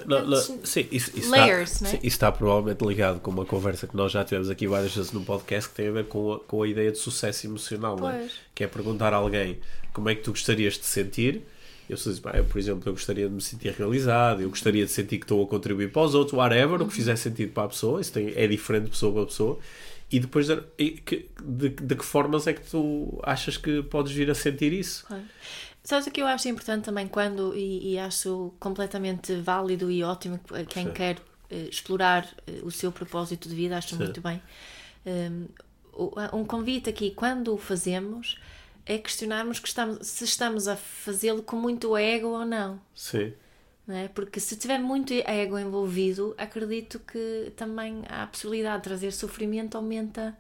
não, 0.07 0.27
não, 0.27 0.37
sim, 0.37 0.87
isso, 0.93 1.11
isso 1.17 1.31
layers, 1.31 1.73
está, 1.73 1.85
não 1.85 1.91
é? 1.91 1.93
sim, 1.93 1.99
isso 1.99 2.17
está 2.17 2.31
provavelmente 2.31 2.85
ligado 2.85 3.19
com 3.21 3.31
uma 3.31 3.47
conversa 3.47 3.87
que 3.87 3.97
nós 3.97 4.13
já 4.13 4.25
tivemos 4.25 4.51
aqui 4.51 4.67
várias 4.67 4.95
vezes 4.95 5.11
no 5.11 5.25
podcast 5.25 5.71
que 5.71 5.77
tem 5.77 5.89
a 5.89 5.93
ver 5.93 6.05
com 6.07 6.35
a, 6.35 6.41
com 6.41 6.63
a 6.63 6.69
ideia 6.69 6.93
de 6.93 6.99
sucesso 6.99 7.47
emocional, 7.47 7.97
não 7.97 8.11
é? 8.11 8.29
Que 8.55 8.65
é 8.65 8.67
perguntar 8.67 9.15
a 9.15 9.17
alguém 9.17 9.59
como 9.93 10.11
é 10.11 10.15
que 10.15 10.23
tu 10.23 10.33
gostarias 10.33 10.75
de 10.75 10.85
sentir. 10.85 11.43
Eu, 11.89 11.97
diz, 11.97 12.21
eu, 12.35 12.45
por 12.45 12.59
exemplo, 12.59 12.83
eu 12.85 12.93
gostaria 12.93 13.27
de 13.27 13.35
me 13.35 13.41
sentir 13.41 13.73
realizado, 13.73 14.43
eu 14.43 14.51
gostaria 14.51 14.85
de 14.85 14.93
sentir 14.93 15.17
que 15.17 15.25
estou 15.25 15.43
a 15.43 15.47
contribuir 15.47 15.91
para 15.91 16.03
os 16.03 16.15
outros, 16.15 16.35
whatever, 16.35 16.79
uhum. 16.79 16.87
o 16.87 16.89
que 16.89 16.95
fizer 16.95 17.17
sentido 17.17 17.53
para 17.53 17.65
a 17.65 17.69
pessoa, 17.69 17.99
isso 17.99 18.13
tem, 18.13 18.31
é 18.37 18.47
diferente 18.47 18.85
de 18.85 18.91
pessoa 18.91 19.15
para 19.15 19.25
pessoa. 19.25 19.59
E 20.11 20.19
depois, 20.19 20.47
de, 20.47 20.57
de, 20.79 21.69
de, 21.69 21.95
que 21.95 22.05
formas 22.05 22.47
é 22.47 22.55
que 22.55 22.63
tu 22.63 23.21
achas 23.23 23.57
que 23.57 23.83
podes 23.83 24.13
vir 24.13 24.31
a 24.31 24.35
sentir 24.35 24.73
isso? 24.73 25.05
Claro. 25.07 25.25
Sabes 25.85 26.07
o 26.07 26.11
que 26.11 26.21
eu 26.21 26.27
acho 26.27 26.49
importante 26.49 26.85
também 26.85 27.07
quando, 27.07 27.55
e, 27.55 27.93
e 27.93 27.99
acho 27.99 28.53
completamente 28.59 29.35
válido 29.37 29.91
e 29.91 30.03
ótimo 30.03 30.41
quem 30.69 30.87
Sim. 30.87 30.93
quer 30.93 31.17
uh, 31.17 31.69
explorar 31.69 32.25
uh, 32.47 32.67
o 32.67 32.71
seu 32.71 32.91
propósito 32.91 33.49
de 33.49 33.55
vida, 33.55 33.77
acho 33.77 33.91
Sim. 33.91 34.05
muito 34.05 34.21
bem. 34.21 34.43
Um, 35.07 35.49
um 36.33 36.45
convite 36.45 36.89
aqui, 36.89 37.11
quando 37.11 37.55
o 37.55 37.59
fazemos, 37.59 38.39
é 38.87 38.99
questionarmos 38.99 39.59
que 39.59 39.69
estamos, 39.69 40.07
se 40.07 40.25
estamos 40.25 40.69
a 40.69 40.77
fazê-lo 40.77 41.43
com 41.43 41.57
muito 41.57 41.97
ego 41.97 42.29
ou 42.29 42.47
não. 42.47 42.81
Sim. 42.95 43.33
É? 43.91 44.07
Porque 44.09 44.39
se 44.39 44.55
tiver 44.57 44.79
muito 44.79 45.15
ego 45.15 45.59
envolvido, 45.59 46.35
acredito 46.37 46.99
que 46.99 47.51
também 47.57 48.03
a 48.09 48.27
possibilidade 48.27 48.83
de 48.83 48.83
trazer 48.85 49.13
sofrimento 49.13 49.77
aumenta 49.77 50.37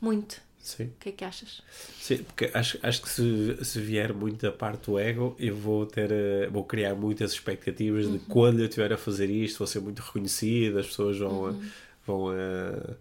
muito. 0.00 0.40
Sim. 0.58 0.84
O 0.84 0.92
que 0.98 1.08
é 1.08 1.12
que 1.12 1.24
achas? 1.24 1.62
Sim, 2.00 2.18
porque 2.18 2.50
acho, 2.52 2.78
acho 2.82 3.02
que 3.02 3.08
se, 3.08 3.64
se 3.64 3.80
vier 3.80 4.12
muito 4.12 4.46
a 4.46 4.52
parte 4.52 4.90
do 4.90 4.98
ego, 4.98 5.34
eu 5.38 5.56
vou 5.56 5.86
ter 5.86 6.10
uh, 6.10 6.50
vou 6.50 6.64
criar 6.64 6.94
muitas 6.94 7.32
expectativas 7.32 8.06
uhum. 8.06 8.12
de 8.12 8.18
quando 8.26 8.58
eu 8.58 8.66
estiver 8.66 8.92
a 8.92 8.96
fazer 8.96 9.30
isto, 9.30 9.58
vou 9.58 9.66
ser 9.66 9.80
muito 9.80 10.00
reconhecido, 10.00 10.78
as 10.78 10.86
pessoas 10.86 11.18
vão, 11.18 11.44
uhum. 11.44 11.62
vão 12.06 12.24
uh, 12.26 12.96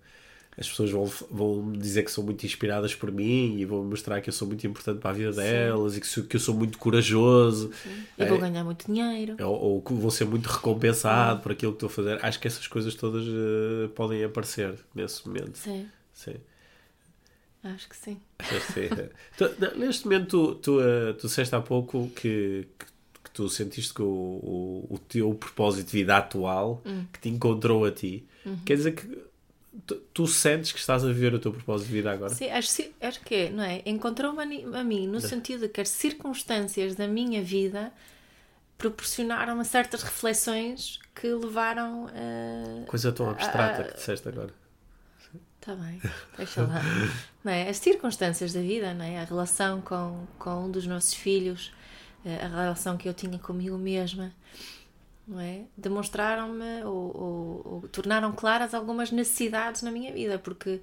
as 0.59 0.67
pessoas 0.67 0.91
vão, 0.91 1.05
vão 1.31 1.71
dizer 1.71 2.03
que 2.03 2.11
são 2.11 2.21
muito 2.23 2.45
inspiradas 2.45 2.93
por 2.93 3.11
mim 3.11 3.57
e 3.59 3.63
vão 3.65 3.81
mostrar 3.83 4.19
que 4.19 4.29
eu 4.29 4.33
sou 4.33 4.45
muito 4.47 4.67
importante 4.67 4.99
para 4.99 5.11
a 5.11 5.13
vida 5.13 5.31
Sim. 5.31 5.39
delas 5.39 5.95
e 5.95 6.01
que, 6.01 6.21
que 6.23 6.35
eu 6.35 6.39
sou 6.39 6.53
muito 6.53 6.77
corajoso. 6.77 7.71
Sim. 7.81 8.03
E 8.17 8.23
é, 8.23 8.25
vou 8.25 8.37
ganhar 8.37 8.63
muito 8.65 8.85
dinheiro. 8.91 9.37
Ou, 9.41 9.81
que 9.81 9.93
vou 9.93 10.11
ser 10.11 10.25
muito 10.25 10.47
recompensado 10.47 11.39
por 11.41 11.53
aquilo 11.53 11.71
que 11.71 11.77
estou 11.77 11.87
a 11.87 11.89
fazer. 11.91 12.25
Acho 12.25 12.39
que 12.39 12.47
essas 12.47 12.67
coisas 12.67 12.93
todas 12.93 13.23
uh, 13.25 13.87
podem 13.95 14.21
aparecer 14.23 14.75
nesse 14.93 15.25
momento. 15.25 15.57
Sim. 15.57 15.87
Sim. 16.13 16.35
Acho 17.63 17.89
que 17.89 17.95
sim. 17.95 18.17
Acho 18.39 18.65
que 18.67 18.73
sim. 18.73 18.89
tu, 19.37 19.49
não, 19.59 19.75
neste 19.77 20.05
momento, 20.05 20.27
tu, 20.27 20.55
tu, 20.55 20.79
uh, 20.79 21.13
tu 21.13 21.27
disseste 21.27 21.53
há 21.55 21.61
pouco 21.61 22.09
que, 22.15 22.67
que, 22.77 22.85
que 23.23 23.31
tu 23.31 23.49
sentiste 23.49 23.93
que 23.93 24.01
o, 24.01 24.05
o, 24.07 24.87
o 24.91 24.97
teu 24.99 25.33
propósito 25.33 25.87
de 25.87 25.91
vida 25.93 26.17
atual 26.17 26.81
Hum. 26.85 27.05
que 27.13 27.19
te 27.19 27.29
encontrou 27.29 27.85
a 27.85 27.91
ti, 27.91 28.25
Uhum. 28.45 28.57
quer 28.65 28.75
dizer 28.77 28.93
que 28.93 29.28
tu, 29.85 29.95
tu 30.13 30.27
sentes 30.27 30.71
que 30.71 30.79
estás 30.79 31.03
a 31.03 31.07
viver 31.07 31.33
o 31.33 31.39
teu 31.39 31.51
propósito 31.51 31.87
de 31.87 31.93
vida 31.93 32.11
agora? 32.11 32.33
Sim, 32.33 32.49
acho, 32.49 32.83
acho 33.01 33.21
que 33.21 33.35
é, 33.35 33.49
não 33.49 33.63
é? 33.63 33.81
Encontrou-me 33.85 34.39
a, 34.41 34.79
a 34.79 34.83
mim 34.83 35.07
no 35.07 35.19
sentido 35.19 35.61
de 35.61 35.69
que 35.69 35.81
as 35.81 35.89
circunstâncias 35.89 36.95
da 36.95 37.07
minha 37.07 37.41
vida 37.43 37.91
proporcionaram 38.77 39.61
certas 39.63 40.03
reflexões 40.03 40.99
que 41.13 41.27
levaram 41.27 42.07
a. 42.07 42.85
Coisa 42.87 43.11
tão 43.11 43.29
abstrata 43.29 43.81
Ah, 43.81 43.85
que 43.85 43.95
disseste 43.95 44.27
agora. 44.27 44.53
Está 45.59 45.75
bem, 45.75 46.01
deixa 46.37 46.61
lá. 46.61 46.81
Não 47.43 47.51
é? 47.51 47.69
As 47.69 47.77
circunstâncias 47.77 48.53
da 48.53 48.61
vida, 48.61 48.93
não 48.93 49.03
é? 49.03 49.19
a 49.19 49.23
relação 49.23 49.81
com, 49.81 50.25
com 50.37 50.65
um 50.65 50.71
dos 50.71 50.87
nossos 50.87 51.13
filhos, 51.13 51.73
eh, 52.25 52.39
a 52.43 52.47
relação 52.47 52.97
que 52.97 53.07
eu 53.07 53.13
tinha 53.13 53.37
comigo 53.39 53.77
mesma, 53.77 54.33
não 55.29 55.39
é? 55.39 55.65
demonstraram-me 55.77 56.83
ou, 56.83 57.17
ou- 57.17 57.73
ou 57.75 57.81
tornaram 57.89 58.31
claras 58.33 58.73
algumas 58.73 59.11
necessidades 59.11 59.81
na 59.83 59.91
minha 59.91 60.11
vida, 60.11 60.39
porque 60.39 60.81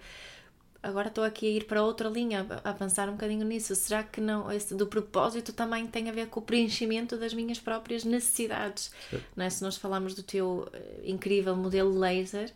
agora 0.82 1.08
estou 1.08 1.24
aqui 1.24 1.46
a 1.48 1.50
ir 1.50 1.64
para 1.66 1.82
outra 1.82 2.08
linha, 2.08 2.46
a 2.64 2.70
a 2.70 2.72
pensar 2.72 3.08
um 3.08 3.12
bocadinho 3.12 3.44
nisso. 3.44 3.74
Será 3.74 4.04
que 4.04 4.20
não 4.20 4.50
esse 4.52 4.74
do 4.74 4.86
propósito 4.86 5.52
também 5.52 5.86
tem 5.88 6.08
a 6.08 6.12
ver 6.12 6.28
com 6.28 6.40
o 6.40 6.42
preenchimento 6.42 7.16
das 7.16 7.34
minhas 7.34 7.58
próprias 7.58 8.04
necessidades? 8.04 8.92
Não 9.34 9.44
é? 9.44 9.50
Se 9.50 9.62
nós 9.64 9.76
falamos 9.76 10.14
do 10.14 10.22
teu 10.22 10.68
eh, 10.72 11.00
incrível 11.04 11.56
modelo 11.56 11.98
laser, 11.98 12.52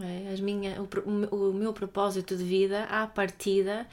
é? 0.00 0.32
As 0.32 0.40
minha, 0.40 0.80
o, 0.82 0.88
o 1.50 1.52
meu- 1.52 1.72
propósito 1.74 2.34
de 2.36 2.44
vida, 2.44 2.84
à 2.84 3.06
partida, 3.06 3.86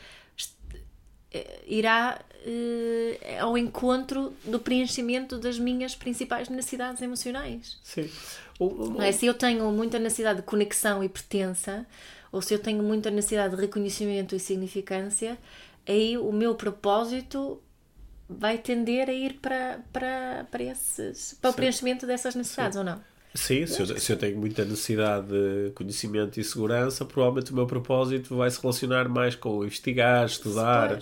eh, 1.31 1.63
irá 1.67 2.19
eh, 2.45 3.37
ao 3.39 3.57
encontro 3.57 4.33
do 4.45 4.59
preenchimento 4.59 5.37
das 5.37 5.57
minhas 5.59 5.95
principais 5.95 6.49
necessidades 6.49 7.01
emocionais. 7.01 7.77
Sim. 7.83 8.09
O- 8.59 8.65
o- 8.65 8.89
Não 8.91 9.01
é? 9.01 9.11
Se 9.11 9.25
eu 9.25 9.33
tenho 9.33 9.69
muita 9.71 9.99
necessidade 9.99 10.39
de 10.39 10.45
conexão 10.45 11.03
e 11.03 11.09
pertença, 11.09 11.85
ou 12.31 12.41
se 12.41 12.53
eu 12.53 12.59
tenho 12.59 12.83
muita 12.83 13.09
necessidade 13.09 13.55
de 13.55 13.61
reconhecimento 13.61 14.35
e 14.35 14.39
significância, 14.39 15.37
aí 15.87 16.17
o 16.17 16.31
meu 16.31 16.55
propósito 16.55 17.61
vai 18.29 18.57
tender 18.57 19.09
a 19.09 19.13
ir 19.13 19.39
para, 19.41 19.79
para, 19.91 20.45
para, 20.51 20.63
esses, 20.63 21.35
para 21.41 21.49
o 21.49 21.53
preenchimento 21.53 22.05
dessas 22.05 22.35
necessidades, 22.35 22.77
ou 22.77 22.83
não? 22.83 23.01
Sim, 23.33 23.65
se 23.67 23.79
eu, 23.79 23.85
se 23.99 24.11
eu 24.11 24.17
tenho 24.17 24.37
muita 24.39 24.65
necessidade 24.65 25.27
de 25.27 25.71
conhecimento 25.75 26.39
e 26.39 26.43
segurança, 26.43 27.05
provavelmente 27.05 27.51
o 27.51 27.55
meu 27.55 27.65
propósito 27.67 28.35
vai 28.35 28.49
se 28.49 28.59
relacionar 28.59 29.07
mais 29.07 29.35
com 29.35 29.63
investigar, 29.63 30.25
estudar. 30.25 30.99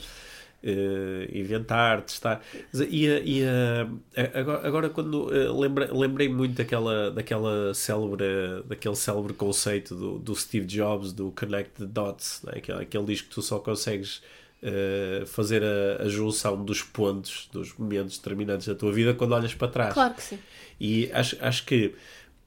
Eh, 0.63 1.29
inventar, 1.33 2.01
testar. 2.01 2.41
E, 2.89 3.07
a- 3.07 3.19
e 3.19 3.43
a- 3.43 4.39
agora, 4.39 4.67
agora 4.67 4.89
quando 4.89 5.33
eh, 5.33 5.49
lembra- 5.49 5.89
lembrei 5.93 6.27
muito 6.29 6.55
daquela, 6.55 7.11
daquela 7.11 7.73
célebre, 7.73 8.25
daquele 8.65 8.95
célebre 8.95 9.33
conceito 9.33 9.95
do, 9.95 10.19
do 10.19 10.35
Steve 10.35 10.65
Jobs, 10.65 11.13
do 11.13 11.31
Connect 11.31 11.71
the 11.79 11.85
Dots, 11.85 12.41
né? 12.43 12.53
aquele, 12.57 12.81
aquele 12.81 13.05
diz 13.05 13.21
que 13.21 13.29
tu 13.29 13.41
só 13.41 13.59
consegues 13.59 14.21
eh, 14.63 15.23
fazer 15.27 15.63
a, 15.63 16.03
a 16.03 16.09
junção 16.09 16.63
dos 16.65 16.81
pontos, 16.81 17.47
dos 17.51 17.73
momentos 17.77 18.17
determinantes 18.17 18.67
da 18.67 18.75
tua 18.75 18.91
vida 18.91 19.13
quando 19.13 19.33
olhas 19.33 19.53
para 19.53 19.67
trás. 19.67 19.93
Claro 19.93 20.13
que 20.15 20.23
sim. 20.23 20.39
E 20.79 21.09
acho, 21.13 21.37
acho 21.39 21.65
que 21.65 21.93
eh, 21.95 21.95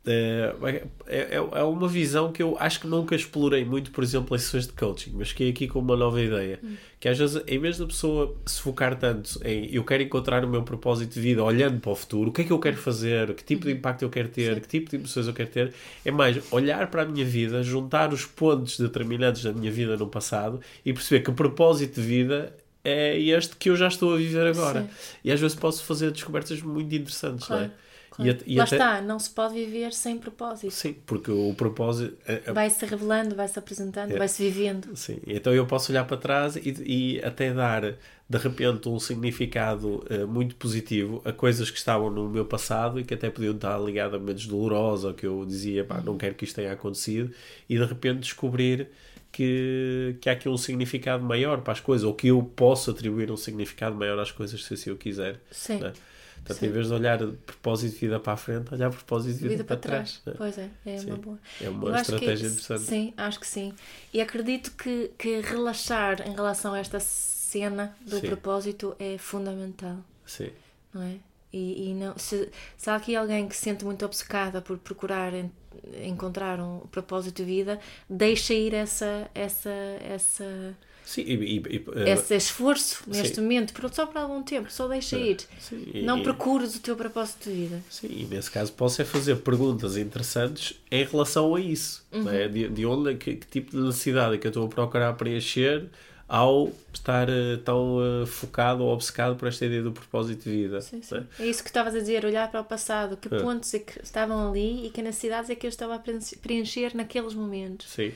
é, 0.06 0.82
é, 1.06 1.34
é 1.34 1.62
uma 1.62 1.86
visão 1.86 2.32
que 2.32 2.42
eu 2.42 2.56
acho 2.58 2.80
que 2.80 2.86
nunca 2.86 3.14
explorei 3.14 3.64
muito, 3.64 3.90
por 3.90 4.02
exemplo, 4.02 4.34
em 4.34 4.38
sessões 4.38 4.66
de 4.66 4.72
coaching, 4.72 5.12
mas 5.14 5.28
fiquei 5.28 5.50
aqui 5.50 5.68
com 5.68 5.78
uma 5.78 5.94
nova 5.94 6.20
ideia. 6.20 6.58
Que 6.98 7.08
às 7.08 7.18
vezes, 7.18 7.42
em 7.46 7.58
vez 7.58 7.76
da 7.78 7.86
pessoa 7.86 8.34
se 8.46 8.60
focar 8.60 8.98
tanto 8.98 9.38
em 9.44 9.74
eu 9.74 9.84
quero 9.84 10.02
encontrar 10.02 10.44
o 10.44 10.48
meu 10.48 10.62
propósito 10.62 11.14
de 11.14 11.20
vida 11.20 11.44
olhando 11.44 11.80
para 11.80 11.90
o 11.90 11.94
futuro, 11.94 12.30
o 12.30 12.32
que 12.32 12.42
é 12.42 12.44
que 12.44 12.50
eu 12.50 12.58
quero 12.58 12.76
fazer, 12.76 13.34
que 13.34 13.44
tipo 13.44 13.66
de 13.66 13.72
impacto 13.72 14.02
eu 14.02 14.10
quero 14.10 14.28
ter, 14.28 14.60
que 14.60 14.68
tipo 14.68 14.88
de 14.88 14.96
emoções 14.96 15.26
eu 15.26 15.34
quero 15.34 15.50
ter, 15.50 15.74
é 16.04 16.10
mais 16.10 16.42
olhar 16.50 16.90
para 16.90 17.02
a 17.02 17.04
minha 17.04 17.24
vida, 17.24 17.62
juntar 17.62 18.12
os 18.12 18.24
pontos 18.24 18.78
determinantes 18.78 19.42
da 19.42 19.52
minha 19.52 19.70
vida 19.70 19.96
no 19.96 20.06
passado 20.06 20.60
e 20.84 20.92
perceber 20.92 21.22
que 21.22 21.30
o 21.30 21.34
propósito 21.34 22.00
de 22.00 22.06
vida 22.06 22.54
é 22.82 23.18
este 23.18 23.56
que 23.56 23.68
eu 23.68 23.76
já 23.76 23.88
estou 23.88 24.14
a 24.14 24.16
viver 24.16 24.46
agora. 24.46 24.82
Sim. 24.82 24.88
E 25.24 25.30
às 25.30 25.38
vezes 25.38 25.54
posso 25.54 25.84
fazer 25.84 26.10
descobertas 26.10 26.62
muito 26.62 26.94
interessantes, 26.94 27.48
não 27.48 27.58
é? 27.58 27.70
Claro, 28.22 28.30
at- 28.30 28.56
Lá 28.56 28.64
até- 28.64 28.76
está, 28.76 29.00
não 29.02 29.18
se 29.18 29.30
pode 29.30 29.54
viver 29.54 29.92
sem 29.92 30.18
propósito. 30.18 30.70
Sim, 30.70 30.94
porque 31.06 31.30
o 31.30 31.54
propósito. 31.54 32.16
é- 32.26 32.42
é- 32.46 32.52
Vai-se 32.52 32.84
revelando, 32.86 33.34
vai-se 33.34 33.58
apresentando, 33.58 34.12
É. 34.12 34.18
vai-se 34.18 34.42
vivendo. 34.42 34.96
Sim, 34.96 35.18
então 35.26 35.52
eu 35.54 35.66
posso 35.66 35.90
olhar 35.92 36.04
para 36.06 36.16
trás 36.16 36.56
e, 36.56 36.74
e 36.84 37.20
até 37.24 37.52
dar 37.52 37.82
de 38.28 38.38
repente 38.38 38.88
um 38.88 38.98
significado 39.00 40.04
eh, 40.08 40.24
muito 40.24 40.54
positivo 40.54 41.20
a 41.24 41.32
coisas 41.32 41.68
que 41.70 41.78
estavam 41.78 42.10
no 42.10 42.28
meu 42.28 42.44
passado 42.44 43.00
e 43.00 43.04
que 43.04 43.12
até 43.14 43.28
podiam 43.28 43.54
estar 43.54 43.76
ligadas 43.78 44.14
a 44.14 44.18
momentos 44.18 44.46
dolorosos 44.46 45.04
ou 45.06 45.14
que 45.14 45.26
eu 45.26 45.44
dizia, 45.44 45.84
pá, 45.84 46.00
não 46.00 46.16
quero 46.16 46.34
que 46.36 46.44
isto 46.44 46.54
tenha 46.54 46.72
acontecido 46.72 47.32
e 47.68 47.76
de 47.76 47.84
repente 47.84 48.20
descobrir 48.20 48.88
que, 49.32 50.16
que 50.20 50.28
há 50.28 50.32
aqui 50.32 50.48
um 50.48 50.56
significado 50.56 51.24
maior 51.24 51.60
para 51.62 51.72
as 51.72 51.80
coisas 51.80 52.04
ou 52.04 52.14
que 52.14 52.28
eu 52.28 52.42
posso 52.42 52.90
atribuir 52.90 53.30
um 53.30 53.36
significado 53.36 53.94
maior 53.96 54.18
às 54.18 54.30
coisas 54.30 54.64
se 54.64 54.74
assim 54.74 54.90
eu 54.90 54.96
quiser. 54.96 55.40
Sim. 55.50 55.78
não 55.80 55.88
é? 55.88 55.92
Portanto, 56.44 56.58
Sim. 56.58 56.66
em 56.66 56.70
vez 56.72 56.86
de 56.88 56.92
olhar 56.94 57.18
propósito 57.18 57.92
de 57.94 57.98
vida 58.00 58.18
para 58.20 58.32
a 58.32 58.36
frente, 58.36 58.72
olhar 58.74 58.90
propósito 58.90 59.32
de 59.34 59.38
vida, 59.42 59.50
Vida 59.50 59.64
para, 59.64 59.76
para 59.76 59.90
trás. 59.90 60.20
não 60.26 60.32
é? 60.32 60.36
Pois 60.36 60.58
é, 60.58 60.68
é 60.86 60.98
Sim. 60.98 61.06
uma 61.06 61.16
boa. 61.16 61.38
É 61.60 61.68
uma 61.68 61.88
Eu 61.88 61.94
acho 61.94 62.04
que- 62.06 62.12
estratégia 62.14 62.46
interessante. 62.48 62.80
Sim, 62.82 63.14
acho 63.16 63.40
que 63.40 63.46
sim. 63.46 63.74
E 64.12 64.20
acredito 64.20 64.72
que, 64.72 65.10
que 65.18 65.40
relaxar 65.40 66.26
em 66.26 66.34
relação 66.34 66.72
a 66.74 66.78
esta 66.78 66.98
cena 67.00 67.94
do 68.00 68.16
Sim. 68.18 68.26
propósito 68.28 68.96
é 68.98 69.16
fundamental, 69.18 69.98
Sim. 70.26 70.50
não 70.94 71.02
é? 71.02 71.16
E, 71.52 71.90
e 71.90 71.94
não, 71.94 72.16
se, 72.16 72.48
se 72.76 72.88
há 72.90 72.94
aqui 72.96 73.14
alguém 73.16 73.48
que 73.48 73.56
se 73.56 73.62
sente 73.62 73.84
muito 73.84 74.04
obcecada 74.04 74.60
por 74.62 74.78
procurar 74.78 75.34
en- 75.34 75.50
encontrar 76.04 76.60
um 76.60 76.78
propósito 76.92 77.38
de 77.38 77.44
vida, 77.44 77.80
deixa 78.08 78.54
ir 78.54 78.72
essa, 78.72 79.28
essa, 79.34 79.70
essa, 80.04 80.76
Sim, 81.12 81.22
e, 81.22 81.56
e- 81.58 81.84
eh, 81.96 82.10
esse 82.12 82.36
esforço 82.36 83.02
neste 83.08 83.34
sim. 83.34 83.40
momento, 83.40 83.72
por- 83.74 83.92
só 83.92 84.06
por 84.06 84.16
algum 84.18 84.44
tempo, 84.44 84.70
só 84.70 84.86
deixa 84.86 85.18
ir. 85.18 85.38
sim, 85.58 86.02
Não 86.04 86.18
e- 86.18 86.22
procures 86.22 86.76
o 86.76 86.80
teu 86.80 86.94
propósito 86.94 87.50
de 87.50 87.56
vida. 87.56 87.82
Sim, 87.90 88.06
e 88.08 88.24
nesse 88.30 88.48
caso 88.48 88.72
posso 88.72 89.02
é 89.02 89.04
fazer 89.04 89.34
perguntas 89.38 89.96
interessantes 89.96 90.78
em 90.88 91.04
relação 91.04 91.52
a 91.56 91.60
isso. 91.60 92.04
é? 92.12 92.46
de, 92.46 92.68
de 92.68 92.86
onde, 92.86 93.16
que, 93.16 93.34
que 93.34 93.46
tipo 93.48 93.72
de 93.72 93.78
necessidade 93.82 94.36
é 94.36 94.38
que 94.38 94.46
eu 94.46 94.50
estou 94.50 94.64
a 94.66 94.68
procurar 94.68 95.12
preencher 95.14 95.86
ao 96.28 96.70
estar 96.92 97.28
eh, 97.28 97.56
tão 97.64 97.98
eh, 98.22 98.26
focado 98.26 98.84
ou 98.84 98.92
obcecado 98.94 99.34
por 99.34 99.48
esta 99.48 99.66
ideia 99.66 99.82
do 99.82 99.90
propósito 99.90 100.44
de 100.44 100.50
vida. 100.50 100.80
Sim, 100.80 101.02
sim. 101.02 101.16
é? 101.40 101.42
É 101.42 101.46
isso 101.48 101.60
que 101.64 101.70
estavas 101.70 101.92
a 101.92 101.98
dizer, 101.98 102.24
olhar 102.24 102.48
para 102.48 102.60
o 102.60 102.64
passado, 102.64 103.16
que 103.16 103.34
É. 103.34 103.40
pontos 103.40 103.74
é 103.74 103.80
que 103.80 104.00
estavam 104.00 104.48
ali 104.48 104.86
e 104.86 104.90
que 104.90 105.02
necessidades 105.02 105.50
é 105.50 105.56
que 105.56 105.66
eu 105.66 105.68
estava 105.68 105.96
a 105.96 105.98
preenche- 105.98 106.36
preencher 106.36 106.94
naqueles 106.94 107.34
momentos. 107.34 107.88
Sim, 107.90 108.12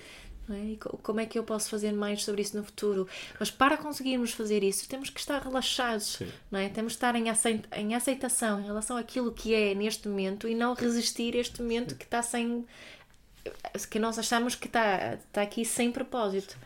é? 0.50 0.72
E 0.72 0.76
co- 0.76 0.98
como 1.02 1.20
é 1.20 1.26
que 1.26 1.38
eu 1.38 1.44
posso 1.44 1.70
fazer 1.70 1.92
mais 1.92 2.22
sobre 2.24 2.42
isso 2.42 2.56
no 2.56 2.64
futuro? 2.64 3.08
Mas 3.40 3.50
para 3.50 3.76
conseguirmos 3.78 4.32
fazer 4.32 4.62
isso, 4.62 4.88
temos 4.88 5.08
que 5.08 5.18
estar 5.20 5.40
relaxados, 5.42 6.16
Sim. 6.18 6.28
não 6.50 6.58
é? 6.58 6.68
Temos 6.68 6.92
que 6.92 6.96
estar 6.98 7.14
em, 7.14 7.30
aceit- 7.30 7.66
em 7.74 7.94
aceitação 7.94 8.60
em 8.60 8.64
relação 8.64 8.96
àquilo 8.96 9.32
que 9.32 9.54
é 9.54 9.74
neste 9.74 10.08
momento 10.08 10.46
e 10.48 10.54
não 10.54 10.74
resistir 10.74 11.34
a 11.34 11.38
este 11.38 11.62
momento 11.62 11.94
que 11.96 12.04
está 12.04 12.20
sem. 12.22 12.66
que 13.90 13.98
nós 13.98 14.18
achamos 14.18 14.54
que 14.54 14.66
está, 14.66 15.14
está 15.14 15.42
aqui 15.42 15.64
sem 15.64 15.90
propósito. 15.92 16.56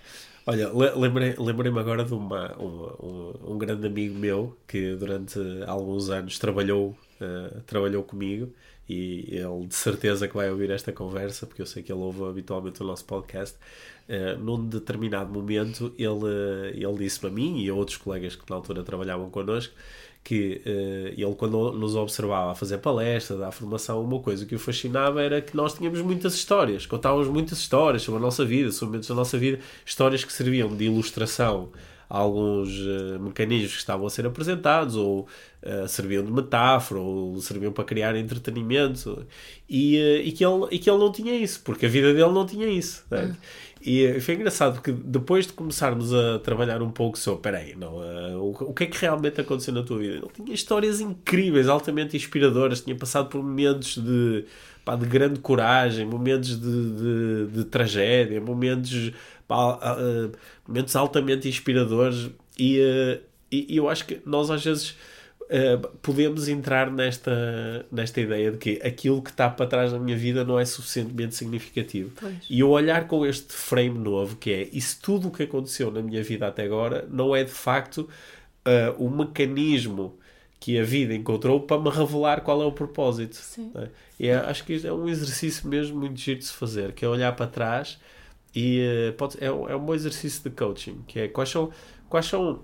Olha, 0.47 0.69
le- 0.73 0.93
lembrei- 0.95 1.35
lembrei-me 1.39 1.79
agora 1.79 2.05
de 2.05 2.15
uma, 2.15 2.53
uma- 2.55 3.05
um, 3.05 3.53
um 3.55 3.59
grande 3.59 3.87
amigo 3.87 4.15
meu 4.19 4.57
que 4.67 4.95
durante 4.97 5.39
alguns 5.67 6.09
anos 6.09 6.39
trabalhou, 6.39 6.97
eh, 7.21 7.61
trabalhou 7.67 8.03
comigo 8.03 8.53
e 8.89 9.27
ele 9.31 9.67
de 9.67 9.75
certeza 9.75 10.27
que 10.27 10.35
vai 10.35 10.51
ouvir 10.51 10.71
esta 10.71 10.93
conversa, 10.93 11.47
porque 11.47 11.63
eu 11.63 11.67
sei 11.67 11.83
que 11.83 11.93
ele 11.93 12.01
ouve 12.01 12.25
habitualmente 12.25 12.83
o 12.83 12.87
nosso 12.87 13.05
podcast. 13.05 13.57
Eh, 14.09 14.37
num 14.37 14.67
determinado 14.67 15.31
momento, 15.31 15.93
ele, 15.99 16.75
ele 16.75 16.99
disse-me 16.99 17.31
a 17.31 17.33
mim 17.33 17.63
e 17.63 17.69
a 17.69 17.75
outros 17.75 17.99
colegas 17.99 18.35
que 18.35 18.49
na 18.49 18.57
altura 18.57 18.83
trabalhavam 18.83 19.29
connosco 19.29 19.75
que 20.29 20.61
eh, 20.67 21.15
ele, 21.17 21.35
quando 21.37 21.73
nos 21.73 21.95
observava 21.97 22.53
a 22.53 22.55
fazer 22.55 22.79
palestra, 22.79 23.47
a 23.47 23.51
formação, 23.51 24.03
uma 24.03 24.21
coisa 24.21 24.45
que 24.45 24.55
o 24.55 24.59
fascinava 24.59 25.23
era 25.23 25.41
que 25.41 25.57
nós 25.57 25.75
tínhamos 25.75 26.03
muitas 26.03 26.35
histórias, 26.35 26.85
contávamos 26.85 27.29
muitas 27.29 27.59
histórias 27.59 28.03
sobre 28.03 28.19
a 28.19 28.23
nossa 28.23 28.45
vida, 28.45 28.71
sobre 28.71 28.91
momentos 28.91 29.09
da 29.09 29.15
nossa 29.15 29.39
vida, 29.39 29.59
histórias 29.87 30.25
que 30.25 30.33
serviam 30.33 30.77
de 30.77 30.85
ilustração 30.85 31.71
alguns 32.09 32.71
eh, 32.71 33.19
mecanismos 33.19 33.73
que 33.73 33.79
estavam 33.79 34.07
a 34.07 34.11
ser 34.11 34.27
apresentados, 34.27 34.97
ou 34.97 35.27
eh, 35.63 35.87
serviam 35.87 36.25
de 36.25 36.33
metáfora, 36.33 37.01
ou 37.01 37.41
serviam 37.41 37.73
para 37.73 37.85
criar 37.85 38.17
entretenimento, 38.17 39.27
e, 39.69 39.97
eh, 39.97 40.23
e, 40.23 40.33
que 40.33 40.45
ele, 40.45 40.67
e 40.71 40.79
que 40.79 40.89
ele 40.89 40.99
não 40.99 41.13
tinha 41.13 41.35
isso, 41.35 41.61
porque 41.63 41.87
a 41.87 41.89
vida 41.89 42.15
dele 42.15 42.33
não 42.33 42.47
tinha 42.47 42.67
isso. 42.67 43.05
né? 43.11 43.37
E 43.81 44.05
eh, 44.05 44.21
foi 44.21 44.35
engraçado 44.35 44.75
porque 44.75 44.93
depois 44.93 45.47
de 45.47 45.53
começarmos 45.53 46.13
a 46.13 46.39
trabalhar 46.41 46.83
um 46.83 46.91
pouco 46.91 47.19
sobre, 47.19 47.43
peraí, 47.43 47.77
não, 47.77 48.03
eh, 48.03 48.37
o, 48.37 48.51
o 48.51 48.75
que 48.75 48.85
é 48.85 48.87
que 48.87 48.99
realmente 48.99 49.41
aconteceu 49.41 49.73
na 49.73 49.83
tua 49.83 49.99
vida? 49.99 50.15
Ele 50.17 50.29
tinha 50.35 50.55
histórias 50.55 51.01
incríveis, 51.01 51.69
altamente 51.69 52.17
inspiradoras, 52.17 52.81
tinha 52.81 52.97
passado 52.97 53.29
por 53.29 53.43
momentos 53.43 53.97
de, 53.99 54.45
pá, 54.89 54.97
de 54.97 55.05
grande 55.05 55.39
coragem, 55.41 56.07
momentos 56.07 56.59
de, 56.59 56.93
de, 56.93 57.47
de 57.59 57.65
tragédia, 57.65 58.41
momentos, 58.41 59.13
pá, 59.47 59.79
ah, 59.83 60.31
momentos 60.67 60.97
altamente 60.97 61.47
inspiradores 61.47 62.31
e, 62.59 62.81
eh, 62.81 63.21
e, 63.53 63.75
e 63.75 63.77
eu 63.77 63.87
acho 63.91 64.07
que 64.07 64.19
nós 64.25 64.51
às 64.51 64.65
vezes 64.65 64.97
uh, 65.43 65.89
podemos 66.01 66.49
entrar 66.49 66.91
nesta, 66.91 67.85
nesta 67.93 68.19
ideia 68.19 68.51
de 68.51 68.57
que 68.57 68.81
aquilo 68.83 69.21
que 69.21 69.29
está 69.29 69.51
para 69.51 69.67
trás 69.67 69.93
da 69.93 69.99
minha 69.99 70.17
vida 70.17 70.43
não 70.43 70.59
é 70.59 70.65
suficientemente 70.65 71.35
significativo. 71.35 72.11
Pois. 72.19 72.35
E 72.49 72.61
eu 72.61 72.71
olhar 72.71 73.07
com 73.07 73.27
este 73.27 73.53
frame 73.53 73.99
novo, 73.99 74.37
que 74.37 74.51
é 74.51 74.69
isso 74.73 74.99
tudo 75.03 75.29
o 75.29 75.31
que 75.31 75.43
aconteceu 75.43 75.91
na 75.91 76.01
minha 76.01 76.23
vida 76.23 76.47
até 76.47 76.65
agora, 76.65 77.07
não 77.11 77.37
é 77.37 77.45
de 77.45 77.53
facto 77.53 78.09
uh, 78.67 79.05
o 79.05 79.11
mecanismo 79.11 80.19
que 80.61 80.79
a 80.79 80.83
vida 80.85 81.15
encontrou 81.15 81.61
para 81.61 81.81
me 81.81 81.89
revelar 81.91 82.41
qual 82.43 82.61
é 82.63 82.67
o 82.67 82.73
propósito. 82.73 83.37
Sim. 83.37 83.71
né? 83.75 83.89
E 84.19 84.29
é- 84.29 84.35
acho 84.37 84.65
que 84.65 84.73
isto 84.75 84.87
é 84.89 84.93
um 84.93 85.09
exercício 85.09 85.69
mesmo 85.69 85.99
muito 86.01 86.19
giro 86.19 86.39
de 86.41 86.47
se 86.47 86.53
fazer, 86.53 86.93
que 86.93 87.05
é 87.05 87.09
olhar 87.09 87.35
para 87.37 87.47
trás 87.47 87.99
e 88.55 88.81
eh, 88.81 89.13
pode, 89.13 89.37
é, 89.43 89.51
um- 89.53 89.69
é 89.69 89.77
um 89.77 89.85
bom 89.85 89.95
exercício 89.95 90.43
de 90.43 90.51
coaching, 90.51 91.03
que 91.07 91.21
é 91.21 91.29
quais 91.29 91.49
são, 91.49 91.71
quais 92.09 92.27
são, 92.27 92.61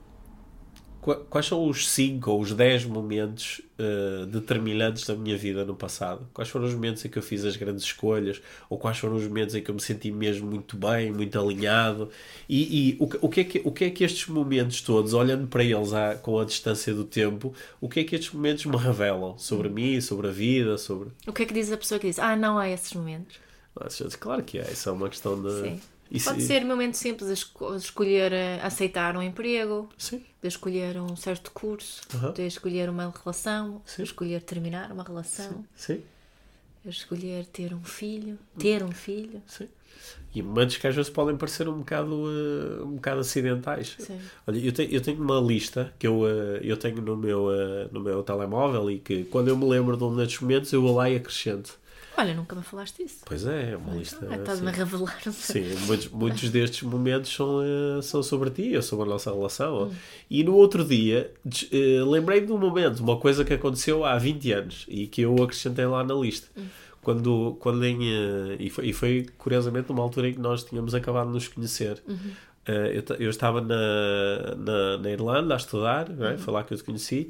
quais 1.12 1.46
são 1.46 1.66
os 1.68 1.88
5 1.90 2.30
ou 2.30 2.40
os 2.40 2.52
10 2.52 2.84
momentos 2.84 3.60
eh, 3.78 4.26
determinantes 4.26 5.04
da 5.06 5.14
minha 5.14 5.36
vida 5.36 5.64
no 5.64 5.74
passado? 5.74 6.26
Quais 6.32 6.48
foram 6.48 6.66
os 6.66 6.74
momentos 6.74 7.04
em 7.04 7.08
que 7.08 7.18
eu 7.18 7.22
fiz 7.22 7.44
as 7.44 7.56
grandes 7.56 7.84
escolhas? 7.84 8.40
Ou 8.70 8.78
quais 8.78 8.98
foram 8.98 9.16
os 9.16 9.24
momentos 9.26 9.54
em 9.54 9.62
que 9.62 9.70
eu 9.70 9.74
me 9.74 9.80
senti 9.80 10.10
mesmo 10.10 10.46
muito 10.50 10.76
bem, 10.76 11.12
muito 11.12 11.38
alinhado? 11.38 12.08
E, 12.48 12.90
e 12.90 12.96
o, 12.98 13.06
que- 13.08 13.18
o, 13.20 13.28
que 13.28 13.40
é 13.40 13.44
que, 13.44 13.62
o 13.64 13.72
que 13.72 13.84
é 13.84 13.90
que 13.90 14.04
estes 14.04 14.26
momentos 14.28 14.80
todos, 14.80 15.12
olhando 15.14 15.46
para 15.46 15.62
eles 15.64 15.92
à- 15.92 16.14
com 16.14 16.38
a 16.38 16.44
distância 16.44 16.94
do 16.94 17.04
tempo, 17.04 17.52
o 17.80 17.88
que 17.88 18.00
é 18.00 18.04
que 18.04 18.14
estes 18.14 18.32
momentos 18.32 18.64
me 18.66 18.76
revelam 18.76 19.36
sobre 19.38 19.68
mim, 19.68 20.00
sobre 20.00 20.28
a 20.28 20.30
vida, 20.30 20.78
sobre... 20.78 21.10
O 21.26 21.32
que 21.32 21.42
é 21.42 21.46
que 21.46 21.54
diz 21.54 21.70
a 21.70 21.76
pessoa 21.76 21.98
que 21.98 22.06
diz, 22.06 22.18
ah, 22.18 22.34
não 22.36 22.58
há 22.58 22.68
esses 22.70 22.92
momentos? 22.94 23.36
Mas, 23.78 23.98
claro 24.16 24.42
que 24.42 24.58
é, 24.58 24.70
isso 24.70 24.88
é 24.88 24.92
uma 24.92 25.08
questão 25.08 25.40
de... 25.42 25.60
Sim. 25.60 25.80
Isso- 26.14 26.30
Pode 26.30 26.42
ser 26.42 26.62
um 26.64 26.68
momento 26.68 26.96
simples, 26.96 27.28
a 27.30 27.76
escolher 27.76 28.32
eh, 28.32 28.60
aceitar 28.62 29.16
um 29.16 29.22
emprego, 29.22 29.88
Sim, 29.98 30.22
de 30.40 30.48
escolher 30.48 30.96
um 31.00 31.16
certo 31.16 31.50
curso, 31.50 32.02
Aham. 32.14 32.32
de 32.32 32.46
escolher 32.46 32.88
uma 32.88 33.12
relação, 33.22 33.82
Sim. 33.84 34.02
de 34.04 34.08
escolher 34.10 34.42
terminar 34.42 34.92
uma 34.92 35.02
relação, 35.02 35.64
sim, 35.76 36.00
de 36.84 36.90
escolher 36.90 37.46
ter 37.46 37.74
um 37.74 37.82
filho, 37.82 38.38
ter 38.58 38.82
um 38.82 38.92
filho. 38.92 39.42
sim. 39.46 39.68
E 40.34 40.42
momentos 40.42 40.76
que 40.76 40.86
às 40.86 40.94
vezes 40.94 41.08
podem 41.10 41.36
parecer 41.36 41.68
um 41.68 41.78
bocado, 41.78 42.12
eh, 42.28 42.82
um 42.82 42.96
bocado 42.96 43.20
acidentais. 43.20 43.94
Sim. 43.98 44.18
Olha, 44.46 44.58
eu 44.58 44.72
tenho, 44.72 44.90
eu 44.90 45.00
tenho 45.00 45.22
uma 45.22 45.40
lista 45.40 45.94
que 45.98 46.06
eu, 46.06 46.26
eh, 46.28 46.60
eu 46.62 46.76
tenho 46.76 47.00
no 47.00 47.16
meu, 47.16 47.52
eh, 47.52 47.88
no 47.92 48.00
meu 48.00 48.20
telemóvel 48.22 48.90
e 48.90 48.98
que 48.98 49.24
quando 49.24 49.48
eu 49.48 49.56
me 49.56 49.64
lembro 49.64 49.96
de 49.96 50.02
um 50.04 50.14
destes 50.16 50.40
momentos 50.40 50.72
eu 50.72 50.82
vou 50.82 50.94
lá 50.96 51.08
e 51.08 51.16
acrescento. 51.16 51.78
Olha, 52.16 52.32
nunca 52.34 52.54
me 52.54 52.62
falaste 52.62 53.02
disso. 53.02 53.22
Pois 53.26 53.44
é, 53.44 53.72
é 53.72 53.76
uma 53.76 53.94
lista. 53.94 54.26
Ah, 54.30 54.36
Estás-me 54.36 54.68
a 54.68 54.70
assim. 54.70 54.78
revelar. 54.80 55.20
Sim, 55.32 55.74
muitos, 55.86 56.08
muitos 56.08 56.50
destes 56.50 56.82
momentos 56.82 57.34
são, 57.34 57.60
eh, 57.62 58.02
são 58.02 58.22
sobre 58.22 58.50
ti, 58.50 58.76
ou 58.76 58.82
sobre 58.82 59.06
a 59.06 59.08
nossa 59.08 59.32
relação. 59.32 59.88
Hum. 59.88 59.94
E 60.30 60.44
no 60.44 60.54
outro 60.54 60.84
dia, 60.84 61.32
eh, 61.72 62.02
lembrei-me 62.06 62.46
de 62.46 62.52
um 62.52 62.58
momento, 62.58 63.00
uma 63.00 63.16
coisa 63.18 63.44
que 63.44 63.52
aconteceu 63.52 64.04
há 64.04 64.16
20 64.16 64.52
anos 64.52 64.84
e 64.88 65.06
que 65.08 65.22
eu 65.22 65.34
acrescentei 65.42 65.86
lá 65.86 66.04
na 66.04 66.14
lista. 66.14 66.48
Hum. 66.56 66.66
Quando, 67.02 67.56
quando 67.60 67.84
em, 67.84 67.98
eh, 68.08 68.56
e, 68.60 68.70
foi, 68.70 68.86
e 68.86 68.92
foi 68.92 69.26
curiosamente 69.36 69.88
numa 69.88 70.02
altura 70.02 70.28
em 70.28 70.34
que 70.34 70.40
nós 70.40 70.62
tínhamos 70.62 70.94
acabado 70.94 71.26
de 71.26 71.34
nos 71.34 71.48
conhecer. 71.48 72.02
Uhum. 72.06 72.32
Eu, 72.66 73.16
eu 73.18 73.28
estava 73.28 73.60
na, 73.60 74.54
na, 74.56 74.96
na 74.96 75.10
Irlanda 75.10 75.52
a 75.52 75.56
estudar, 75.58 76.08
é? 76.08 76.30
Uhum. 76.30 76.38
foi 76.38 76.54
lá 76.54 76.64
que 76.64 76.72
eu 76.72 76.78
te 76.78 76.84
conheci. 76.84 77.28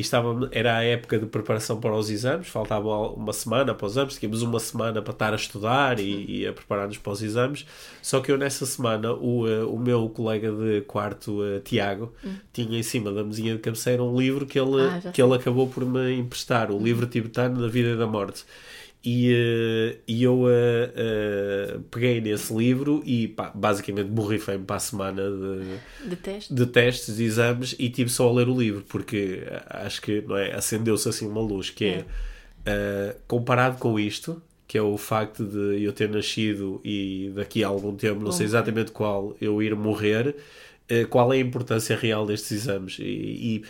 E 0.00 0.02
estava, 0.02 0.48
era 0.50 0.78
a 0.78 0.82
época 0.82 1.18
de 1.18 1.26
preparação 1.26 1.78
para 1.78 1.94
os 1.94 2.08
exames, 2.08 2.48
faltava 2.48 2.88
uma 3.10 3.34
semana 3.34 3.74
para 3.74 3.86
os 3.86 3.92
exames, 3.92 4.16
tínhamos 4.18 4.40
uma 4.40 4.58
semana 4.58 5.02
para 5.02 5.12
estar 5.12 5.32
a 5.34 5.36
estudar 5.36 6.00
e, 6.00 6.40
e 6.40 6.46
a 6.46 6.54
preparar-nos 6.54 6.96
para 6.96 7.12
os 7.12 7.22
exames. 7.22 7.66
Só 8.00 8.20
que 8.20 8.32
eu 8.32 8.38
nessa 8.38 8.64
semana, 8.64 9.12
o, 9.12 9.46
eh, 9.46 9.62
o 9.62 9.78
meu 9.78 10.08
colega 10.08 10.50
de 10.50 10.80
quarto, 10.82 11.44
eh, 11.44 11.60
Tiago, 11.60 12.14
tinha 12.50 12.78
em 12.78 12.82
cima 12.82 13.12
da 13.12 13.22
mesinha 13.22 13.52
de 13.52 13.60
cabeceira 13.60 14.02
um 14.02 14.18
livro 14.18 14.46
que 14.46 14.58
ele, 14.58 14.80
Ah, 14.80 15.10
que 15.12 15.20
ele 15.20 15.34
acabou 15.34 15.68
por 15.68 15.84
me 15.84 16.14
emprestar, 16.14 16.70
o 16.70 16.82
livro 16.82 17.06
tibetano 17.06 17.60
da 17.60 17.68
vida 17.68 17.90
e 17.90 17.96
da 17.96 18.06
morte. 18.06 18.44
E, 19.02 19.32
eh, 19.32 19.96
e 20.06 20.22
eu 20.22 20.44
eh, 20.46 20.92
eh, 20.94 21.78
peguei 21.90 22.20
nesse 22.20 22.52
livro 22.54 23.02
e 23.06 23.28
pá, 23.28 23.50
basicamente 23.54 24.08
borrifei-me 24.08 24.64
para 24.64 24.76
a 24.76 24.80
semana 24.80 25.22
de, 25.22 26.08
De 26.10 26.16
teste. 26.16 26.52
de 26.52 26.66
testes, 26.66 27.16
de 27.16 27.24
exames 27.24 27.74
e 27.78 27.88
tive 27.88 28.10
só 28.10 28.28
a 28.28 28.32
ler 28.32 28.48
o 28.48 28.58
livro 28.58 28.84
porque 28.86 29.42
acho 29.70 30.02
que 30.02 30.20
não 30.20 30.36
é, 30.36 30.52
acendeu-se 30.52 31.08
assim 31.08 31.26
uma 31.26 31.40
luz 31.40 31.70
que 31.70 31.84
é, 31.86 32.04
ah, 32.66 33.16
comparado 33.26 33.78
com 33.78 33.98
isto 33.98 34.42
que 34.68 34.76
é 34.78 34.82
o 34.82 34.96
facto 34.96 35.44
de 35.44 35.82
eu 35.82 35.92
ter 35.92 36.08
nascido 36.08 36.80
e 36.84 37.32
daqui 37.34 37.64
a 37.64 37.66
algum 37.68 37.96
tempo, 37.96 38.22
não 38.22 38.30
sei 38.30 38.46
exatamente 38.46 38.92
qual, 38.92 39.34
eu 39.40 39.60
ir 39.60 39.74
morrer, 39.74 40.36
qual 41.08 41.32
é 41.32 41.38
a 41.38 41.40
importância 41.40 41.96
real 41.96 42.24
destes 42.24 42.52
exames? 42.52 42.96
E, 43.00 43.02
e- 43.02 43.62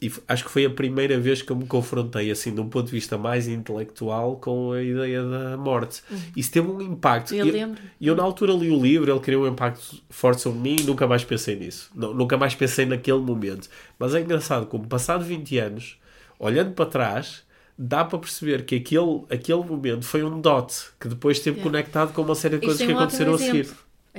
e 0.00 0.12
acho 0.28 0.44
que 0.44 0.50
foi 0.50 0.64
a 0.66 0.70
primeira 0.70 1.18
vez 1.18 1.40
que 1.40 1.50
eu 1.50 1.56
me 1.56 1.64
confrontei 1.66 2.30
assim 2.30 2.54
de 2.54 2.60
um 2.60 2.68
ponto 2.68 2.86
de 2.86 2.92
vista 2.92 3.16
mais 3.16 3.48
intelectual 3.48 4.36
com 4.36 4.72
a 4.72 4.82
ideia 4.82 5.22
da 5.24 5.56
morte 5.56 6.02
isso 6.36 6.52
teve 6.52 6.68
um 6.68 6.80
impacto 6.82 7.34
Eu 7.34 7.46
E- 7.46 7.50
lembro. 7.50 7.80
e 8.00 8.06
eu 8.06 8.14
na 8.14 8.22
altura 8.22 8.52
li 8.52 8.70
o 8.70 8.78
livro, 8.80 9.10
ele 9.10 9.20
criou 9.20 9.44
um 9.44 9.48
impacto 9.48 10.02
forte 10.10 10.42
sobre 10.42 10.58
mim 10.60 10.76
e 10.80 10.84
nunca 10.84 11.06
mais 11.06 11.24
pensei 11.24 11.56
nisso. 11.56 11.90
Nu- 11.94 12.12
Nunca 12.12 12.36
mais 12.36 12.54
pensei 12.54 12.84
naquele 12.84 13.18
momento. 13.20 13.68
Mas 13.98 14.14
é 14.14 14.20
engraçado 14.20 14.66
como, 14.66 14.86
passado 14.86 15.24
20 15.24 15.58
anos, 15.58 15.98
olhando 16.38 16.72
para 16.72 16.84
trás, 16.86 17.42
dá 17.78 18.04
para 18.04 18.18
perceber 18.18 18.64
que 18.66 18.76
aquele, 18.76 19.22
aquele 19.30 19.62
momento 19.64 20.04
foi 20.04 20.22
um 20.22 20.40
dot 20.40 20.74
que 21.00 21.08
depois 21.08 21.38
esteve 21.38 21.56
Yeah. 21.58 21.70
conectado 21.70 22.12
com 22.12 22.20
uma 22.22 22.34
série 22.34 22.58
de 22.58 22.66
Isto 22.66 22.66
coisas 22.66 22.82
é 22.82 22.86
que 22.86 22.92
um 22.92 22.96
aconteceram 22.98 23.34
a 23.34 23.38
seguir. 23.38 23.68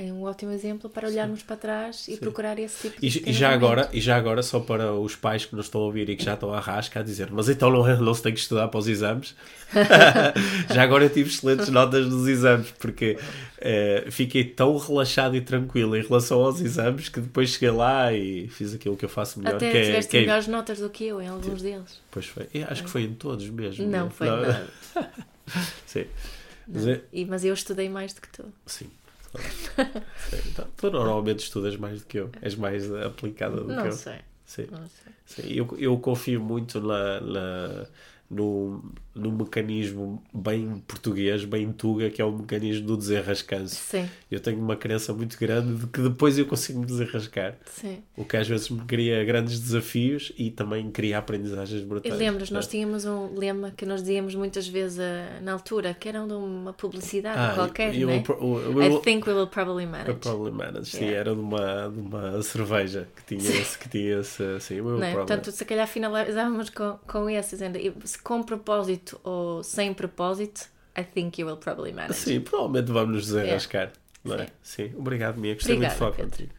É 0.00 0.12
um 0.12 0.22
ótimo 0.22 0.52
exemplo 0.52 0.88
para 0.88 1.08
olharmos 1.08 1.42
para 1.42 1.56
trás 1.56 2.06
e 2.06 2.16
procurar 2.16 2.56
esse 2.56 2.88
tipo 2.88 3.00
de 3.00 3.06
E, 3.18 3.30
e 3.30 3.32
já 3.32 3.50
agora, 3.50 3.88
e 3.92 4.00
já 4.00 4.16
agora, 4.16 4.44
só 4.44 4.60
para 4.60 4.92
os 4.94 5.16
pais 5.16 5.44
que 5.44 5.56
nos 5.56 5.66
estão 5.66 5.80
a 5.80 5.84
ouvir 5.86 6.08
e 6.08 6.14
que 6.14 6.22
já 6.24 6.34
estão 6.34 6.54
à 6.54 6.60
rasca 6.60 7.00
a 7.00 7.02
dizer, 7.02 7.32
mas 7.32 7.48
então 7.48 7.68
não, 7.68 7.84
não 8.00 8.14
se 8.14 8.22
tem 8.22 8.32
que 8.32 8.38
estudar 8.38 8.68
para 8.68 8.78
os 8.78 8.86
exames. 8.86 9.34
já 10.72 10.82
agora 10.84 11.04
eu 11.04 11.10
tive 11.10 11.28
excelentes 11.30 11.68
notas 11.68 12.06
nos 12.06 12.28
exames, 12.28 12.70
porque 12.78 13.18
eh, 13.60 14.06
fiquei 14.10 14.44
tão 14.44 14.76
relaxado 14.76 15.34
e 15.34 15.40
tranquilo 15.40 15.96
em 15.96 16.02
relação 16.02 16.44
aos 16.44 16.60
exames 16.60 17.08
que 17.08 17.20
depois 17.20 17.50
cheguei 17.50 17.70
lá 17.72 18.12
e 18.12 18.46
fiz 18.48 18.72
aquilo 18.74 18.96
que 18.96 19.04
eu 19.04 19.08
faço 19.08 19.40
melhor. 19.40 19.56
Até 19.56 19.70
que 19.72 19.76
é- 19.78 19.82
tiveste 19.84 20.10
que 20.12 20.16
é- 20.18 20.20
melhores 20.20 20.46
notas 20.46 20.78
do 20.78 20.88
que 20.90 21.06
eu 21.06 21.20
em 21.20 21.26
alguns 21.26 21.60
deles. 21.60 22.00
Pois 22.10 22.26
foi. 22.26 22.46
Eu 22.54 22.66
acho 22.70 22.84
que 22.84 22.90
foi 22.90 23.02
em 23.02 23.14
todos 23.14 23.48
mesmo. 23.50 23.84
Não 23.88 24.10
foi 24.10 24.28
nada. 24.28 24.68
Sim. 25.86 26.04
Mas 26.68 26.86
é- 26.86 27.00
mas 27.26 27.44
eu 27.44 27.52
estudei 27.54 27.88
mais 27.88 28.12
do 28.12 28.20
que 28.20 28.28
tu. 28.28 28.44
Sim. 28.64 28.88
Então, 30.46 30.66
tu 30.76 30.90
normalmente 30.90 31.40
estudas 31.40 31.76
mais 31.76 32.00
do 32.00 32.06
que 32.06 32.18
eu. 32.18 32.30
És 32.42 32.54
mais 32.54 32.90
aplicada 32.92 33.56
do 33.56 33.66
que 33.68 33.72
Não 33.72 33.86
eu. 33.86 33.92
sei. 33.92 34.18
Sim. 34.44 34.66
Não 34.70 34.86
sei. 34.88 35.12
Sim, 35.26 35.52
eu, 35.52 35.76
eu 35.78 35.98
confio 35.98 36.40
muito 36.40 36.80
na, 36.80 37.20
na- 37.20 37.86
no, 38.30 38.84
no 39.14 39.32
mecanismo 39.32 40.22
bem 40.34 40.82
português, 40.86 41.44
bem 41.44 41.72
tuga, 41.72 42.10
que 42.10 42.20
é 42.20 42.24
o 42.24 42.30
mecanismo 42.32 42.86
do 42.86 42.96
desenrascanço. 42.96 43.76
Sim, 43.76 44.08
Eu 44.30 44.38
tenho 44.38 44.58
uma 44.58 44.76
crença 44.76 45.12
muito 45.14 45.38
grande 45.38 45.74
de 45.76 45.86
que 45.86 46.00
depois 46.00 46.38
eu 46.38 46.44
consigo 46.46 46.80
me 46.80 46.86
desenrascar. 46.86 47.56
sim. 47.64 48.02
O 48.16 48.24
que 48.24 48.36
às 48.36 48.46
vezes 48.46 48.68
me 48.68 48.84
cria 48.84 49.24
grandes 49.24 49.58
desafios 49.60 50.32
e 50.36 50.50
também 50.50 50.90
cria 50.90 51.18
aprendizagens 51.18 51.82
E 51.82 51.84
brutais. 51.86 52.16
lembras, 52.18 52.50
É. 52.50 52.54
nós 52.54 52.66
tínhamos 52.66 53.04
um 53.06 53.34
lema 53.38 53.70
que 53.76 53.86
nós 53.86 54.00
dizíamos 54.02 54.34
muitas 54.34 54.68
vezes 54.68 54.98
ah, 55.00 55.40
na 55.40 55.52
altura, 55.52 55.94
que 55.94 56.08
era 56.08 56.20
de 56.26 56.32
uma 56.34 56.72
publicidade 56.72 57.38
Ah, 57.38 57.54
qualquer, 57.54 57.94
eu- 57.96 58.06
né? 58.08 58.22
eu- 58.28 58.60
eu- 58.72 58.82
I 58.82 58.86
eu- 58.92 58.98
think 59.00 59.26
we 59.28 59.34
will 59.34 59.46
probably 59.46 59.86
manage. 59.86 60.18
Probably 60.20 60.52
Manage, 60.52 60.90
sim, 60.90 61.04
Yeah. 61.04 61.18
era 61.20 61.34
de 61.34 61.40
uma, 61.40 61.88
de 61.88 62.00
uma 62.00 62.42
cerveja 62.42 63.08
que 63.16 63.36
tinha 63.36 63.50
esse, 63.60 63.78
que 63.78 63.88
tinha 63.88 64.18
esse, 64.20 64.42
meu 64.42 64.84
Não 64.84 64.94
é? 64.96 65.12
problema. 65.12 65.16
Portanto, 65.26 65.50
se 65.52 65.64
calhar 65.64 65.86
finalizávamos 65.86 66.68
com, 66.70 66.98
com 67.06 67.30
esse, 67.30 67.50
dizendo, 67.56 67.78
se 68.04 68.17
com 68.22 68.42
propósito 68.42 69.20
ou 69.22 69.62
sem 69.62 69.94
propósito, 69.94 70.68
I 70.96 71.04
think 71.04 71.40
you 71.40 71.46
will 71.46 71.56
probably 71.56 71.92
manage. 71.92 72.14
Sim, 72.14 72.40
provavelmente 72.40 72.90
vamos 72.90 73.14
nos 73.14 73.26
desenrascar. 73.26 73.92
Não 74.24 74.36
é? 74.36 74.48
Sim. 74.62 74.92
Obrigado, 74.96 75.38
Mia. 75.38 75.54
Gostei 75.54 75.76
muito 75.76 75.90
de 75.90 75.96
falar 75.96 76.10
Obrigada, 76.10 76.30
contigo. 76.30 76.58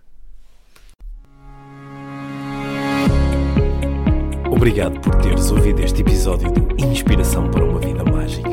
Obrigado 4.51 4.99
por 4.99 5.15
teres 5.15 5.51
ouvido 5.51 5.81
este 5.81 6.01
episódio 6.01 6.51
do 6.51 6.83
Inspiração 6.83 7.49
para 7.49 7.63
uma 7.63 7.79
Vida 7.79 8.03
Mágica. 8.03 8.49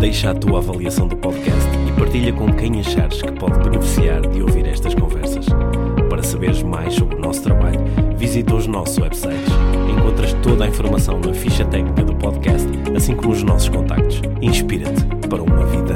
Deixa 0.00 0.30
a 0.30 0.34
tua 0.34 0.58
avaliação 0.58 1.06
do 1.06 1.16
podcast 1.16 1.68
e 1.88 1.98
partilha 1.98 2.32
com 2.32 2.52
quem 2.54 2.80
achares 2.80 3.20
que 3.20 3.32
pode 3.32 3.58
beneficiar 3.68 4.20
de 4.26 4.42
ouvir 4.42 4.66
estas 4.66 4.94
conversas. 4.94 5.46
Para 6.08 6.22
saberes 6.22 6.62
mais 6.62 6.94
sobre 6.94 7.16
o 7.16 7.20
nosso 7.20 7.42
trabalho, 7.42 7.80
visita 8.16 8.54
os 8.54 8.66
nossos 8.66 8.98
websites. 8.98 9.69
Encontras 10.20 10.32
toda 10.42 10.64
a 10.64 10.68
informação 10.68 11.18
na 11.18 11.32
ficha 11.32 11.64
técnica 11.64 12.04
do 12.04 12.14
podcast, 12.14 12.68
assim 12.94 13.16
como 13.16 13.32
os 13.32 13.42
nossos 13.42 13.70
contactos. 13.70 14.20
Inspira-te 14.42 15.02
para 15.28 15.42
uma 15.42 15.64
vida 15.64 15.94